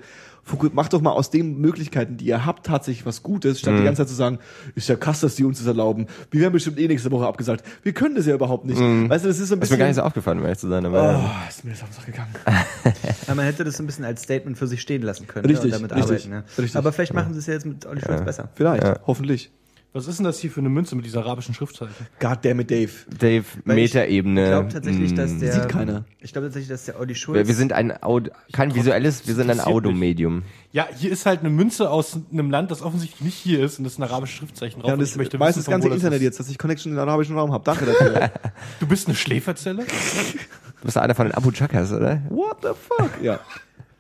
[0.72, 4.04] macht doch mal aus den Möglichkeiten, die ihr habt, tatsächlich was Gutes, statt die ganze
[4.04, 4.40] Zeit zu sagen,
[4.76, 6.08] ist ja krass, dass die uns das erlauben.
[6.32, 7.66] Wir werden bestimmt eh nächste Woche abgesagt.
[7.84, 8.80] Wir können das ja überhaupt nicht.
[8.80, 9.80] Weißt du, das ist so ein Ist mir bisschen...
[9.80, 11.96] gar nicht so aufgefallen, um ehrlich zu sein, aber oh, ist mir das auf den
[11.96, 12.34] Sack gegangen.
[13.28, 15.76] Ja, man hätte das ein bisschen als Statement für sich stehen lassen können Richtig, ne,
[15.78, 16.30] und damit richtig, arbeiten.
[16.30, 16.44] Ne?
[16.58, 16.78] richtig.
[16.78, 18.48] Aber vielleicht machen sie es ja jetzt mit Olli Schulz besser.
[18.56, 19.00] Vielleicht, Ja.
[19.06, 19.52] hoffentlich.
[19.98, 22.06] Was ist denn das hier für eine Münze mit dieser arabischen Schriftzeichen?
[22.20, 22.92] God damn it, Dave.
[23.18, 24.44] Dave, Metaebene.
[24.44, 25.54] Ich glaube tatsächlich, dass mm, der.
[25.54, 26.06] Sieht keiner.
[26.20, 27.36] Ich glaube tatsächlich, dass der Olli Schulz.
[27.40, 29.60] Wir, wir sind ein Audio, kein visuelles, wir sind ein.
[29.60, 30.44] Audomedium.
[30.72, 33.86] Ja, hier ist halt eine Münze aus einem Land, das offensientlich nicht hier ist und
[33.86, 34.90] das ist ein arabisches Schriftzeichen drauf.
[34.90, 36.24] Ja, und das ich möchte weiß wissen, das ganze das Internet ist.
[36.24, 37.64] jetzt, dass ich Connection in den arabischen Raum habe.
[37.64, 38.32] Danke dafür.
[38.80, 39.84] Du bist eine Schläferzelle?
[39.84, 42.22] Du bist einer von den Abu Chakas, oder?
[42.30, 43.10] What the fuck?
[43.24, 43.40] Ja.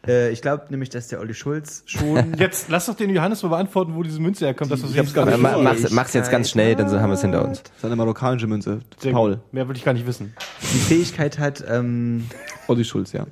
[0.08, 2.34] Äh, ich glaube nämlich, dass der Olli Schulz schon.
[2.39, 4.72] Jetzt lass doch den Johannes mal beantworten, wo diese Münze herkommt.
[4.72, 5.58] Das, was Ich hab's jetzt gar nicht Ma-.
[5.58, 7.62] Mach's, mach's jetzt ganz schnell, dann haben wir es hinter uns.
[7.64, 8.80] Das ist eine marokkanische Münze.
[8.99, 9.36] Sehr Paul.
[9.38, 9.53] gut.
[9.53, 10.34] Mehr will ich gar nicht wissen.
[10.62, 12.26] die Fähigkeit hat, ähm,
[12.68, 13.26] Olli Schulz, ja.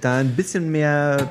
[0.00, 1.28] da ein bisschen mehr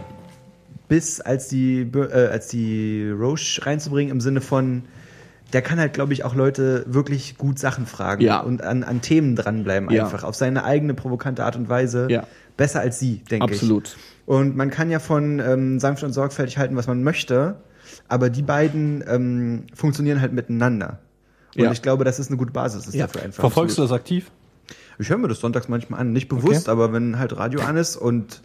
[0.88, 4.84] Biss als die, äh, als die Roche reinzubringen, im Sinne von,
[5.54, 8.40] der kann halt, glaube ich, auch Leute wirklich gut Sachen fragen Ja.
[8.40, 10.06] und an, an Themen dranbleiben Ja.
[10.06, 12.08] einfach, auf seine eigene provokante Art und Weise.
[12.10, 12.26] Ja.
[12.58, 13.60] Besser als sie, denke ich.
[13.60, 13.98] Absolut.
[14.28, 17.56] Und man kann ja von ähm, sanft und sorgfältig halten, was man möchte,
[18.10, 21.00] aber die beiden ähm, funktionieren halt miteinander.
[21.56, 21.72] Und Ja.
[21.72, 23.08] ich glaube, das ist eine gute Basis ist Ja.
[23.08, 23.40] dafür einfach.
[23.42, 24.30] Verfolgst du das aktiv?
[25.00, 26.12] Ich höre mir das sonntags manchmal an.
[26.12, 28.42] Nicht bewusst, aber wenn halt Radio an ist und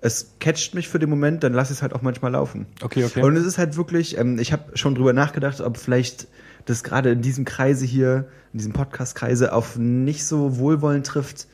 [0.00, 2.66] es catcht mich für den Moment, dann lasse ich es halt auch manchmal laufen.
[2.80, 3.22] Okay, okay.
[3.22, 6.28] Und es ist halt wirklich, ähm, ich habe schon drüber nachgedacht, ob vielleicht
[6.66, 11.48] das gerade in diesem Kreise hier, in diesem Podcast-Kreise auf nicht so wohlwollend trifft,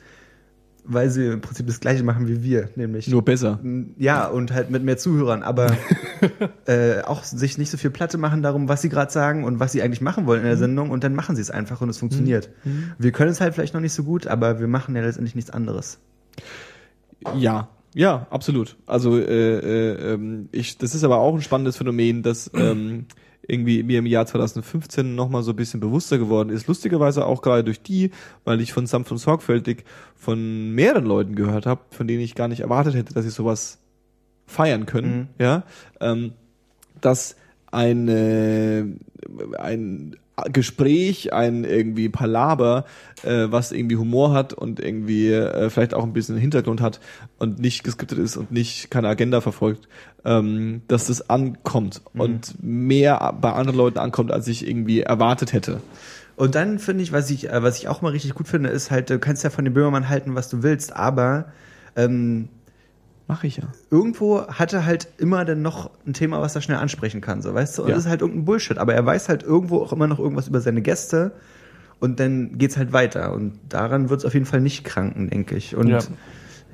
[0.87, 3.59] weil sie im Prinzip das gleiche machen wie wir, nämlich Nur besser.
[3.97, 5.75] ja, und halt mit mehr Zuhörern, aber
[6.65, 9.73] äh, auch sich nicht so viel Platte machen darum, was sie gerade sagen und was
[9.73, 11.97] sie eigentlich machen wollen in der Sendung und dann machen sie es einfach und es
[11.97, 12.49] funktioniert.
[12.97, 15.51] Wir können es halt vielleicht noch nicht so gut, aber wir machen ja letztendlich nichts
[15.51, 15.99] anderes.
[17.35, 17.69] Ja.
[17.93, 18.75] Ja, absolut.
[18.85, 23.07] Also äh, äh, ähm, ich, das ist aber auch ein spannendes Phänomen, dass ähm,
[23.47, 26.67] irgendwie mir im Jahr 2015 nochmal so ein bisschen bewusster geworden ist.
[26.67, 28.11] Lustigerweise auch gerade durch die,
[28.43, 29.85] weil ich von sanft und sorgfältig
[30.15, 33.79] von mehreren Leuten gehört habe, von denen ich gar nicht erwartet hätte, dass sie sowas
[34.45, 35.29] feiern können.
[35.39, 35.63] Ja,
[36.01, 36.33] ähm,
[36.99, 37.35] dass
[37.71, 38.95] eine,
[39.57, 40.15] ein
[40.51, 42.85] Gespräch, ein irgendwie Palaber,
[43.23, 46.99] äh, was irgendwie Humor hat und irgendwie äh, vielleicht auch ein bisschen Hintergrund hat
[47.39, 49.87] und nicht geskriptet ist und nicht keine Agenda verfolgt,
[50.25, 55.81] ähm, dass das ankommt und mehr bei anderen Leuten ankommt, als ich irgendwie erwartet hätte.
[56.35, 58.91] Und dann finde ich, was ich, äh, was ich auch mal richtig gut finde, ist
[58.91, 61.45] halt, du kannst ja von dem Böhmermann halten, was du willst, aber
[61.95, 62.49] ähm,
[63.27, 63.63] Mache ich ja.
[63.91, 67.53] irgendwo hat er halt immer dann noch ein Thema, was er schnell ansprechen kann, so
[67.53, 67.81] weißt du?
[67.83, 67.95] Und Ja.
[67.95, 70.61] das ist halt irgendein Bullshit, aber er weiß halt irgendwo auch immer noch irgendwas über
[70.61, 71.33] seine Gäste
[71.99, 73.33] und dann geht's halt weiter.
[73.33, 75.75] Und daran wird's auf jeden Fall nicht kranken, denke ich.
[75.75, 75.99] Und Ja.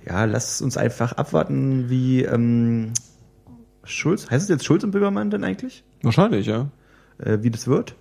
[0.06, 2.92] ja, lass uns einfach abwarten, wie ähm,
[3.84, 5.84] Schulz, heißt es jetzt Schulz und Böhmermann denn eigentlich?
[6.04, 6.68] Wahrscheinlich, ja.
[7.18, 7.96] Äh, wie das wird?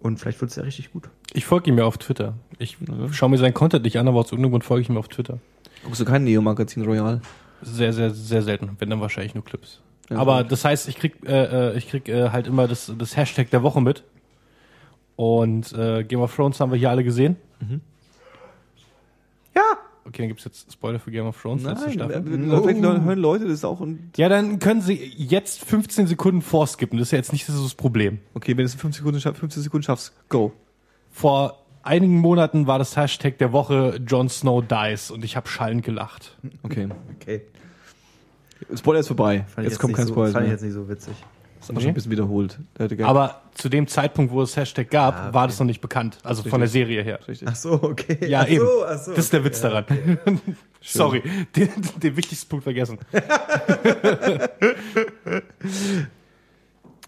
[0.00, 1.08] Und vielleicht wird's ja richtig gut.
[1.32, 2.34] Ich folge ihm ja auf Twitter.
[2.58, 2.76] Ich
[3.12, 5.38] schaue mir seinen Content nicht an, aber aus irgendeinem Grund folge ich ihm auf Twitter.
[5.84, 7.20] Guckst du kein Neo-Magazin Royal?
[7.62, 8.70] Sehr, sehr, sehr selten.
[8.78, 9.80] Wenn dann wahrscheinlich nur Clips.
[10.10, 13.16] Ja, aber das heißt, ich krieg, äh, äh, ich krieg äh, halt immer das, das
[13.16, 14.04] Hashtag der Woche mit.
[15.16, 17.36] Und äh, Game of Thrones haben wir hier alle gesehen.
[19.54, 19.62] Ja!
[20.06, 22.16] Okay, dann gibt's jetzt Spoiler für Game of Thrones, letzte Nein, Staffel.
[22.16, 26.98] äh, vielleicht hören Leute das auch und Ja, dann können sie jetzt 15 Sekunden vorskippen.
[26.98, 28.18] Das ist ja jetzt nicht so das Problem.
[28.32, 30.52] okay, wenn du es in 15 Sekunden, schaff- 15 Sekunden schaffst, go.
[31.10, 31.58] Vor
[31.88, 36.36] einigen Monaten war das Hashtag der Woche Jon Snow dies und ich habe schallend gelacht.
[36.62, 36.88] Okay.
[37.16, 37.42] Okay.
[38.76, 39.44] Spoiler ist vorbei.
[39.48, 41.14] Fand ich Jetzt kommt kein so, Spoiler Fand ich jetzt nicht so witzig.
[41.58, 42.58] Das ist aber schon ein bisschen wiederholt.
[43.02, 45.34] Aber zu dem Zeitpunkt, wo es Hashtag gab, Ah, okay.
[45.34, 46.18] war das noch nicht bekannt.
[46.22, 47.18] Also von der Serie her.
[47.26, 47.48] Richtig.
[47.48, 48.28] Ach so, okay.
[48.28, 48.64] Ja, ach eben.
[48.64, 49.70] So, ach so, das ist der okay, Witz ja.
[49.70, 50.40] daran.
[50.80, 51.22] Sorry,
[51.56, 51.68] den,
[52.00, 52.98] den wichtigsten Punkt vergessen.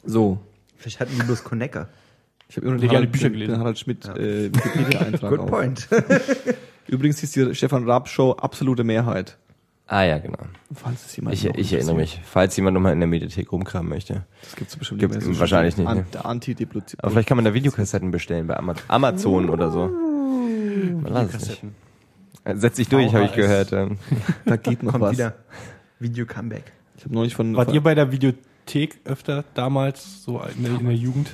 [0.03, 0.39] So.
[0.79, 1.91] Vielleicht hatten die bloß Konnecker.
[2.51, 3.59] Ich habe immer noch Die den Harald, Bücher den gelesen.
[3.59, 5.51] Harald Schmidt äh, Wikipedia-Eintrag Good auf.
[5.51, 5.89] point.
[6.89, 9.39] Übrigens hieß die Stefan Raab Show absolute Mehrheit.
[9.87, 10.39] Ah ja, genau.
[10.75, 12.21] Falls es jemand Ich, ich erinnere mich.
[12.25, 14.25] Falls jemand nochmal in der Mediathek rumkramen möchte.
[14.43, 16.07] Das gibt's bestimmt Gibt's nicht wahrscheinlich nicht, An, ne?
[16.13, 16.57] Der anti
[16.99, 19.87] Aber vielleicht kann man da Videokassetten bestellen bei Ama Amazon oder so.
[19.89, 21.65] Man es nicht.
[22.45, 23.71] Äh, Setz dich durch, habe ich gehört.
[24.45, 25.13] Da geht noch Kommt was.
[25.13, 25.35] wieder.
[26.01, 26.73] Video Comeback.
[26.97, 30.87] Ich habe neulich von, Wart ihr bei der Videothek öfter damals, so in der, in
[30.87, 31.31] der Jugend?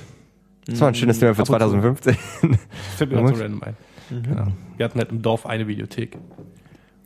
[0.67, 1.59] Das war ein schönes Thema für Ab und zu.
[1.59, 2.15] 2015.
[2.97, 3.77] Fällt mir so random ein.
[4.09, 4.47] Genau.
[4.75, 6.17] Wir hatten halt im Dorf eine Videothek.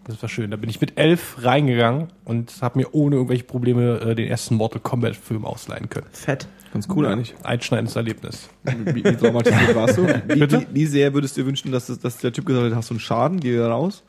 [0.05, 0.49] Das war schön.
[0.49, 4.55] Da bin ich mit elf reingegangen und habe mir ohne irgendwelche Probleme äh, den ersten
[4.55, 6.07] Mortal Kombat Film ausleihen können.
[6.12, 6.47] Fett.
[6.74, 7.36] ganz cool eigentlich.
[7.43, 8.49] Einschneidendes Erlebnis.
[8.64, 10.07] Wie, wie traumatisiert warst du?
[10.28, 12.76] Wie, wie, wie sehr würdest du dir wünschen, dass, das, dass der Typ gesagt hat,
[12.76, 14.03] hast du einen Schaden, geh wieder raus?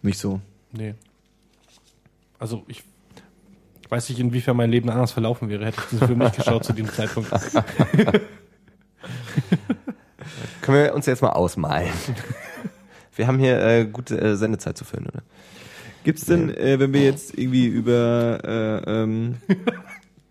[0.00, 0.40] Nicht so.
[0.72, 0.94] Nee.
[2.38, 2.82] Also ich
[3.94, 6.72] weiß nicht, inwiefern mein Leben anders verlaufen wäre, hätte ich diesen Film nicht geschaut zu
[6.72, 7.30] dem Zeitpunkt.
[10.62, 11.92] Können wir uns jetzt mal ausmalen.
[13.14, 15.22] Wir haben hier äh, gute äh, Sendezeit zu füllen, oder?
[16.02, 19.36] Gibt's denn, äh, wenn wir jetzt irgendwie über äh, ähm,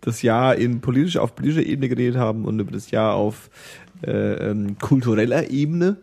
[0.02, 3.48] das Jahr in politischer, auf politischer Ebene geredet haben und über das Jahr auf
[4.06, 5.96] äh, ähm, kultureller Ebene,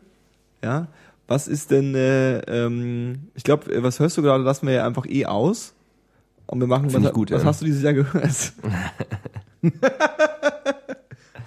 [0.64, 0.88] ja,
[1.28, 5.06] was ist denn, äh, ähm, ich glaube, was hörst du gerade, lassen wir ja einfach
[5.06, 5.76] eh aus.
[6.48, 8.54] Und wir machen, Find was, ich gut, was hast du dieses Jahr gehört?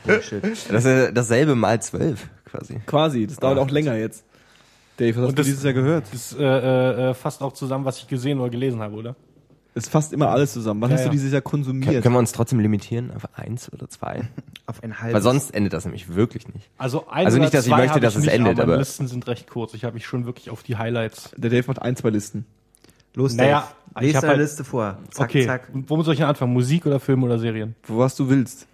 [0.07, 2.81] Das ist ja dasselbe mal zwölf, quasi.
[2.87, 3.63] Quasi, das dauert Ah.
[3.63, 4.25] auch länger jetzt.
[4.97, 6.05] Dave, was hast Und du das- dieses Jahr gehört?
[6.13, 9.17] Das äh, äh, äh, fasst auch zusammen, was ich gesehen oder gelesen habe, oder?
[9.77, 10.81] Es fasst immer alles zusammen.
[10.83, 11.13] Was Ja, hast du ja.
[11.13, 12.01] dieses Jahr konsumiert?
[12.03, 14.23] können wir uns trotzdem limitieren auf eins oder zwei?
[14.67, 15.15] Auf ein halbes.
[15.15, 16.71] Weil sonst endet das nämlich wirklich nicht.
[16.79, 18.63] Also, ein Also oder nicht, dass ich zwei möchte, habe dass es nicht, endet, aber
[18.73, 19.75] aber- Listen sind recht kurz.
[19.75, 21.33] Ich habe mich schon wirklich auf die Highlights.
[21.37, 22.47] Der Dave macht ein, zwei Listen.
[23.15, 23.67] Los, Naja, Dave.
[24.01, 24.99] Ich Lest hab deine halt- Liste vor.
[25.11, 25.69] Zack, okay, zack.
[25.73, 26.53] und womit soll ich denn anfangen?
[26.53, 27.75] Musik oder Film oder Serien?
[27.85, 28.67] Wo was du willst.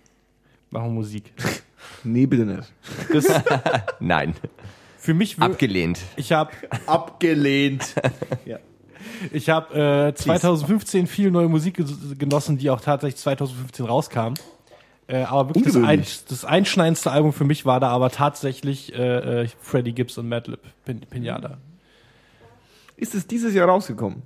[0.71, 1.33] Machen wir Musik.
[2.05, 2.73] Nee, bitte nicht.
[3.13, 3.27] Das,
[4.01, 4.35] Nein.
[4.99, 5.99] für mich Abgelehnt.
[6.17, 6.51] ich habe
[6.87, 7.95] Abgelehnt.
[8.45, 8.59] ja.
[9.33, 11.83] ich hab, äh, 2015 viel neue Musik
[12.19, 14.35] genossen, die auch tatsächlich 2015 rauskam.
[15.09, 19.43] Äh, aber wirklich das, ein, das einschneidendste Album für mich war da aber tatsächlich äh,
[19.43, 21.59] äh, Freddie Gibbs und Madlib Pin Pinata.
[22.97, 24.23] Ist es dieses Jahr rausgekommen?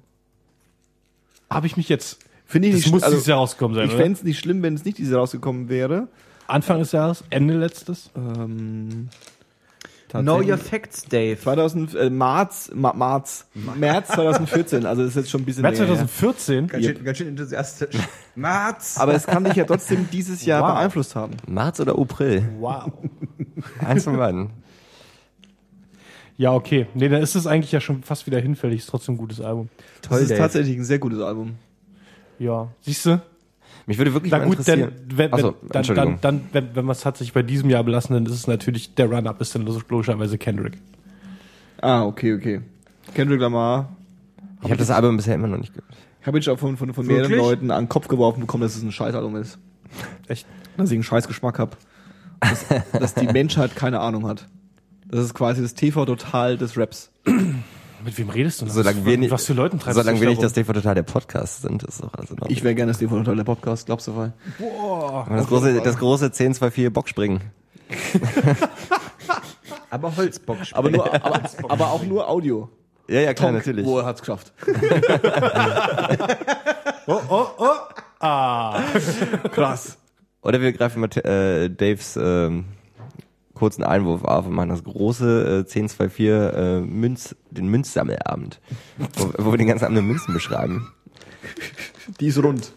[1.55, 2.19] Habe ich mich jetzt.
[2.47, 3.13] Finde ich Das nicht muss schlimm.
[3.13, 5.69] dieses Jahr rausgekommen sein, Ich fände es nicht schlimm, wenn es nicht dieses Jahr rausgekommen
[5.71, 6.09] wäre.
[6.47, 8.11] Anfang des Jahres, Ende letztes.
[8.15, 9.09] Ähm,
[10.13, 11.41] Know your facts, Dave.
[11.41, 15.79] 2000, äh, März, Ma, März, März 2014, also das ist jetzt schon ein bisschen März
[15.79, 16.07] länger her.
[16.07, 16.67] 2014.
[16.69, 17.97] Ganz schön, ganz schön enthusiastisch.
[18.37, 18.97] Mats!
[18.99, 20.75] Aber es kann dich ja trotzdem dieses Jahr Wow.
[20.75, 21.33] beeinflusst haben.
[21.49, 22.49] März oder April?
[22.61, 22.93] Wow.
[23.85, 24.51] Eins von beiden.
[26.37, 26.87] Ja, okay.
[26.95, 28.81] Nee, dann ist es eigentlich ja schon fast wieder hinfällig.
[28.81, 29.69] Ist trotzdem ein gutes Album.
[30.03, 30.41] das ist Dave.
[30.41, 31.55] tatsächlich ein sehr gutes Album.
[32.39, 32.69] Ja.
[32.81, 33.23] Siehst du?
[33.87, 34.93] Mich würde wirklich Na gut, interessieren.
[35.09, 36.19] wenn, wenn, Achso, dann, Entschuldigung.
[36.23, 38.95] dann, dann wenn, wenn wir es tatsächlich bei diesem Jahr belassen, dann ist es natürlich,
[38.95, 40.79] der Run-Up ist dann logischerweise Kendrick.
[41.81, 42.61] Ah, okay, okay.
[43.15, 43.95] Kendrick Lamar.
[44.63, 45.93] ich habe das Album bisher immer noch nicht gehört.
[46.21, 47.47] Ich habe jetzt auch von, von, von mehreren Wirklich?
[47.47, 49.59] Leuten an den Kopf geworfen bekommen, dass es ein Scheißalbum ist.
[50.27, 50.47] Echt?
[50.79, 51.77] Dass ich einen scheiß Geschmack hab.
[52.41, 54.47] dass, dass die Menschheit keine Ahnung hat.
[55.15, 57.13] Das ist quasi das TV Total des Raps.
[57.25, 58.65] Mit wem redest du?
[58.65, 58.73] noch?
[58.73, 60.55] Solange wir nicht, Was für Leuten treibst solange du wir dich nicht das?
[60.55, 62.51] TV Total der Podcast sind, ist doch alles in Ordnung.
[62.51, 64.33] Ich wäre gerne das TV Total der Podcast, glaubst du voll?
[64.59, 65.25] Boah.
[65.31, 67.43] das große, das große 1024 Bockspringen.
[69.91, 72.69] Aber Holzbock Aber nur, aber, aber auch nur Audio.
[73.07, 73.87] Ja, ja, klar, Tonk, natürlich.
[73.87, 74.53] Wo er hat's geschafft.
[77.07, 77.67] Oh, oh, oh.
[78.19, 78.81] Ah.
[79.53, 79.99] Krass.
[80.41, 82.65] Oder wir greifen mal äh, Daves ähm,
[83.55, 88.61] kurzen Einwurf auf und machen das große äh, 1024 äh, Münz, den Münzsammelabend,
[89.17, 90.93] wo, wo wir den ganzen Abend nur Münzen beschreiben.
[92.21, 92.73] Die ist rund.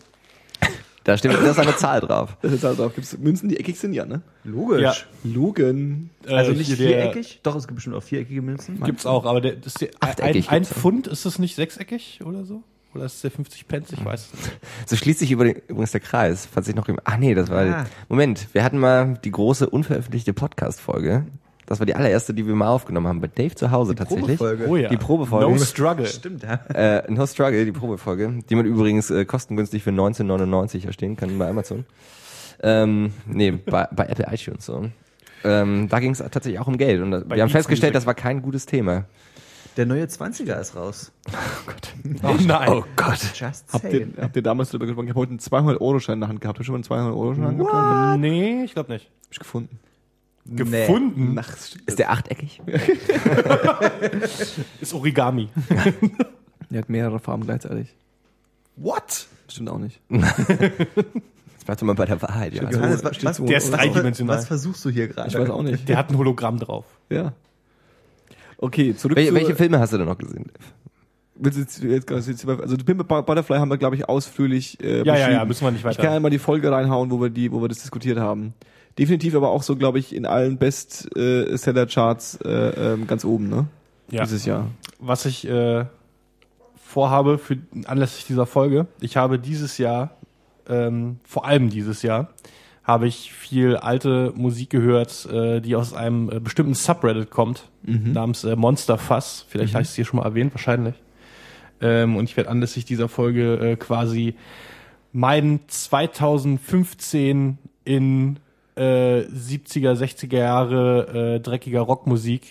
[1.07, 2.35] Da steht da ist eine Zahl drauf.
[2.41, 2.93] Das ist halt drauf.
[2.93, 4.23] Gibt's Münzen, die eckig sind, ja, ne?
[4.43, 4.81] Logisch.
[4.81, 4.93] Ja.
[5.23, 6.09] Lugen.
[6.27, 7.39] Also Äh, nicht viereckig?
[7.43, 8.83] Doch, es gibt bestimmt auch viereckige Münzen.
[8.83, 10.65] Gibt's auch, aber der, das ist der, ein, Achteckig ein.
[10.65, 12.61] Pfund, ist das nicht sechseckig oder so?
[12.97, 13.91] Oder ist der 50 Pence?
[13.93, 14.59] Ich weiß es nicht.
[14.87, 17.49] So schließt sich über den, übrigens der Kreis, falls ich noch im, ach nee, das
[17.49, 17.85] war, Ah.
[18.09, 21.25] Moment, wir hatten mal die große unveröffentlichte Podcast-Folge.
[21.67, 24.37] Das war die allererste, die wir mal aufgenommen haben, bei Dave zu Hause tatsächlich.
[24.37, 24.67] Probefolge.
[24.67, 24.89] Oh ja.
[24.89, 25.51] Die Probefolge.
[25.53, 26.05] No struggle.
[26.05, 26.53] Stimmt, ja.
[26.73, 31.47] Äh, no Struggle, die Probefolge, die man übrigens äh, kostengünstig für 19,99 erstehen kann bei
[31.49, 31.85] Amazon.
[32.63, 34.89] Ähm, nee, bei, bei Apple iTunes so.
[35.43, 38.15] Ähm, da ging es tatsächlich auch um Geld und äh, wir haben festgestellt, das war
[38.15, 39.05] kein gutes Thema.
[39.77, 41.11] Der neue 20er ist raus.
[42.23, 42.69] Oh nein.
[42.69, 43.19] Oh Gott.
[43.35, 45.05] Just Habt ihr, habt ihr damals darüber gesprochen?
[45.05, 46.57] Ich habe heute einen 200-Euro-Schein in der Hand gehabt.
[46.57, 48.19] Hast du schon mal einen 200-Euro-Schein gehabt?
[48.19, 49.05] Nee, ich glaube nicht.
[49.05, 49.79] Hab ich gefunden.
[50.45, 51.77] Gefunden Nachts.
[51.85, 52.59] Ist der achteckig?
[54.81, 55.49] ist Origami.
[56.69, 57.93] Der hat mehrere Farben gleichzeitig.
[58.77, 59.27] What?
[59.47, 60.01] Stimmt auch nicht.
[60.09, 62.63] Jetzt bleibst du mal bei der Wahrheit, ja.
[62.63, 64.37] Also, Johannes, was, was, Der ist dreidimensional.
[64.37, 65.29] was versuchst du hier gerade?
[65.29, 65.87] Ich weiß auch nicht.
[65.87, 66.85] Der hat ein Hologramm drauf.
[67.09, 67.33] Ja.
[68.57, 69.35] Okay, zurück welche, zu...
[69.35, 70.45] welche Filme hast du denn noch gesehen?
[70.45, 70.65] Dave?
[71.39, 75.03] Willst du jetzt, jetzt, also die Pimp Butterfly haben wir, glaube ich, ausführlich äh, Ja,
[75.03, 75.33] ja, beschrieben.
[75.33, 76.13] ja, müssen wir nicht Ich kann weiter.
[76.15, 78.53] ja mal die Folge reinhauen, wo wir die, wo wir das diskutiert haben.
[78.97, 82.49] Definitiv aber auch so, glaube ich, in allen Best-Seller-Charts äh,
[82.93, 83.67] ähm, ganz oben, ne?
[84.09, 84.23] Ja.
[84.23, 84.67] Dieses Jahr.
[84.99, 85.85] Was ich äh,
[86.83, 90.15] vorhabe für anlässlich dieser Folge, ich habe dieses Jahr,
[90.67, 92.29] ähm, vor allem dieses Jahr,
[92.87, 98.43] habe ich viel alte Musik gehört, äh, die aus einem äh, bestimmten Subreddit kommt, namens
[98.45, 99.45] äh, Monster Fuss.
[99.49, 100.95] Vielleicht habe ich es hier schon mal erwähnt, wahrscheinlich.
[101.81, 104.35] Ähm, und ich werde anlässlich dieser Folge äh, quasi
[105.11, 108.39] meinen 2015 in
[108.75, 112.43] äh, 70er, 60er Jahre äh, dreckiger Rockmusik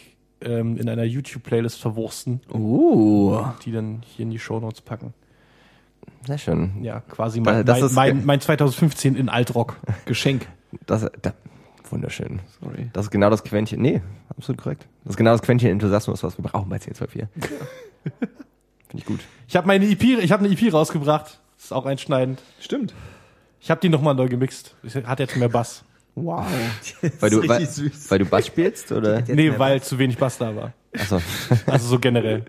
[0.42, 3.42] ähm, in einer YouTube-Playlist verwursten, Oh.
[3.64, 5.14] die dann hier in die Shownotes packen.
[6.26, 6.82] Sehr schön.
[6.82, 9.76] Ja, quasi Da- mein, das mein, ist- mein, mein 2015 in Altrock.
[10.06, 10.46] Geschenk.
[10.86, 11.32] Das, da,
[11.90, 12.40] wunderschön.
[12.60, 12.90] Sorry.
[12.92, 14.86] Das ist genau das Quäntchen, nee, absolut korrekt.
[15.04, 17.28] Das ist genau das Quäntchen Enthusiasmus, was wir brauchen bei 1024.
[18.18, 18.28] Finde
[18.94, 19.20] ich gut.
[19.48, 21.40] Ich habe meine EP, ich habe eine EP rausgebracht.
[21.56, 22.42] ist auch einschneidend.
[22.60, 22.92] Stimmt.
[23.60, 24.74] Ich habe die nochmal neu gemixt.
[24.82, 25.82] Ich hat jetzt mehr Bass.
[26.14, 26.44] Wow.
[27.20, 28.10] Weil du, weil, richtig süß.
[28.10, 29.22] weil du Bass spielst, oder?
[29.28, 30.72] Nee, weil zu wenig Bass da war.
[30.98, 31.20] Achso.
[31.66, 32.44] Also so generell.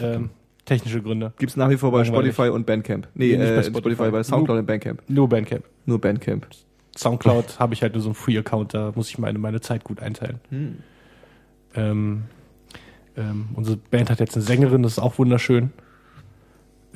[0.00, 0.30] ähm,
[0.70, 1.32] technische Gründe.
[1.38, 2.32] Gibt's nach wie vor bei Langweilig.
[2.32, 3.08] Spotify und Bandcamp.
[3.14, 3.94] Nee, nicht äh, bei Spotify.
[3.94, 4.10] Spotify.
[4.10, 5.02] bei Soundcloud und Bandcamp.
[5.08, 5.64] Nur Bandcamp.
[5.84, 6.46] Nur Bandcamp.
[6.96, 10.00] Soundcloud habe ich halt nur so einen Free-Account, da muss ich meine, meine Zeit gut
[10.00, 10.40] einteilen.
[11.74, 12.22] Ähm,
[13.16, 15.72] ähm, unsere Band hat jetzt eine Sängerin, das ist auch wunderschön.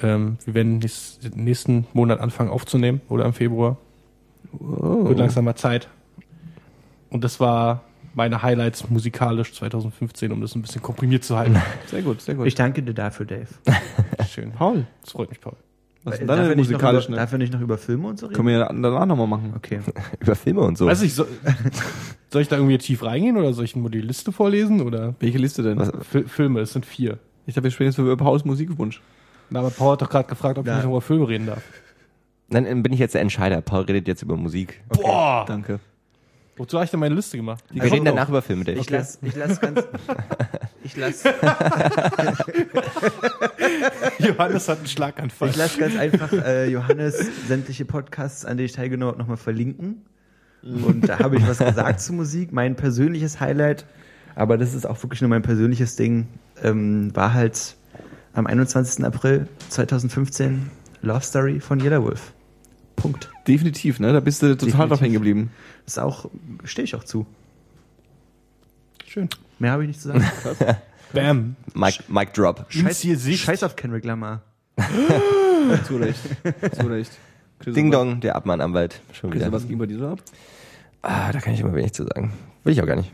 [0.01, 3.77] Ähm, wir werden nächst, nächsten Monat anfangen aufzunehmen oder im Februar.
[4.53, 5.89] Wird langsam mal Zeit.
[7.11, 7.83] Und das war
[8.15, 11.57] meine Highlights musikalisch 2015, um das ein bisschen komprimiert zu halten.
[11.87, 12.47] Sehr gut, sehr gut.
[12.47, 13.47] Ich danke dir dafür, Dave.
[14.29, 14.53] Schön.
[14.53, 15.55] Paul, Das freut mich, Paul.
[16.05, 17.15] was sind deine nicht noch über, musikalischen?
[17.15, 18.37] darf er nicht noch über Filme und so reden?
[18.37, 19.53] Können wir ja danach nochmal machen.
[19.57, 19.81] Okay.
[20.21, 20.87] Über Filme und so.
[20.87, 21.27] Weiß ich, so,
[22.33, 24.81] soll ich da irgendwie tief reingehen oder soll ich nur die Liste vorlesen?
[24.81, 25.81] Oder Welche Liste denn?
[26.29, 27.19] Filme, es sind vier.
[27.47, 29.01] Ich dachte, wir sprechen jetzt über Pauls Musikwunsch.
[29.51, 30.73] Na, aber Paul hat doch gerade gefragt, ob Ja.
[30.73, 31.63] ich nicht noch über Filme reden darf.
[32.51, 33.61] Dann äh, bin ich jetzt der Entscheider.
[33.61, 34.83] Paul redet jetzt über Musik.
[34.89, 35.45] Boah!
[35.47, 35.81] Danke.
[36.57, 37.65] Wozu habe ich denn meine Liste gemacht?
[37.71, 38.79] Wir reden danach über Filme, Dave.
[38.79, 39.83] Ich lass, ich lass ganz,
[40.85, 41.25] ich lass,
[44.21, 45.49] Johannes hat einen Schlaganfall.
[45.49, 47.19] ich lass ganz einfach äh, Johannes
[47.49, 50.05] sämtliche Podcasts, an denen ich teilgenommen habe, nochmal verlinken.
[50.63, 52.53] Und da habe ich was gesagt zu Musik.
[52.53, 53.85] Mein persönliches Highlight,
[54.35, 56.29] aber das ist auch wirklich nur mein persönliches Ding,
[56.63, 57.77] ähm, war halt
[58.33, 59.05] am 21.
[59.05, 60.71] April 2015
[61.03, 62.33] Love Story von Yellow Wolf.
[62.97, 63.31] Punkt.
[63.47, 64.13] Definitiv, ne?
[64.13, 64.89] Da bist du total Definitiv.
[64.89, 65.51] drauf hängen geblieben.
[65.87, 66.31] Ist auch,
[66.65, 67.27] stehe ich auch zu.
[69.07, 69.29] Schön.
[69.59, 70.25] Mehr habe ich nicht zu sagen.
[71.13, 71.57] Bam.
[71.75, 72.69] Mic, Mic Drop.
[72.71, 73.45] Gesicht.
[73.45, 74.43] Scheiß auf Kendrick Lamar.
[75.87, 76.21] Zu Recht.
[76.77, 77.13] Zu Recht.
[77.61, 79.01] Chris, Ding Dong, der Abmann-Anwalt.
[79.13, 79.53] Schon wieder.
[79.53, 80.19] was ging bei dir so ab?
[81.03, 82.33] Ah, da kann ich immer wenig zu sagen.
[82.65, 83.13] Will ich auch gar nicht.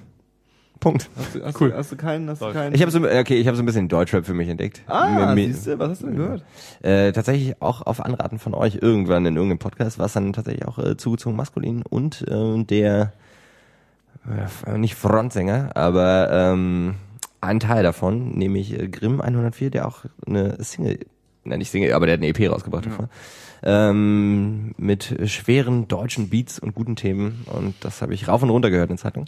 [0.80, 1.10] Punkt.
[1.16, 1.70] Hast du, hast Cool.
[1.70, 2.74] du, hast du keinen, hast du keinen?
[2.74, 4.80] Ich habe so, okay, ich habe so ein bisschen Deutschrap für mich entdeckt.
[4.86, 6.42] ah, Mir- mir- siehst du, was hast du denn gehört?
[6.82, 10.66] Äh, tatsächlich auch auf Anraten von euch irgendwann in irgendeinem Podcast war es dann tatsächlich
[10.66, 13.12] auch äh, zugezogen maskulin und äh, der
[14.66, 16.94] äh, nicht Frontsänger, aber ähm,
[17.40, 20.98] ein Teil davon, nämlich äh, Grimm 104, der auch eine Single,
[21.44, 23.08] nein nicht Single, aber der hat eine EP rausgebracht davon,
[23.62, 28.70] ähm, mit schweren deutschen Beats und guten Themen und das habe ich rauf und runter
[28.70, 29.26] gehört in der Zeitung.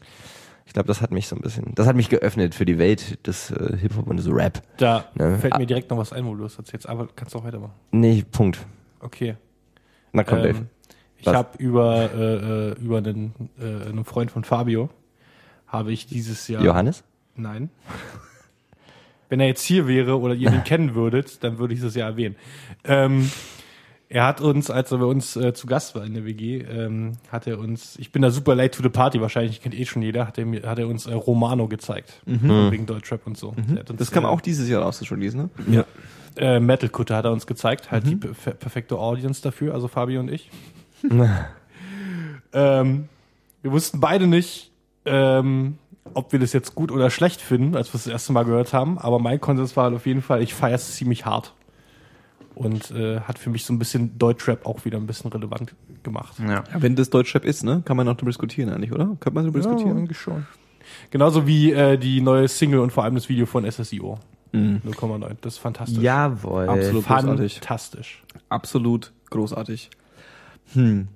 [0.65, 3.27] Ich glaube, das hat mich so ein bisschen, das hat mich geöffnet für die Welt
[3.27, 4.63] des äh, Hip-Hop und des Rap.
[4.79, 5.39] Da Ne?
[5.39, 5.59] fällt Ah.
[5.59, 7.75] mir direkt noch was ein, wo du das erzählst, aber kannst du auch weitermachen.
[7.91, 8.59] Nee, Punkt.
[9.01, 9.37] Okay.
[10.13, 10.59] Na komm, Dave.
[10.59, 10.67] Ähm,
[11.19, 11.35] ich Was?
[11.35, 14.89] habe über, äh, äh, über einen, äh, einen Freund von Fabio,
[15.67, 16.63] habe ich dieses Jahr...
[16.63, 17.03] Johannes?
[17.35, 17.71] Nein.
[19.29, 22.07] Wenn er jetzt hier wäre oder ihr ihn kennen würdet, dann würde ich das ja
[22.07, 22.37] erwähnen.
[22.85, 23.31] Ähm,
[24.13, 27.13] er hat uns, als er bei uns äh, zu Gast war in der WG, ähm,
[27.31, 30.03] hat er uns, ich bin da super late to the party, wahrscheinlich kennt eh schon
[30.03, 32.21] jeder, hat er, mir, hat er uns äh, Romano gezeigt.
[32.71, 33.55] Wegen Deutschrap und so.
[33.79, 35.75] Hat uns, Das kam äh, auch dieses Jahr raus, das schon gelesen, ne?
[35.75, 35.85] ja.
[36.37, 40.21] Äh, Metal Kutte hat er uns gezeigt, halt die perfe perfekte Audience dafür, also Fabio
[40.21, 40.51] und ich.
[42.53, 43.09] ähm,
[43.63, 44.73] wir wussten beide nicht,
[45.07, 45.79] ähm,
[46.13, 48.75] ob wir das jetzt gut oder schlecht finden, als wir es das erste Mal gehört
[48.75, 51.55] haben, aber mein Konsens war auf jeden Fall, ich feiere es ziemlich hart.
[52.55, 56.39] Und äh, hat für mich so ein bisschen Deutschrap auch wieder ein bisschen relevant gemacht.
[56.39, 56.65] Ja.
[56.73, 57.83] Ja, wenn das Deutschrap ist, ne?
[57.85, 59.07] Kann man noch drüber diskutieren eigentlich, oder?
[59.21, 59.99] Könnte man darüber Ja, diskutieren?
[59.99, 60.47] eigentlich schon.
[61.11, 64.19] Genauso wie äh, die neue Single und vor allem das Video von SSIO.
[64.53, 64.83] Mhm.
[64.87, 65.37] 0,9.
[65.41, 66.03] Das ist fantastisch.
[66.03, 66.69] Jawohl.
[66.69, 67.07] Absolut.
[67.07, 67.55] großartig.
[67.55, 68.23] Fantastisch.
[68.51, 69.89] Absolut großartig.
[70.75, 71.09] Hm.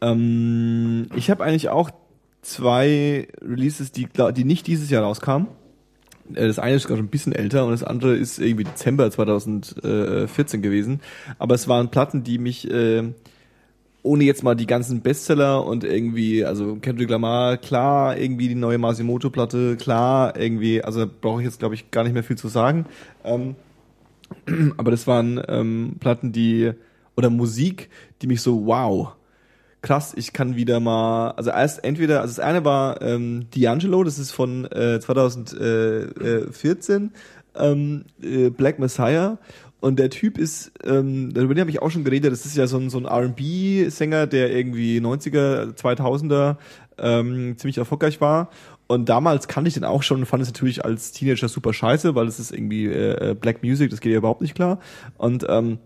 [0.00, 1.90] Ähm, ich habe eigentlich auch
[2.42, 5.46] zwei Releases, die, die nicht dieses Jahr rauskamen.
[6.34, 9.10] Äh, Das eine ist gerade schon ein bisschen älter und das andere ist irgendwie Dezember
[9.10, 11.00] 2014 gewesen.
[11.38, 13.04] Aber es waren Platten, die mich, äh,
[14.02, 18.78] ohne jetzt mal die ganzen Bestseller und irgendwie, also Kendrick Lamar, klar, irgendwie die neue
[18.78, 22.86] Masimoto-Platte, klar, irgendwie, also brauche ich jetzt, glaube ich, gar nicht mehr viel zu sagen.
[23.24, 23.54] Ähm,
[24.76, 26.72] aber das waren ähm, Platten, die
[27.16, 27.90] oder Musik,
[28.22, 29.12] die mich so wow,
[29.82, 34.18] krass, ich kann wieder mal, also erst entweder, also das eine war ähm, D'Angelo, das
[34.18, 37.10] ist von äh, 2014,
[37.56, 39.38] ähm, äh, Black Messiah.
[39.80, 42.78] Und der Typ ist, ähm, darüber habe ich auch schon geredet, das ist ja so
[42.78, 46.56] ein, so ein R&B-Sänger, der irgendwie 90er, 2000er
[46.98, 48.50] ähm, ziemlich erfolgreich war.
[48.86, 52.14] Und damals kannte ich den auch schon und fand es natürlich als Teenager super scheiße,
[52.14, 54.78] weil es ist irgendwie äh, äh, Black Music, das geht ja überhaupt nicht klar.
[55.18, 55.78] Und ähm,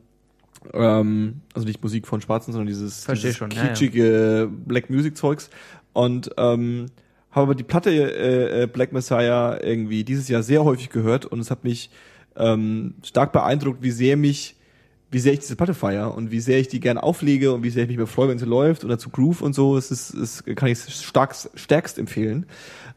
[0.73, 3.69] ähm, also nicht Musik von Schwarzen, sondern dieses, dieses schon, ja, ja.
[3.69, 5.51] kitschige Black Music Zeugs.
[5.93, 6.87] Und ähm,
[7.31, 11.39] habe aber die Platte äh, äh, Black Messiah irgendwie dieses Jahr sehr häufig gehört und
[11.39, 11.91] es hat mich
[12.35, 14.57] ähm, stark beeindruckt, wie sehr mich,
[15.11, 17.71] wie sehr ich diese Platte feier und wie sehr ich die gern auflege und wie
[17.71, 19.77] sehr ich mich freue, wenn sie läuft oder zu Groove und so.
[19.77, 22.47] Es ist, es kann ich stark, stärkst empfehlen.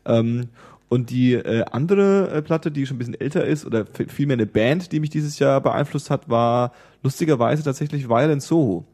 [0.05, 0.47] Ähm,
[0.89, 4.47] und die äh, andere äh, Platte, die schon ein bisschen älter ist, oder vielmehr eine
[4.47, 8.85] Band, die mich dieses Jahr beeinflusst hat, war lustigerweise tatsächlich Violent Soho.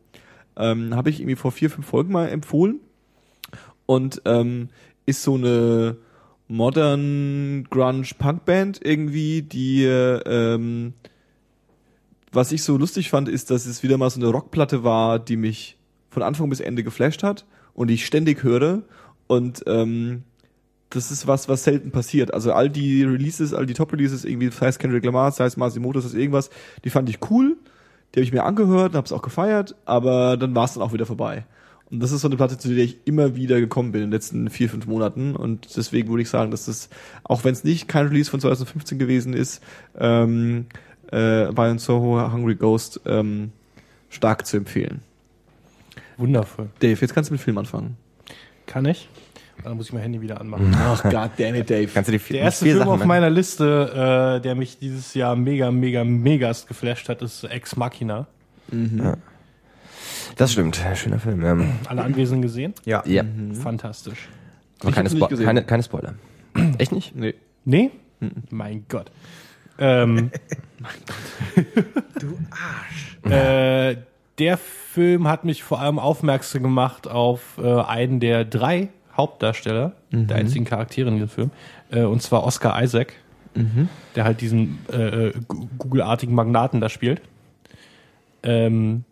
[0.58, 2.80] Ähm, Habe ich irgendwie vor vier, fünf Folgen mal empfohlen.
[3.86, 4.70] Und ähm,
[5.06, 5.98] ist so eine
[6.48, 10.94] modern Grunge Punk Band irgendwie, die ähm,
[12.36, 15.38] was ich so lustig fand, ist, dass es wieder mal so eine Rockplatte war, die
[15.38, 15.78] mich
[16.10, 18.84] von Anfang bis Ende geflasht hat und die ich ständig höre.
[19.28, 20.24] Und ähm,
[20.90, 22.34] das ist was, was selten passiert.
[22.34, 26.00] Also all die Releases, all die Top-Releases, irgendwie, sei es Kendrick Lamar, sei es Masimoto,
[26.00, 26.50] sei es irgendwas,
[26.84, 27.58] die fand ich cool,
[28.14, 30.84] die habe ich mir angehört und habe es auch gefeiert, aber dann war es dann
[30.84, 31.46] auch wieder vorbei.
[31.92, 34.14] Und das ist so eine Platte, zu der ich immer wieder gekommen bin in den
[34.14, 35.36] letzten vier, fünf Monaten.
[35.36, 36.90] Und deswegen würde ich sagen, dass das,
[37.24, 39.62] auch wenn es nicht kein Release von 2015 gewesen ist,
[39.98, 40.66] ähm,
[41.12, 43.52] äh, Violent Soho, Hungry Ghost, ähm,
[44.10, 45.02] stark zu empfehlen.
[46.18, 46.70] Wundervoll.
[46.80, 47.98] Dave, jetzt kannst du mit Film anfangen.
[48.66, 49.10] Kann ich?
[49.64, 50.76] Dann muss ich mein Handy wieder anmachen.
[50.80, 51.88] Ach, god damn it, Dave.
[51.88, 55.14] Kannst du die vier, Der erste Film Sachen auf meiner Liste, äh, der mich dieses
[55.14, 58.28] Jahr mega, mega, megast geflasht hat, ist Ex Machina.
[60.36, 61.44] Das stimmt, schöner Film.
[61.44, 61.58] Ja,
[61.88, 62.74] Alle Anwesenden gesehen?
[62.84, 63.04] Ja.
[63.06, 63.24] ja.
[63.62, 64.28] Fantastisch.
[64.82, 66.16] aber keine, Spo keine, keine Spoiler.
[66.78, 67.16] Echt nicht?
[67.16, 67.36] Nee.
[67.64, 67.92] Nee?
[68.50, 69.12] Mein Gott.
[69.78, 70.32] Ähm,
[72.20, 73.32] Du Arsch.
[73.32, 73.98] äh,
[74.40, 80.38] der Film hat mich vor allem aufmerksam gemacht auf äh, einen der drei Hauptdarsteller, der
[80.38, 81.52] einzigen Charaktere in diesem Film,
[81.92, 83.14] äh, und zwar Oscar Isaac,
[84.16, 85.34] der halt diesen äh, äh,
[85.78, 87.22] Google-artigen Magnaten da spielt.
[88.44, 89.06] Ähm,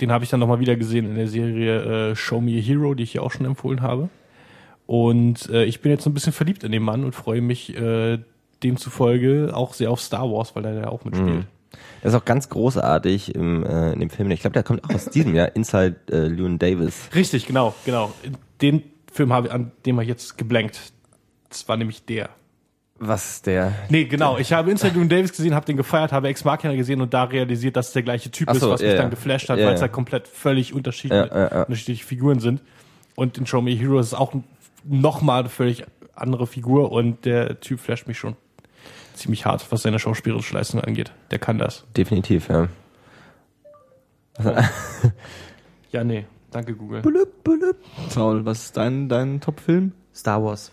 [0.00, 2.94] den habe ich dann nochmal wieder gesehen in der Serie äh, Show Me a Hero,
[2.94, 4.08] die ich ja auch schon empfohlen habe.
[4.86, 7.76] Und äh, ich bin jetzt so ein bisschen verliebt in den Mann und freue mich
[7.76, 8.18] äh,
[8.62, 11.46] demzufolge auch sehr auf Star Wars, weil er da auch mitspielt.
[12.02, 14.30] Das ist auch ganz großartig im, äh, in dem Film.
[14.30, 17.10] Ich glaube, der kommt auch aus diesem Jahr, Inside äh, Llewyn Davis.
[17.14, 18.12] Richtig, genau, genau.
[18.60, 18.82] Den
[19.12, 20.92] Film habe ich, an dem habe ich jetzt geblankt.
[21.48, 22.30] Das war nämlich der.
[23.00, 23.72] Was ist der?
[23.90, 24.38] Nee, genau.
[24.38, 27.76] Ich habe Llewyn Davis gesehen, habe den gefeiert, habe Ex Machina gesehen und da realisiert,
[27.76, 29.66] dass es der gleiche Typ Ach ist, so, was mich ja, dann geflasht hat, Ja,
[29.66, 29.82] weil es ja.
[29.82, 31.62] halt komplett völlig unterschiedliche, ja, ja.
[31.62, 32.60] unterschiedliche Figuren sind.
[33.14, 34.34] Und in Show Me a Hero ist es auch
[34.84, 38.36] nochmal eine völlig andere Figur und der Typ flasht mich schon
[39.14, 41.12] ziemlich hart, was seine schauspielerische Leistung angeht.
[41.30, 41.84] Der kann das.
[41.96, 42.68] Definitiv, ja.
[45.90, 46.26] Ja, nee.
[46.58, 47.02] Danke, Google.
[48.14, 49.92] Paul, was ist dein, dein Top-Film?
[50.12, 50.72] Star Wars.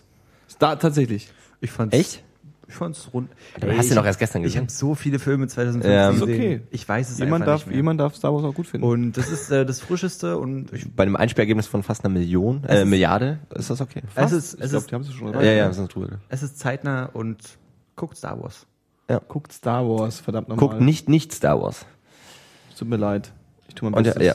[0.58, 1.30] Da, tatsächlich.
[1.60, 2.24] Ich fand's, Echt?
[2.66, 3.30] Ich fand's rund.
[3.60, 4.62] Du Ey, hast ihn ich- doch erst gestern Ich gesehen.
[4.62, 6.10] habe so viele Filme 2015 Ja.
[6.10, 6.34] Ist gesehen.
[6.34, 6.60] okay.
[6.72, 7.76] Ich weiß es Jemand einfach darf, nicht mehr.
[7.76, 8.84] jemand darf Star Wars auch gut finden.
[8.84, 12.64] Und das ist äh, das frischeste und ich, Bei einem Einspielergebnis von fast einer Million,
[12.64, 14.02] äh, ist- Milliarde, ist das okay?
[14.16, 15.56] es ist ich glaube, ist die haben es schon Ja, erreicht.
[15.58, 16.18] ja, sind drüber.
[16.28, 17.38] es ist zeitnah und
[17.94, 18.66] guckt Star Wars.
[19.28, 20.68] Guckt Star Wars, verdammt nochmal.
[20.68, 21.86] Guckt nicht, nicht Star Wars.
[22.76, 23.32] Tut mir leid.
[23.68, 24.24] Ich tue mein Und, Bestes.
[24.26, 24.34] ja.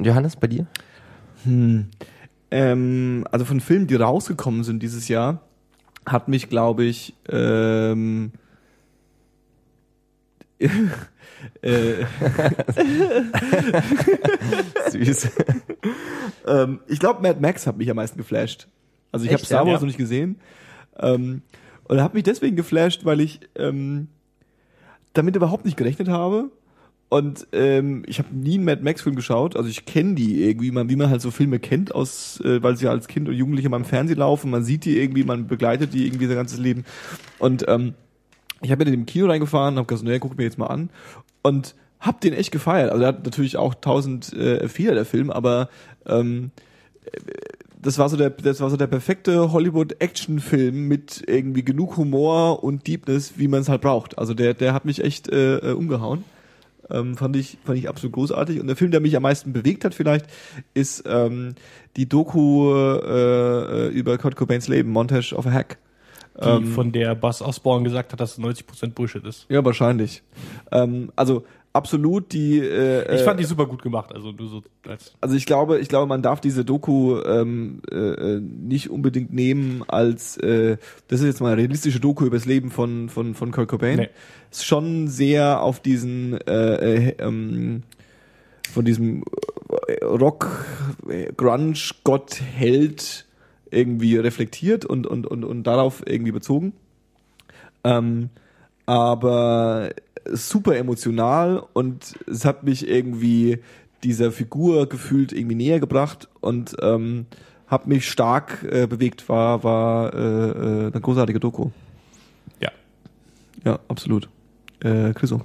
[0.00, 0.66] Und Johannes, bei dir?
[1.44, 1.88] Hm.
[2.50, 5.42] Ähm, also von Filmen, die rausgekommen sind dieses Jahr,
[6.06, 8.32] hat mich, glaube ich, ähm,
[10.58, 10.70] äh,
[14.90, 15.32] Süß.
[16.46, 18.68] ähm, ich glaube, Mad Max hat mich am meisten geflasht.
[19.12, 19.66] Also ich habe Star?
[19.66, 19.80] Wars Ja.
[19.80, 20.40] noch nicht gesehen.
[20.98, 21.42] Ähm,
[21.84, 24.08] und hat mich deswegen geflasht, weil ich ähm,
[25.12, 26.50] damit überhaupt nicht gerechnet habe.
[27.10, 29.56] Und ähm, ich habe nie einen Mad Max Film geschaut.
[29.56, 32.76] Also ich kenne die irgendwie, man, wie man halt so Filme kennt, aus, äh, weil
[32.76, 34.48] sie als Kind und Jugendliche mal im Fernsehen laufen.
[34.50, 36.84] Man sieht die irgendwie, man begleitet die irgendwie sein ganzes Leben.
[37.40, 37.94] Und ähm,
[38.62, 40.88] ich habe in dem Kino reingefahren, habe gesagt, naja, guck mir jetzt mal an.
[41.42, 42.92] Und hab den echt gefeiert.
[42.92, 45.68] Also er hat natürlich auch tausend äh, Fehler, der Film, aber
[46.06, 46.52] ähm,
[47.82, 52.86] das war so der, das war so der perfekte Hollywood-Action-Film mit irgendwie genug Humor und
[52.86, 54.18] Deepness, wie man es halt braucht.
[54.18, 56.24] Also der, der hat mich echt äh, äh, umgehauen.
[56.90, 58.60] Ähm, fand ich, fand ich absolut großartig.
[58.60, 60.26] Und der Film, der mich am meisten bewegt hat, vielleicht,
[60.74, 61.54] ist ähm,
[61.96, 65.78] die Doku äh, über Kurt Cobains Leben, Montage of a Hack.
[66.36, 69.46] Die, Ähm, von der Buzz Osborne gesagt hat, dass 90% Bullshit ist.
[69.48, 70.22] ja, wahrscheinlich.
[70.70, 72.58] Ähm, also absolut die.
[72.58, 75.78] Äh, Ich äh, fand die super gut gemacht, also nur so als also ich glaube,
[75.78, 80.76] ich glaube, man darf diese Doku ähm, äh, äh, nicht unbedingt nehmen als äh,
[81.08, 83.98] das ist jetzt mal eine realistische Doku über das Leben von von von Kurt Cobain.
[83.98, 84.08] Nee.
[84.50, 87.82] Ist schon sehr auf diesen äh, äh, ähm,
[88.72, 89.24] von diesem
[89.86, 90.66] äh, Rock
[91.08, 91.74] äh, Grunge
[92.04, 93.26] Gott Held
[93.70, 96.72] irgendwie reflektiert und und und und darauf irgendwie bezogen.
[97.84, 98.30] Ähm,
[98.86, 99.90] aber
[100.26, 103.58] super emotional und es hat mich irgendwie
[104.02, 107.26] dieser Figur gefühlt irgendwie näher gebracht und ähm,
[107.66, 109.28] hat mich stark äh, bewegt.
[109.28, 111.70] War war äh, äh, eine großartige Doku.
[112.60, 112.70] ja.
[113.64, 114.28] Ja, absolut.
[114.82, 115.42] Äh, Chriso.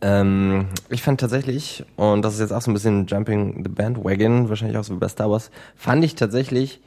[0.00, 4.48] Ähm, ich fand tatsächlich, und das ist jetzt auch so ein bisschen Jumping the Bandwagon,
[4.48, 6.80] wahrscheinlich auch so wie bei Star Wars, fand ich tatsächlich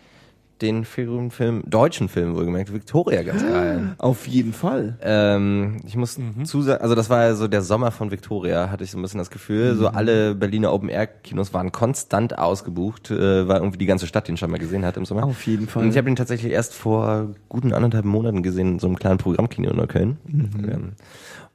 [0.61, 3.95] den Film, Film deutschen Film wohlgemerkt, Victoria ganz geil.
[3.97, 4.97] Auf jeden Fall.
[5.01, 8.91] Ähm, ich muss zusagen, also das war ja so der Sommer von Victoria, hatte ich
[8.91, 9.75] so ein bisschen das Gefühl.
[9.75, 14.51] So alle Berliner Open-Air-Kinos waren konstant ausgebucht, äh, war irgendwie die ganze Stadt den schon
[14.51, 15.23] mal gesehen hat im Sommer.
[15.23, 15.83] Auf jeden Fall.
[15.83, 19.17] Und ich habe ihn tatsächlich erst vor guten anderthalb Monaten gesehen in so einem kleinen
[19.17, 20.17] Programmkino in Neukölln.
[20.27, 20.93] Ähm,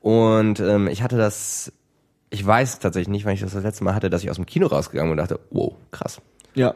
[0.01, 1.73] und ähm, ich hatte das,
[2.31, 4.47] ich weiß tatsächlich nicht, wann ich das das letzte Mal hatte, dass ich aus dem
[4.47, 6.21] Kino rausgegangen bin und dachte, wow, krass.
[6.55, 6.75] Ja.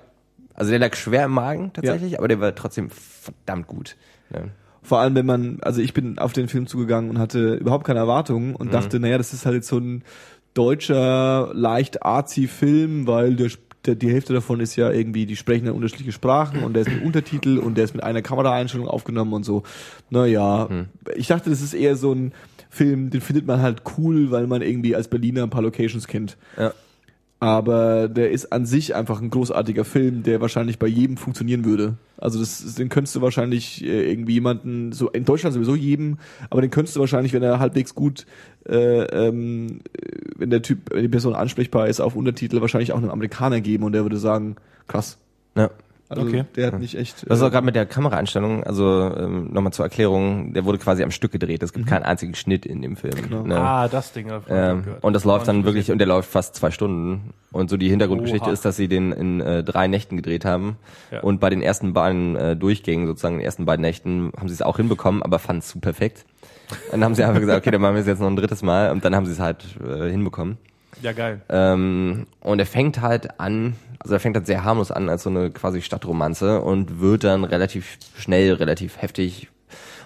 [0.61, 3.97] Also der lag schwer im Magen tatsächlich, aber der war trotzdem verdammt gut.
[4.31, 4.43] Ja.
[4.83, 8.01] Vor allem, wenn man, also ich bin auf den Film zugegangen und hatte überhaupt keine
[8.01, 10.05] Erwartungen und dachte, naja, das ist halt jetzt so ein
[10.53, 13.49] deutscher, leicht arzi Film, weil der,
[13.87, 16.91] der, die Hälfte davon ist ja irgendwie, die sprechen dann unterschiedliche Sprachen und der ist
[16.93, 19.63] mit Untertitel und der ist mit einer Kameraeinstellung aufgenommen und so.
[20.11, 20.69] Naja,
[21.17, 22.35] ich dachte, das ist eher so ein
[22.69, 26.37] Film, den findet man halt cool, weil man irgendwie als Berliner ein paar Locations kennt.
[26.59, 26.75] Ja.
[27.41, 31.95] Aber der ist an sich einfach ein großartiger Film, der wahrscheinlich bei jedem funktionieren würde.
[32.19, 36.19] Also das, den könntest du wahrscheinlich äh, irgendwie jemanden, so in Deutschland sowieso jedem,
[36.51, 38.27] aber den könntest du wahrscheinlich, wenn er halbwegs gut,
[38.69, 42.99] äh, ähm, äh, wenn der Typ, wenn die Person ansprechbar ist, auf Untertitel wahrscheinlich auch
[42.99, 44.57] einem Amerikaner geben und der würde sagen,
[44.87, 45.17] krass.
[45.57, 45.71] Ja.
[46.11, 46.45] Also Okay.
[46.57, 47.25] der hat nicht echt.
[47.31, 50.79] Das ist äh, auch gerade mit der Kameraeinstellung, also ähm, nochmal zur Erklärung, der wurde
[50.79, 51.63] quasi am Stück gedreht.
[51.63, 53.15] Es gibt keinen einzigen Schnitt in dem Film.
[53.15, 53.45] Genau.
[53.45, 53.57] Ne?
[53.57, 54.29] Ah, das Ding.
[54.49, 55.93] Ähm, und das läuft dann wirklich, gesehen.
[55.93, 57.33] und der läuft fast zwei Stunden.
[57.53, 58.53] Und so die Hintergrundgeschichte Oha.
[58.53, 60.79] ist, dass sie den in äh, drei Nächten gedreht haben.
[61.13, 61.21] Ja.
[61.21, 64.63] Und bei den ersten beiden äh, Durchgängen, sozusagen den ersten beiden Nächten, haben sie es
[64.63, 66.27] auch hinbekommen, aber fanden es zu perfekt.
[66.87, 68.63] Und dann haben sie einfach gesagt, okay, dann machen wir es jetzt noch ein drittes
[68.63, 68.91] Mal.
[68.91, 70.59] Und dann haben sie es halt äh, hinbekommen.
[71.03, 71.41] Ja, geil.
[71.49, 75.31] Ähm, und er fängt halt an, also er fängt halt sehr harmlos an als so
[75.31, 79.49] eine quasi Stadtromanze und wird dann relativ schnell, relativ heftig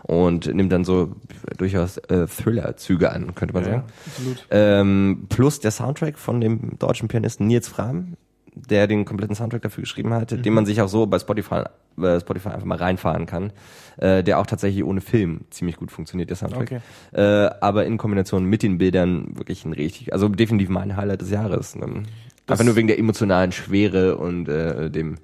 [0.02, 1.16] und nimmt dann so
[1.56, 3.84] durchaus äh, Thriller-Züge an, könnte man Ja, sagen.
[4.06, 4.46] absolut.
[4.50, 8.16] Ähm, plus der Soundtrack von dem deutschen Pianisten Nils Fram,
[8.54, 10.52] der den kompletten Soundtrack dafür geschrieben hat, den Mhm.
[10.54, 11.62] man sich auch so bei Spotify,
[11.96, 13.52] bei Spotify einfach mal reinfahren kann,
[13.96, 16.62] äh, der auch tatsächlich ohne Film ziemlich gut funktioniert, der Soundtrack.
[16.62, 16.80] Okay.
[17.12, 21.30] Äh, aber in Kombination mit den Bildern wirklich ein richtig, also definitiv mein Highlight des
[21.30, 21.74] Jahres.
[21.76, 22.04] Ne?
[22.46, 25.16] Einfach nur wegen der emotionalen Schwere und äh, dem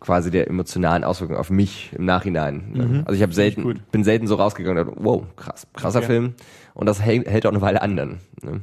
[0.00, 2.72] quasi der emotionalen Auswirkung auf mich im Nachhinein.
[2.72, 3.02] Ne?
[3.04, 6.06] Also ich habe selten, bin selten so rausgegangen und dachte, wow, krass, krasser Okay.
[6.06, 6.34] Film.
[6.74, 8.18] Und das hält, hält auch eine Weile an dann.
[8.42, 8.60] Ne?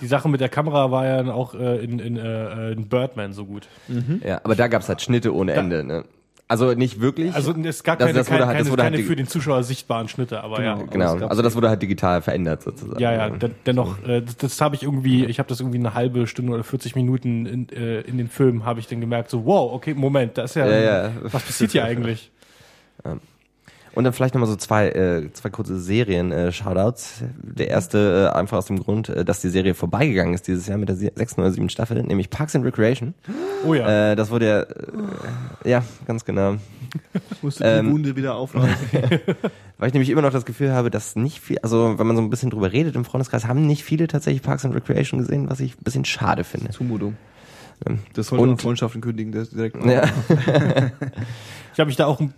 [0.00, 3.44] Die Sache mit der Kamera war ja auch äh, in, in, äh, in Birdman so
[3.44, 3.68] gut.
[4.24, 5.82] Ja, aber da gab's halt Schnitte ohne Ende.
[5.84, 6.04] Ne?
[6.50, 7.34] Also nicht wirklich.
[7.34, 9.08] Also es gab Das- keine, das wurde keine, halt- das keine, wurde halt keine die-
[9.08, 10.76] für den Zuschauer sichtbaren Schnitte, aber ja.
[10.76, 11.16] genau.
[11.26, 12.98] Also das wurde halt digital verändert sozusagen.
[13.00, 15.92] Ja, ja, den- dennoch, äh, das, das habe ich irgendwie, ich habe das irgendwie eine
[15.92, 19.44] halbe Stunde oder 40 Minuten in, äh, in den Film, habe ich dann gemerkt, so,
[19.44, 21.10] wow, okay, Moment, da ist ja, Ja, ja.
[21.22, 22.30] was passiert hier eigentlich?
[23.94, 27.22] Und dann vielleicht nochmal so zwei, äh, zwei kurze Serien-Shoutouts.
[27.42, 30.78] Der erste äh, einfach aus dem Grund, äh, dass die Serie vorbeigegangen ist dieses Jahr
[30.78, 33.14] mit der sechsten oder siebten Staffel, nämlich Parks and Recreation.
[33.66, 34.12] Oh ja.
[34.12, 36.56] Äh, das wurde ja, äh, ja, ganz genau.
[37.42, 38.68] Musst du Ähm, die Wunde wieder aufreißen.
[39.78, 42.22] Weil ich nämlich immer noch das Gefühl habe, dass nicht viel, also wenn man so
[42.22, 45.60] ein bisschen drüber redet im Freundeskreis, haben nicht viele tatsächlich Parks and Recreation gesehen, was
[45.60, 46.70] ich ein bisschen schade finde.
[46.70, 47.16] Zumutung.
[48.14, 49.76] Das sollte Und- man Freundschaften kündigen, das direkt.
[49.84, 50.02] Ja.
[51.74, 52.34] Ich habe mich da auch ein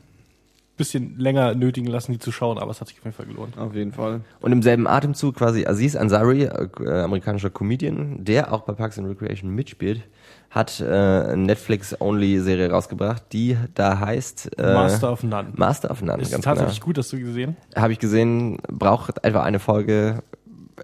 [0.80, 3.56] bisschen länger nötigen lassen, die zu schauen, aber es hat sich auf jeden Fall gelohnt.
[3.58, 4.22] Auf jeden Fall.
[4.40, 9.08] Und im selben Atemzug quasi Aziz Ansari, äh, amerikanischer Comedian, der auch bei Parks and
[9.08, 10.02] Recreation mitspielt,
[10.50, 15.48] hat äh, eine Netflix-Only-Serie rausgebracht, die da heißt äh, Master of None.
[15.54, 16.20] Master of None.
[16.22, 17.56] Ist ganz tatsächlich gut, hast du gesehen?
[17.70, 17.82] genau.
[17.82, 20.22] Habe ich gesehen, braucht etwa eine Folge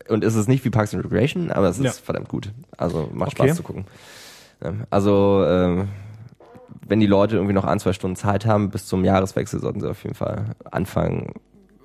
[0.09, 1.91] und ist es nicht wie Parks and Recreation, aber es ist Ja.
[1.93, 2.53] verdammt gut.
[2.77, 3.49] Also macht Okay.
[3.49, 3.87] Spaß zu gucken.
[4.63, 5.85] Ähm, Also äh,
[6.89, 9.89] wenn die Leute irgendwie noch ein, zwei Stunden Zeit haben bis zum Jahreswechsel, sollten sie
[9.91, 11.35] auf jeden Fall anfangen,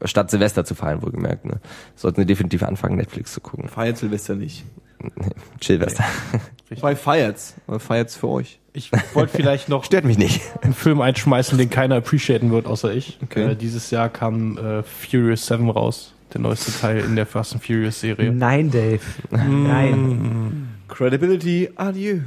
[0.04, 1.60] statt Silvester zu feiern, wohlgemerkt, ne?
[1.96, 3.68] Sollten sie definitiv anfangen, Netflix zu gucken.
[3.70, 4.66] Feiert Silvester nicht.
[5.60, 6.04] Chillvester.
[6.82, 7.56] Bei feiert's.
[7.68, 8.60] Aber feiert's für euch.
[8.74, 10.42] Ich wollte vielleicht noch Stört mich nicht.
[10.62, 13.20] einen Film einschmeißen, den keiner appreciaten wird, außer ich.
[13.24, 13.52] Okay.
[13.52, 17.66] Äh, dieses Jahr kam äh, Furious 7 raus, der neueste Teil in der Fast and
[17.66, 18.32] Furious Serie.
[18.32, 19.02] Nein, Dave.
[19.32, 20.70] Nein.
[20.88, 22.20] Credibility, adieu.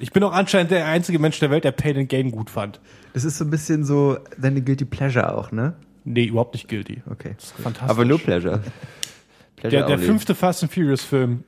[0.00, 2.80] Ich bin auch anscheinend der einzige Mensch der Welt, der Pain and Gain gut fand.
[3.14, 5.74] Das ist so ein bisschen so deine Guilty Pleasure auch, ne?
[6.04, 7.02] Nee, überhaupt nicht guilty.
[7.10, 7.32] Okay.
[7.36, 7.90] Das ist fantastisch.
[7.90, 8.60] Aber nur Pleasure.
[9.56, 11.44] Pleasure der, der fünfte Fast and Furious Film.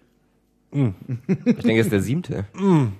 [0.72, 2.44] Ich denke, es ist der siebte.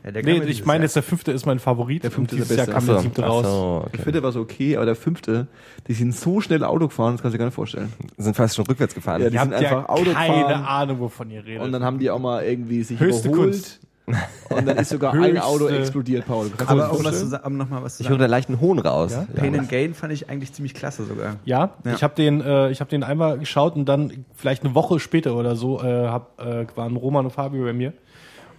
[0.04, 2.02] Ja, der Nee, ich meine jetzt der fünfte ist mein Favorit.
[2.02, 2.80] Der fünfte ist der Jahr beste.
[2.80, 3.46] kam der siebte raus.
[3.46, 3.96] so, Ich okay.
[3.98, 5.46] finde, der war so okay, aber der fünfte,
[5.86, 7.92] die sind so schnell Auto gefahren, das kannst du dir gar nicht vorstellen.
[8.18, 9.22] Sind fast schon rückwärts gefahren.
[9.22, 10.64] Ja, die Ihr sind habt ja einfach Auto keine gefahren.
[10.64, 11.62] Ahnung, wovon ihr redet.
[11.62, 13.52] Und dann haben die auch mal irgendwie sich Höchste überholt.
[13.52, 13.80] Kunst.
[14.50, 16.50] Und dann ist sogar ein Auto explodiert, Paul.
[16.56, 18.20] Kannst Aber um, was zu, um nochmal was zu ich höre sagen.
[18.22, 19.12] da leichten Hohn raus.
[19.12, 19.26] Ja?
[19.34, 21.36] Pain and Gain fand ich eigentlich ziemlich klasse sogar.
[21.44, 21.94] Ja, Ja.
[21.94, 25.34] ich habe den, äh, ich habe den einmal geschaut und dann vielleicht eine Woche später
[25.36, 27.92] oder so äh, hab, äh, waren Roman und Fabio bei mir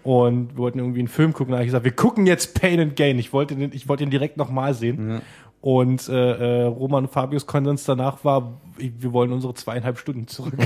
[0.03, 1.51] und wir wollten irgendwie einen Film gucken.
[1.51, 3.19] Da habe ich gesagt, wir gucken jetzt Pain and Gain.
[3.19, 5.21] Ich wollte den, ich wollte ihn direkt nochmal sehen.
[5.59, 10.53] Und äh, äh, Roman und Fabios Konsens danach war, wir wollen unsere zweieinhalb Stunden zurück.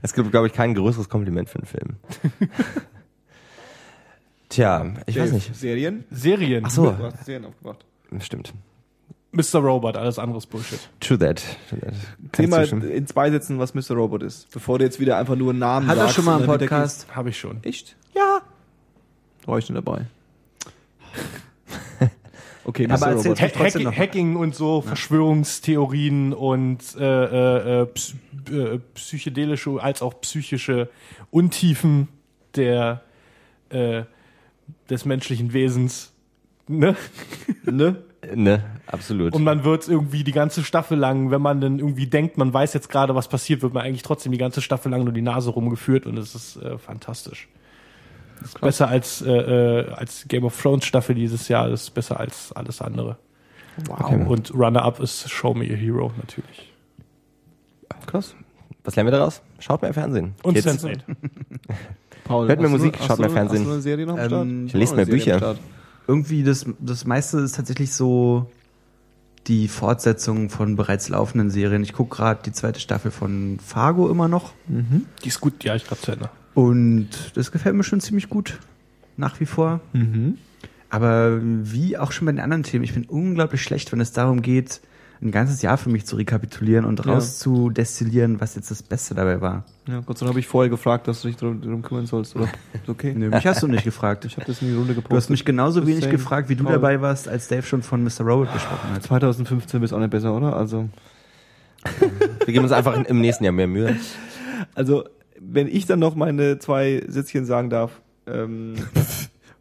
[0.00, 1.96] Es gibt, glaube ich, kein größeres Kompliment für einen Film.
[4.48, 5.54] Tja, ich weiß Dave, nicht.
[5.56, 6.04] Serien?
[6.10, 6.64] Serien.
[6.66, 6.90] Ach so.
[6.90, 7.84] Du hast Serien aufgebracht.
[8.20, 8.54] Stimmt.
[9.30, 9.58] Mr.
[9.60, 10.80] Robot, alles anderes Bullshit.
[11.00, 11.42] True that.
[11.68, 11.92] True that.
[12.32, 13.90] Kann Erzähl ich mal in zwei Sätzen, was Mr.
[13.94, 16.36] Robot ist, bevor du jetzt wieder einfach nur einen Namen Hat er sagst schon mal
[16.36, 17.06] einen Podcast?
[17.14, 17.62] Habe ich schon.
[17.62, 17.94] Echt?
[18.14, 18.40] Ja.
[19.44, 20.06] War ich nicht dabei.
[22.64, 23.12] Okay, Aber Mr.
[23.12, 23.40] erzähl- Robot.
[23.40, 23.96] Ha Hacking, noch.
[23.96, 28.14] Hacking und so, Verschwörungstheorien und äh, äh, äh, ps
[28.50, 30.90] äh, psychedelische als auch psychische
[31.30, 32.08] Untiefen
[32.56, 33.00] der
[33.70, 34.02] äh,
[34.90, 36.12] des menschlichen Wesens.
[36.66, 36.96] Ne?
[37.64, 37.96] Ne?
[38.34, 39.32] Ne, absolut.
[39.32, 42.74] Und man wird irgendwie die ganze Staffel lang, wenn man dann irgendwie denkt, man weiß
[42.74, 45.50] jetzt gerade, was passiert, wird man eigentlich trotzdem die ganze Staffel lang nur die Nase
[45.50, 47.48] rumgeführt und es ist äh, fantastisch.
[48.40, 51.90] Das ist besser als, äh, äh, als Game of Thrones Staffel dieses Jahr, das ist
[51.90, 53.18] besser als alles andere.
[53.86, 54.28] Wow.
[54.28, 56.72] Und Runner-Up ist Show Me a Hero natürlich.
[58.06, 58.34] Krass.
[58.84, 59.42] Was lernen wir daraus?
[59.58, 60.34] Schaut mehr Fernsehen.
[60.42, 60.66] Und Kids.
[60.66, 61.00] Sense8.
[62.28, 63.60] Paul, Hört du- Musik, hast schaut du- mehr Fernsehen.
[63.60, 65.56] Hast du eine Serie noch Ähm, lest Ich eine Serie Bücher.
[66.06, 68.50] Irgendwie das, das meiste ist tatsächlich so
[69.46, 71.82] die Fortsetzung von bereits laufenden Serien.
[71.82, 75.86] Ich gucke gerade die zweite Staffel von Fargo immer noch Die ist gut, ja, ich
[75.86, 76.28] glaube zu Ende.
[76.54, 78.58] und das gefällt mir schon ziemlich gut.
[79.16, 79.80] Nach wie vor.
[79.94, 80.38] Mhm.
[80.90, 84.40] Aber wie auch schon bei den anderen Themen, ich bin unglaublich schlecht, wenn es darum
[84.42, 84.80] geht,
[85.20, 87.12] ein ganzes Jahr für mich zu rekapitulieren und Ja.
[87.12, 89.64] rauszudestillieren, was jetzt das Beste dabei war.
[89.88, 92.36] Ja, Gott sei Dank habe ich vorher gefragt, dass du dich darum, darum kümmern sollst,
[92.36, 92.48] oder?
[92.86, 93.14] Okay.
[93.16, 94.24] Nö, mich hast du nicht gefragt.
[94.24, 95.12] Ich habe das in die Runde gepostet.
[95.12, 96.12] Du hast mich genauso wenig saying.
[96.16, 98.20] gefragt, wie du dabei warst, als Dave schon von Mr.
[98.20, 99.02] Robot gesprochen hat.
[99.02, 100.56] 2015 bist auch nicht besser, oder?
[100.56, 100.88] Also,
[102.44, 103.96] Wir geben uns einfach in- im nächsten Jahr mehr Mühe.
[104.74, 105.04] also
[105.40, 108.74] wenn ich dann noch meine zwei Sätzchen sagen darf, ähm,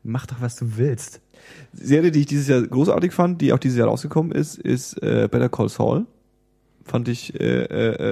[0.07, 1.19] Mach doch, was du willst.
[1.73, 5.27] Serie, die ich dieses Jahr großartig fand, die auch dieses Jahr rausgekommen ist, ist äh,
[5.29, 6.05] Better Call Saul.
[6.85, 7.63] Fand ich, äh,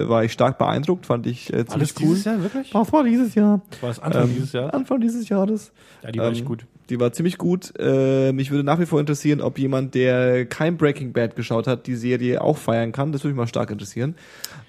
[0.01, 2.07] äh, war ich stark beeindruckt, fand ich äh, ziemlich Alles cool.
[2.07, 2.69] dieses Jahr, wirklich?
[2.71, 3.61] Das war dieses Jahr.
[3.69, 4.73] Das war das Anfang Ähm, dieses Jahr.
[4.73, 5.71] Anfang dieses Jahres.
[6.03, 6.65] Ja, die war ähm, echt gut.
[6.89, 7.73] Die war ziemlich gut.
[7.79, 11.87] Äh, mich würde nach wie vor interessieren, ob jemand, der kein Breaking Bad geschaut hat,
[11.87, 13.11] die Serie auch feiern kann.
[13.11, 14.15] Das würde mich mal stark interessieren.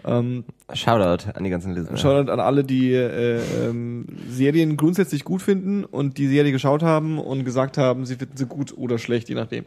[0.05, 1.99] Ähm, Shoutout an die ganzen Listener.
[1.99, 7.19] Shoutout an alle, die äh, ähm, Serien grundsätzlich gut finden und die Serie geschaut haben
[7.19, 9.65] und gesagt haben, sie finden sie gut oder schlecht, je nachdem.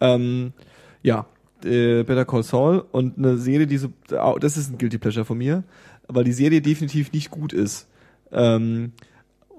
[0.00, 0.52] Ähm,
[1.02, 1.26] ja,
[1.64, 5.38] äh, Better Call Saul und eine Serie, die so, das ist ein Guilty Pleasure von
[5.38, 5.62] mir,
[6.08, 7.86] weil die Serie definitiv nicht gut ist.
[8.32, 8.92] Ähm,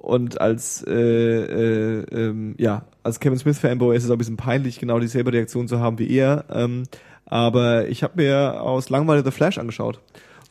[0.03, 4.37] und als äh, äh, ähm, ja als Kevin Smith Fanboy ist es auch ein bisschen
[4.37, 6.45] peinlich, genau dieselbe Reaktion zu haben wie er.
[6.51, 6.83] Ähm,
[7.25, 10.01] aber ich habe mir aus Langweile The Flash angeschaut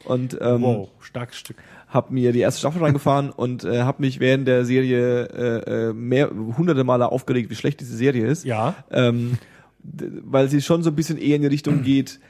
[0.04, 1.56] und ähm, Wow, starkes Stück.
[1.88, 5.92] hab mir die erste Staffel reingefahren und äh, habe mich während der Serie äh, äh,
[5.92, 8.44] mehr hunderte Male aufgeregt, wie schlecht diese Serie ist.
[8.44, 8.74] Ja.
[8.90, 9.38] Ähm,
[9.82, 12.20] weil sie schon so ein bisschen eher in die Richtung geht.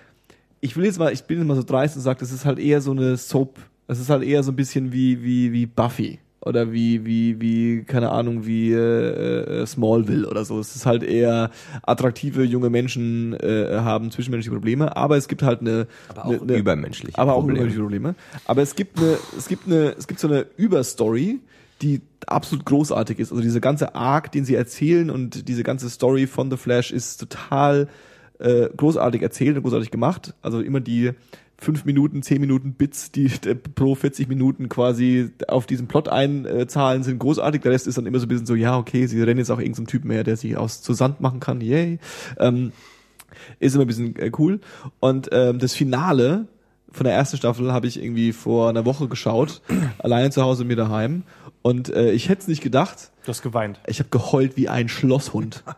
[0.61, 2.59] Ich will jetzt mal, ich bin jetzt mal so dreist und sage, das ist halt
[2.59, 3.59] eher so eine Soap.
[3.87, 7.85] Es ist halt eher so ein bisschen wie wie wie Buffy oder wie wie wie
[7.85, 10.59] keine Ahnung wie äh, äh, Smallville oder so.
[10.59, 11.51] Es ist halt eher
[11.83, 16.57] attraktive junge Menschen äh, haben zwischenmenschliche Probleme, aber es gibt halt eine Aber auch eine,
[16.57, 17.59] übermenschliche aber auch Probleme.
[17.61, 18.15] übermenschliche Probleme.
[18.47, 21.41] Aber es gibt eine, es gibt eine, es gibt so eine Überstory,
[21.81, 23.33] die absolut großartig ist.
[23.33, 27.19] Also diese ganze Arc, den sie erzählen und diese ganze Story von The Flash ist
[27.19, 27.89] total
[28.39, 30.35] äh, großartig erzählt und großartig gemacht.
[30.43, 31.13] Also immer die
[31.63, 37.03] fünf Minuten, zehn Minuten Bits, die äh, pro 40 Minuten quasi auf diesen Plot einzahlen,
[37.03, 37.63] sind großartig.
[37.63, 39.59] Der Rest ist dann immer so ein bisschen so, ja, okay, sie rennen jetzt auch
[39.59, 41.99] irgendeinem Typen her, der sich aus zu Sand machen kann, yay.
[42.39, 42.73] Ähm,
[43.61, 44.61] ist immer ein bisschen äh, cool.
[45.01, 46.47] Und ähm, das Finale
[46.91, 49.63] von der ersten Staffel habe ich irgendwie vor einer Woche geschaut,
[49.99, 51.23] alleine zu Hause mir daheim.
[51.63, 53.13] Und äh, ich hätte es nicht gedacht.
[53.25, 53.81] Du hast geweint.
[53.87, 55.63] Ich habe geheult wie ein Schlosshund.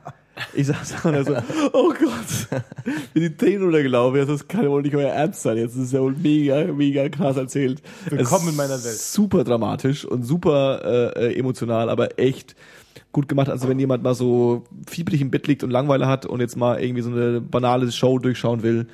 [0.52, 1.34] Ich saß da und so,
[1.72, 2.62] oh Gott,
[3.12, 4.18] bin die Tränen runtergelaufen.
[4.18, 5.56] Jetzt, Das kann ja wohl nicht euer Ernst sein.
[5.56, 7.82] Jetzt ist es ja wohl mega, mega krass erzählt.
[8.08, 8.96] Willkommen Es in meiner Welt.
[8.96, 12.54] Super dramatisch und super äh, äh, emotional, aber echt
[13.12, 13.48] gut gemacht.
[13.48, 16.82] Also wenn jemand mal so fiebrig im Bett liegt und Langweile hat und jetzt mal
[16.82, 18.86] irgendwie so eine banale Show durchschauen will,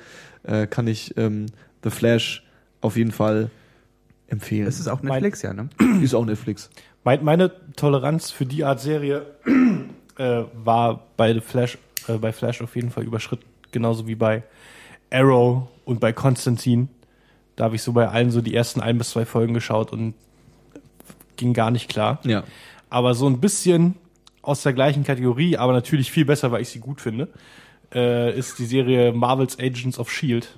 [0.43, 1.47] äh, kann ich ähm,
[1.83, 2.43] The Flash
[2.81, 3.49] auf jeden Fall
[4.27, 4.65] empfehlen.
[4.65, 5.69] Das ist auch Netflix, ja, ne?
[6.01, 6.69] ist auch Netflix.
[7.03, 9.25] Mein, meine Toleranz für die Art Serie
[10.21, 11.77] äh, war bei The Flash,
[12.07, 14.43] äh, bei Flash auf jeden Fall überschritten, genauso wie bei
[15.09, 16.89] Arrow und bei Konstantin.
[17.55, 20.13] Da habe ich so bei allen so die ersten ein bis zwei Folgen geschaut und
[21.37, 22.19] ging gar nicht klar.
[22.23, 22.43] Ja.
[22.89, 23.95] Aber so ein bisschen
[24.43, 27.27] aus der gleichen Kategorie, aber natürlich viel besser, weil ich sie gut finde,
[27.93, 30.57] äh, ist die Serie Marvel's Agents of Shield,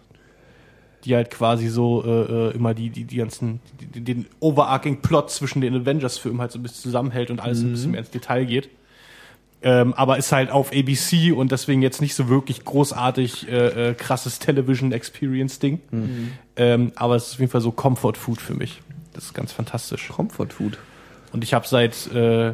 [1.06, 5.32] die halt quasi so äh, äh, immer die die die ganzen die, den overarching Plot
[5.32, 8.46] zwischen den Avengers-Filmen halt so ein bisschen zusammenhält und alles ein bisschen mehr ins Detail
[8.46, 8.70] geht.
[9.66, 13.94] Ähm, aber ist halt auf ABC und deswegen jetzt nicht so wirklich großartig äh, äh,
[13.94, 15.80] krasses Television Experience Ding.
[16.58, 18.82] Ähm, aber es ist auf jeden Fall so Comfort Food für mich.
[19.14, 20.10] Das ist ganz fantastisch.
[20.10, 20.78] Comfort Food.
[21.32, 22.54] Und ich habe seit äh,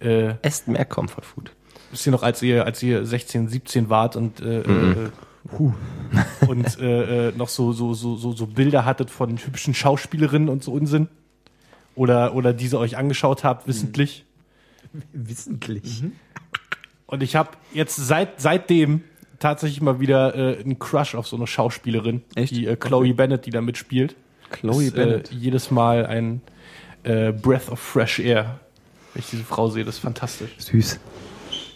[0.00, 1.50] äh, Esst mehr Comfort Food.
[1.90, 5.10] wisst ihr noch, als ihr, als ihr 16, 17 wart und äh, äh,
[5.58, 5.72] huh,
[6.46, 10.62] und äh, äh, noch so, so, so, so, so Bilder hattet von hübschen Schauspielerinnen und
[10.62, 11.08] so Unsinn?
[11.96, 14.26] Oder, oder diese euch angeschaut habt, wissentlich?
[15.12, 16.04] Wissentlich.
[17.06, 19.04] Und ich habe jetzt seit seitdem
[19.38, 22.52] tatsächlich mal wieder äh, einen Crush auf so eine Schauspielerin, Echt?
[22.52, 24.16] die äh, Chloe Bennett, die da mitspielt.
[24.50, 25.30] Chloe ist, Bennett.
[25.30, 26.40] Äh, jedes Mal ein
[27.04, 28.60] äh, Breath of Fresh Air.
[29.14, 30.50] Wenn ich diese Frau sehe, das ist fantastisch.
[30.58, 30.98] Süß.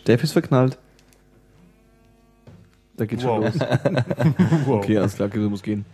[0.04, 0.78] Dave ist verknallt.
[2.96, 3.36] Da geht's Wow.
[3.36, 3.54] schon los.
[4.66, 4.76] wow.
[4.82, 5.84] Okay, alles klar, okay, so muss gehen.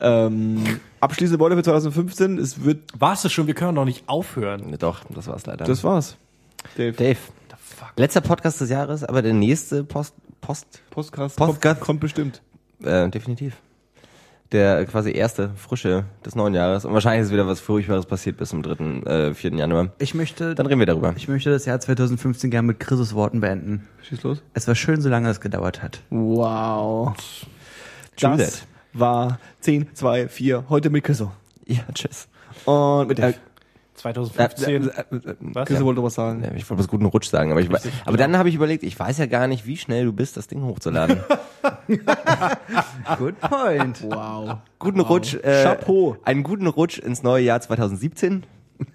[0.00, 2.38] Ähm, abschließende Worte für 2015.
[2.38, 3.46] Es wird, War es das schon?
[3.46, 4.76] Wir können doch nicht aufhören.
[4.78, 5.64] Doch, das war's leider.
[5.64, 6.16] das war's.
[6.76, 6.92] Dave.
[6.92, 7.18] Dave,
[7.76, 7.92] fuck?
[7.96, 11.62] letzter Podcast des Jahres, aber der nächste Post, Post, Podcast, Podcast.
[11.80, 12.42] Kommt, kommt bestimmt.
[12.82, 13.56] äh, definitiv.
[14.52, 16.84] Der quasi erste, frische des neuen Jahres.
[16.84, 19.54] Und wahrscheinlich ist wieder was Furchtbares passiert bis zum 3., äh, 4.
[19.54, 19.88] Januar.
[19.98, 21.14] Ich möchte, Dann reden wir darüber.
[21.16, 23.88] ich möchte das Jahr 2015 gerne mit Chris' Worten beenden.
[24.02, 24.42] Schieß los.
[24.54, 26.00] Es war schön, solange es gedauert hat.
[26.10, 27.16] Wow.
[28.16, 28.66] True Das that.
[28.92, 31.32] war 10, 2, 4, heute mit Chriso.
[31.66, 32.28] Ja, tschüss.
[32.66, 33.34] Und mit Dave.
[33.96, 34.68] 2015.
[34.68, 35.66] Äh, äh, äh, Was?
[35.68, 36.42] Chriso wollte noch was sagen.
[36.44, 38.82] Ja, ich wollte was guten Rutsch sagen, aber ich, we- aber dann habe ich überlegt,
[38.82, 41.20] ich weiß ja gar nicht, wie schnell du bist, das Ding hochzuladen.
[43.18, 44.02] Good point.
[44.02, 44.58] Wow.
[44.78, 45.34] guten Rutsch.
[45.34, 46.16] Äh, Chapeau.
[46.24, 48.44] Einen guten Rutsch ins neue Jahr 2017.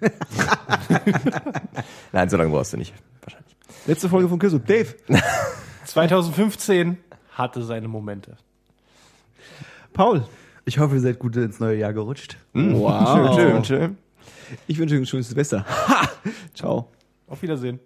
[2.12, 2.94] Nein, so lange brauchst du nicht.
[3.22, 3.56] Wahrscheinlich.
[3.86, 4.58] Letzte Folge von Chriso.
[4.58, 4.94] Dave.
[5.86, 6.96] 2015
[7.32, 8.36] hatte seine Momente.
[9.92, 10.24] Paul.
[10.64, 12.36] Ich hoffe, ihr seid gut ins neue Jahr gerutscht.
[12.52, 13.34] Wow.
[13.34, 13.98] Schön, schön, schön.
[14.66, 15.64] Ich wünsche euch ein schönes Silvester.
[15.88, 16.08] Ha!
[16.54, 16.88] Ciao.
[17.26, 17.80] Auf Wiedersehen.